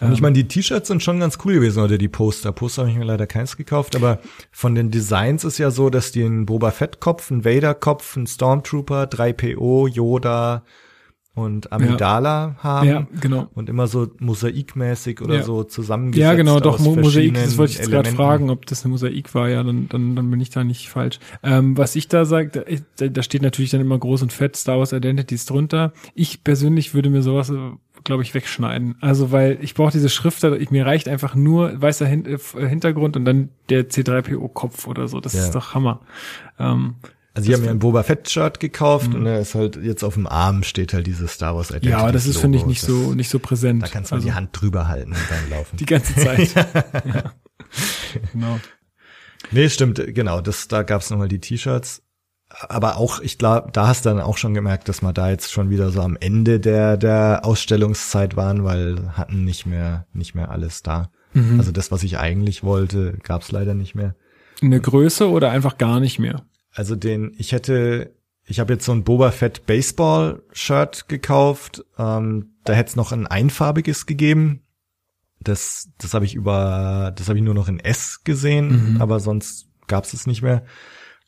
[0.00, 2.50] Und ich meine, die T-Shirts sind schon ganz cool gewesen, oder die Poster.
[2.50, 4.18] Poster habe ich mir leider keins gekauft, aber
[4.50, 9.04] von den Designs ist ja so, dass die einen Boba Fett-Kopf, einen Vader-Kopf, einen Stormtrooper,
[9.04, 10.64] 3PO, Yoda
[11.34, 12.88] und Amidala haben.
[12.88, 13.48] Ja, genau.
[13.54, 15.42] Und immer so mosaikmäßig oder Ja.
[15.42, 16.22] so zusammengesetzt.
[16.22, 19.48] Ja, genau, doch, Mosaik, das wollte ich jetzt gerade fragen, ob das eine Mosaik war,
[19.48, 21.18] ja, dann, dann, dann bin ich da nicht falsch.
[21.42, 22.64] Ähm, was ich da sage,
[22.96, 25.92] da, da steht natürlich dann immer groß und fett Star Wars Identities drunter.
[26.14, 27.52] Ich persönlich würde mir sowas,
[28.04, 28.94] glaube ich, wegschneiden.
[29.00, 32.38] Also, weil ich brauche diese Schrift, da- ich, mir reicht einfach nur weißer Hin äh,
[32.68, 35.20] Hintergrund und dann der C3PO-Kopf oder so.
[35.20, 35.40] Das Ja.
[35.40, 36.00] ist doch Hammer.
[36.58, 36.94] Ähm,
[37.34, 40.28] Also ich habe mir ein Boba Fett-Shirt gekauft und er ist halt jetzt auf dem
[40.28, 41.98] Arm steht halt dieses Star Wars Identities Mhm.
[41.98, 43.82] ja, aber das ist, finde ich, nicht so, nicht so präsent.
[43.82, 45.76] Da kannst du mal also, die Hand drüber halten beim Laufen.
[45.78, 46.54] die ganze Zeit.
[46.54, 47.32] ja.
[48.32, 48.60] Genau.
[49.50, 50.40] Nee, stimmt, genau.
[50.40, 52.02] Das, da gab's nochmal die T-Shirts.
[52.68, 55.52] Aber auch, ich glaube, da hast du dann auch schon gemerkt, dass wir da jetzt
[55.52, 60.50] schon wieder so am Ende der, der Ausstellungszeit waren, weil hatten nicht mehr, nicht mehr
[60.50, 61.10] alles da.
[61.32, 61.58] Mhm.
[61.58, 64.14] Also das, was ich eigentlich wollte, gab's leider nicht mehr.
[64.62, 66.42] Eine Größe oder einfach gar nicht mehr?
[66.74, 68.14] Also den, ich hätte,
[68.44, 71.84] ich habe jetzt so ein Boba Fett Baseball Shirt gekauft.
[71.98, 74.60] Ähm, da hätte es noch ein einfarbiges gegeben.
[75.40, 79.00] Das, das habe ich über, das habe ich nur noch in S gesehen, Mhm.
[79.02, 80.64] aber sonst gab's es nicht mehr.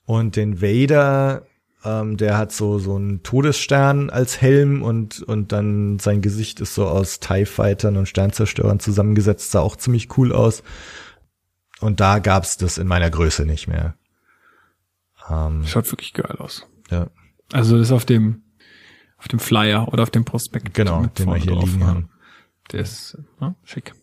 [0.05, 1.47] Und den Vader,
[1.85, 6.75] ähm, der hat so so einen Todesstern als Helm und und dann sein Gesicht ist
[6.75, 10.63] so aus TIE Fightern und Sternzerstörern zusammengesetzt, sah auch ziemlich cool aus.
[11.81, 13.95] Und da gab's das in meiner Größe nicht mehr.
[15.31, 16.67] Ähm, Schaut wirklich geil aus.
[16.91, 17.09] ja,
[17.53, 18.43] Also das ist auf dem
[19.19, 20.75] auf dem Flyer oder auf dem Prospekt.
[20.75, 21.87] genau, den wir hier drauf, liegen ja.
[21.87, 22.11] haben.
[22.73, 23.95] Der ist ja, schick.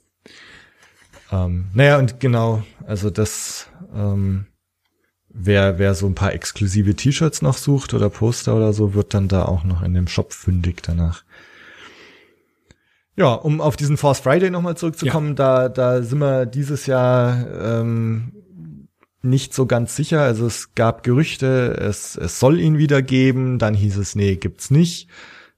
[1.31, 4.47] Ähm, naja, und genau, also das, ähm,
[5.29, 9.27] wer, wer so ein paar exklusive T-Shirts noch sucht oder Poster oder so, wird dann
[9.27, 11.23] da auch noch in dem Shop fündig danach.
[13.15, 17.45] Ja, um auf diesen Force Friday nochmal zurückzukommen, da, da sind wir dieses Jahr
[17.81, 18.33] ähm,
[19.23, 20.21] nicht so ganz sicher.
[20.21, 24.69] Also es gab Gerüchte, es, es soll ihn wieder geben, dann hieß es, nee, gibt's
[24.69, 25.07] nicht.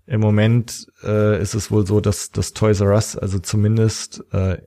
[0.08, 4.58] Im Moment äh, ist es wohl so, dass das Toys R Us, also zumindest äh,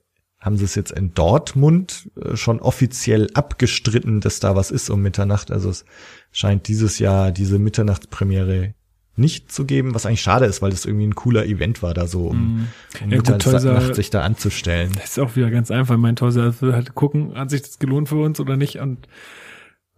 [0.40, 5.00] haben sie es jetzt in Dortmund äh, schon offiziell abgestritten, dass da was ist um
[5.00, 5.50] Mitternacht.
[5.52, 5.84] Also es
[6.32, 8.74] scheint dieses Jahr diese Mitternachtspremiere
[9.18, 12.06] nicht zu geben, was eigentlich schade ist, weil das irgendwie ein cooler Event war, da
[12.06, 12.68] so um,
[13.02, 14.92] um Ja, gut, Toys R- Mitternacht sich da anzustellen.
[14.94, 15.96] Das ist auch wieder ganz einfach.
[15.96, 19.08] Mein will halt gucken, hat sich das gelohnt für uns oder nicht und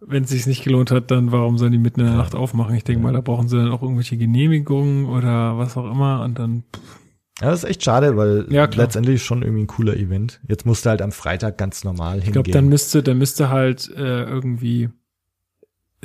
[0.03, 2.75] wenn es sich nicht gelohnt hat, dann warum sollen die mitten in der Nacht aufmachen?
[2.75, 6.39] Ich denke mal, da brauchen sie dann auch irgendwelche Genehmigungen oder was auch immer und
[6.39, 6.63] dann
[7.39, 10.39] Ja, das ist echt schade, weil Ja, letztendlich schon irgendwie ein cooler Event.
[10.47, 12.33] Jetzt musste halt am Freitag ganz normal Ich hingehen.
[12.43, 14.89] glaube, dann müsste, dann müsste halt äh, irgendwie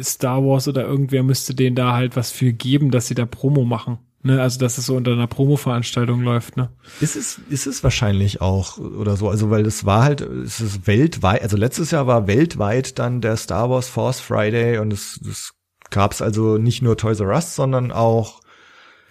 [0.01, 3.65] Star Wars oder irgendwer müsste denen da halt was für geben, dass sie da Promo
[3.65, 3.99] machen.
[4.23, 4.43] Ne?
[4.43, 6.71] Also dass es so unter einer Promo-Veranstaltung läuft, ne?
[7.01, 10.87] Ist es, ist es wahrscheinlich auch oder so, also weil es war halt, es ist
[10.87, 15.53] weltweit, also letztes Jahr war weltweit dann der Star Wars Force Friday und es, es
[15.91, 18.41] gab es also nicht nur Toys R Us, sondern auch,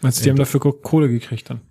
[0.02, 1.62] Meinst du, die haben dafür Ko- Kohle gekriegt dann?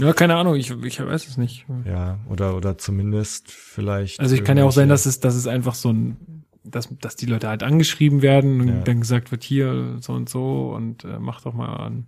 [0.00, 1.66] Ja, keine Ahnung, ich, ich weiß es nicht.
[1.84, 4.20] ja, oder, oder zumindest vielleicht.
[4.20, 6.16] Also ich kann ja auch sein, dass es, dass es einfach so ein,
[6.64, 8.80] dass, dass die Leute halt angeschrieben werden und Ja.
[8.82, 12.06] dann gesagt wird, hier so und so und äh, macht doch mal einen,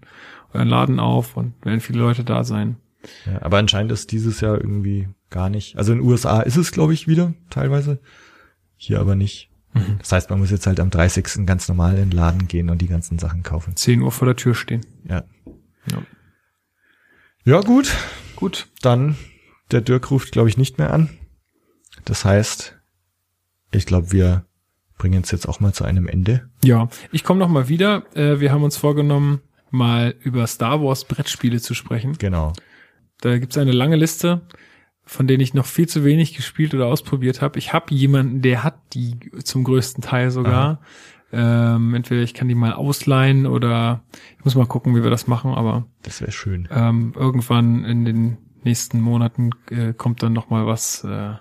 [0.52, 2.76] euren Laden auf und werden viele Leute da sein.
[3.26, 5.76] Ja, aber anscheinend ist dieses Jahr irgendwie gar nicht.
[5.76, 7.98] Also in den USA ist es, glaube ich, wieder teilweise.
[8.76, 9.50] Hier aber nicht.
[9.74, 9.96] Mhm.
[9.98, 11.44] Das heißt, man muss jetzt halt am 30.
[11.46, 13.76] ganz normal in den Laden gehen und die ganzen Sachen kaufen.
[13.76, 14.86] 10 Uhr vor der Tür stehen.
[15.08, 15.24] Ja.
[15.90, 16.02] Ja.
[17.44, 17.92] Ja, gut.
[18.36, 18.68] Gut.
[18.80, 19.16] Dann,
[19.70, 21.10] der Dirk ruft, glaube ich, nicht mehr an.
[22.04, 22.73] Das heißt,
[23.74, 24.44] ich glaube, wir
[24.98, 26.48] bringen es jetzt auch mal zu einem Ende.
[26.64, 28.04] Ja, ich komme noch mal wieder.
[28.16, 29.40] Äh, wir haben uns vorgenommen,
[29.70, 32.16] mal über Star Wars Brettspiele zu sprechen.
[32.18, 32.52] Genau.
[33.20, 34.42] Da gibt's eine lange Liste,
[35.04, 37.58] von denen ich noch viel zu wenig gespielt oder ausprobiert habe.
[37.58, 40.80] Ich habe jemanden, der hat die zum größten Teil sogar.
[41.32, 44.04] Ähm, entweder ich kann die mal ausleihen oder
[44.38, 46.68] ich muss mal gucken, wie wir das machen, aber Das wäre schön.
[46.70, 51.02] ähm, irgendwann in den nächsten Monaten äh, kommt dann noch mal was.
[51.02, 51.34] Äh,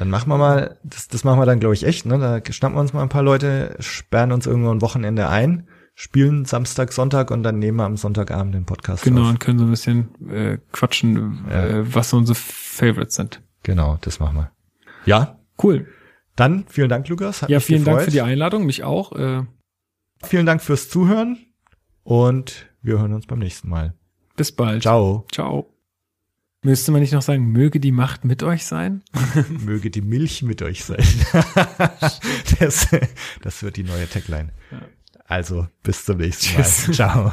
[0.00, 2.18] Dann machen wir mal, das, das machen wir dann, glaube ich, echt, ne?
[2.18, 6.46] Da schnappen wir uns mal ein paar Leute, sperren uns irgendwo ein Wochenende ein, spielen
[6.46, 9.28] Samstag, Sonntag und dann nehmen wir am Sonntagabend den Podcast genau, auf.
[9.28, 11.66] und können so ein bisschen äh, quatschen, Ja.
[11.66, 13.42] äh, was so unsere Favorites sind.
[13.62, 14.50] Genau, das machen wir.
[15.04, 15.86] Ja, Cool.
[16.34, 17.42] dann vielen Dank, Lukas.
[17.42, 19.12] Hat Ja, vielen Dank für die Einladung, mich auch.
[19.12, 19.42] Äh,
[20.22, 21.38] Vielen Dank fürs Zuhören
[22.02, 23.94] und wir hören uns beim nächsten Mal.
[24.36, 24.82] bis bald.
[24.82, 25.26] Ciao.
[25.32, 25.69] Ciao.
[26.62, 29.02] Müsste man nicht noch sagen, möge die Macht mit euch sein?
[29.64, 31.04] Möge die Milch mit euch sein.
[32.58, 32.88] das,
[33.40, 34.50] das wird die neue Tagline.
[35.24, 36.62] Also, bis zum nächsten Mal.
[36.62, 36.92] Tschüss.
[36.92, 37.32] Ciao.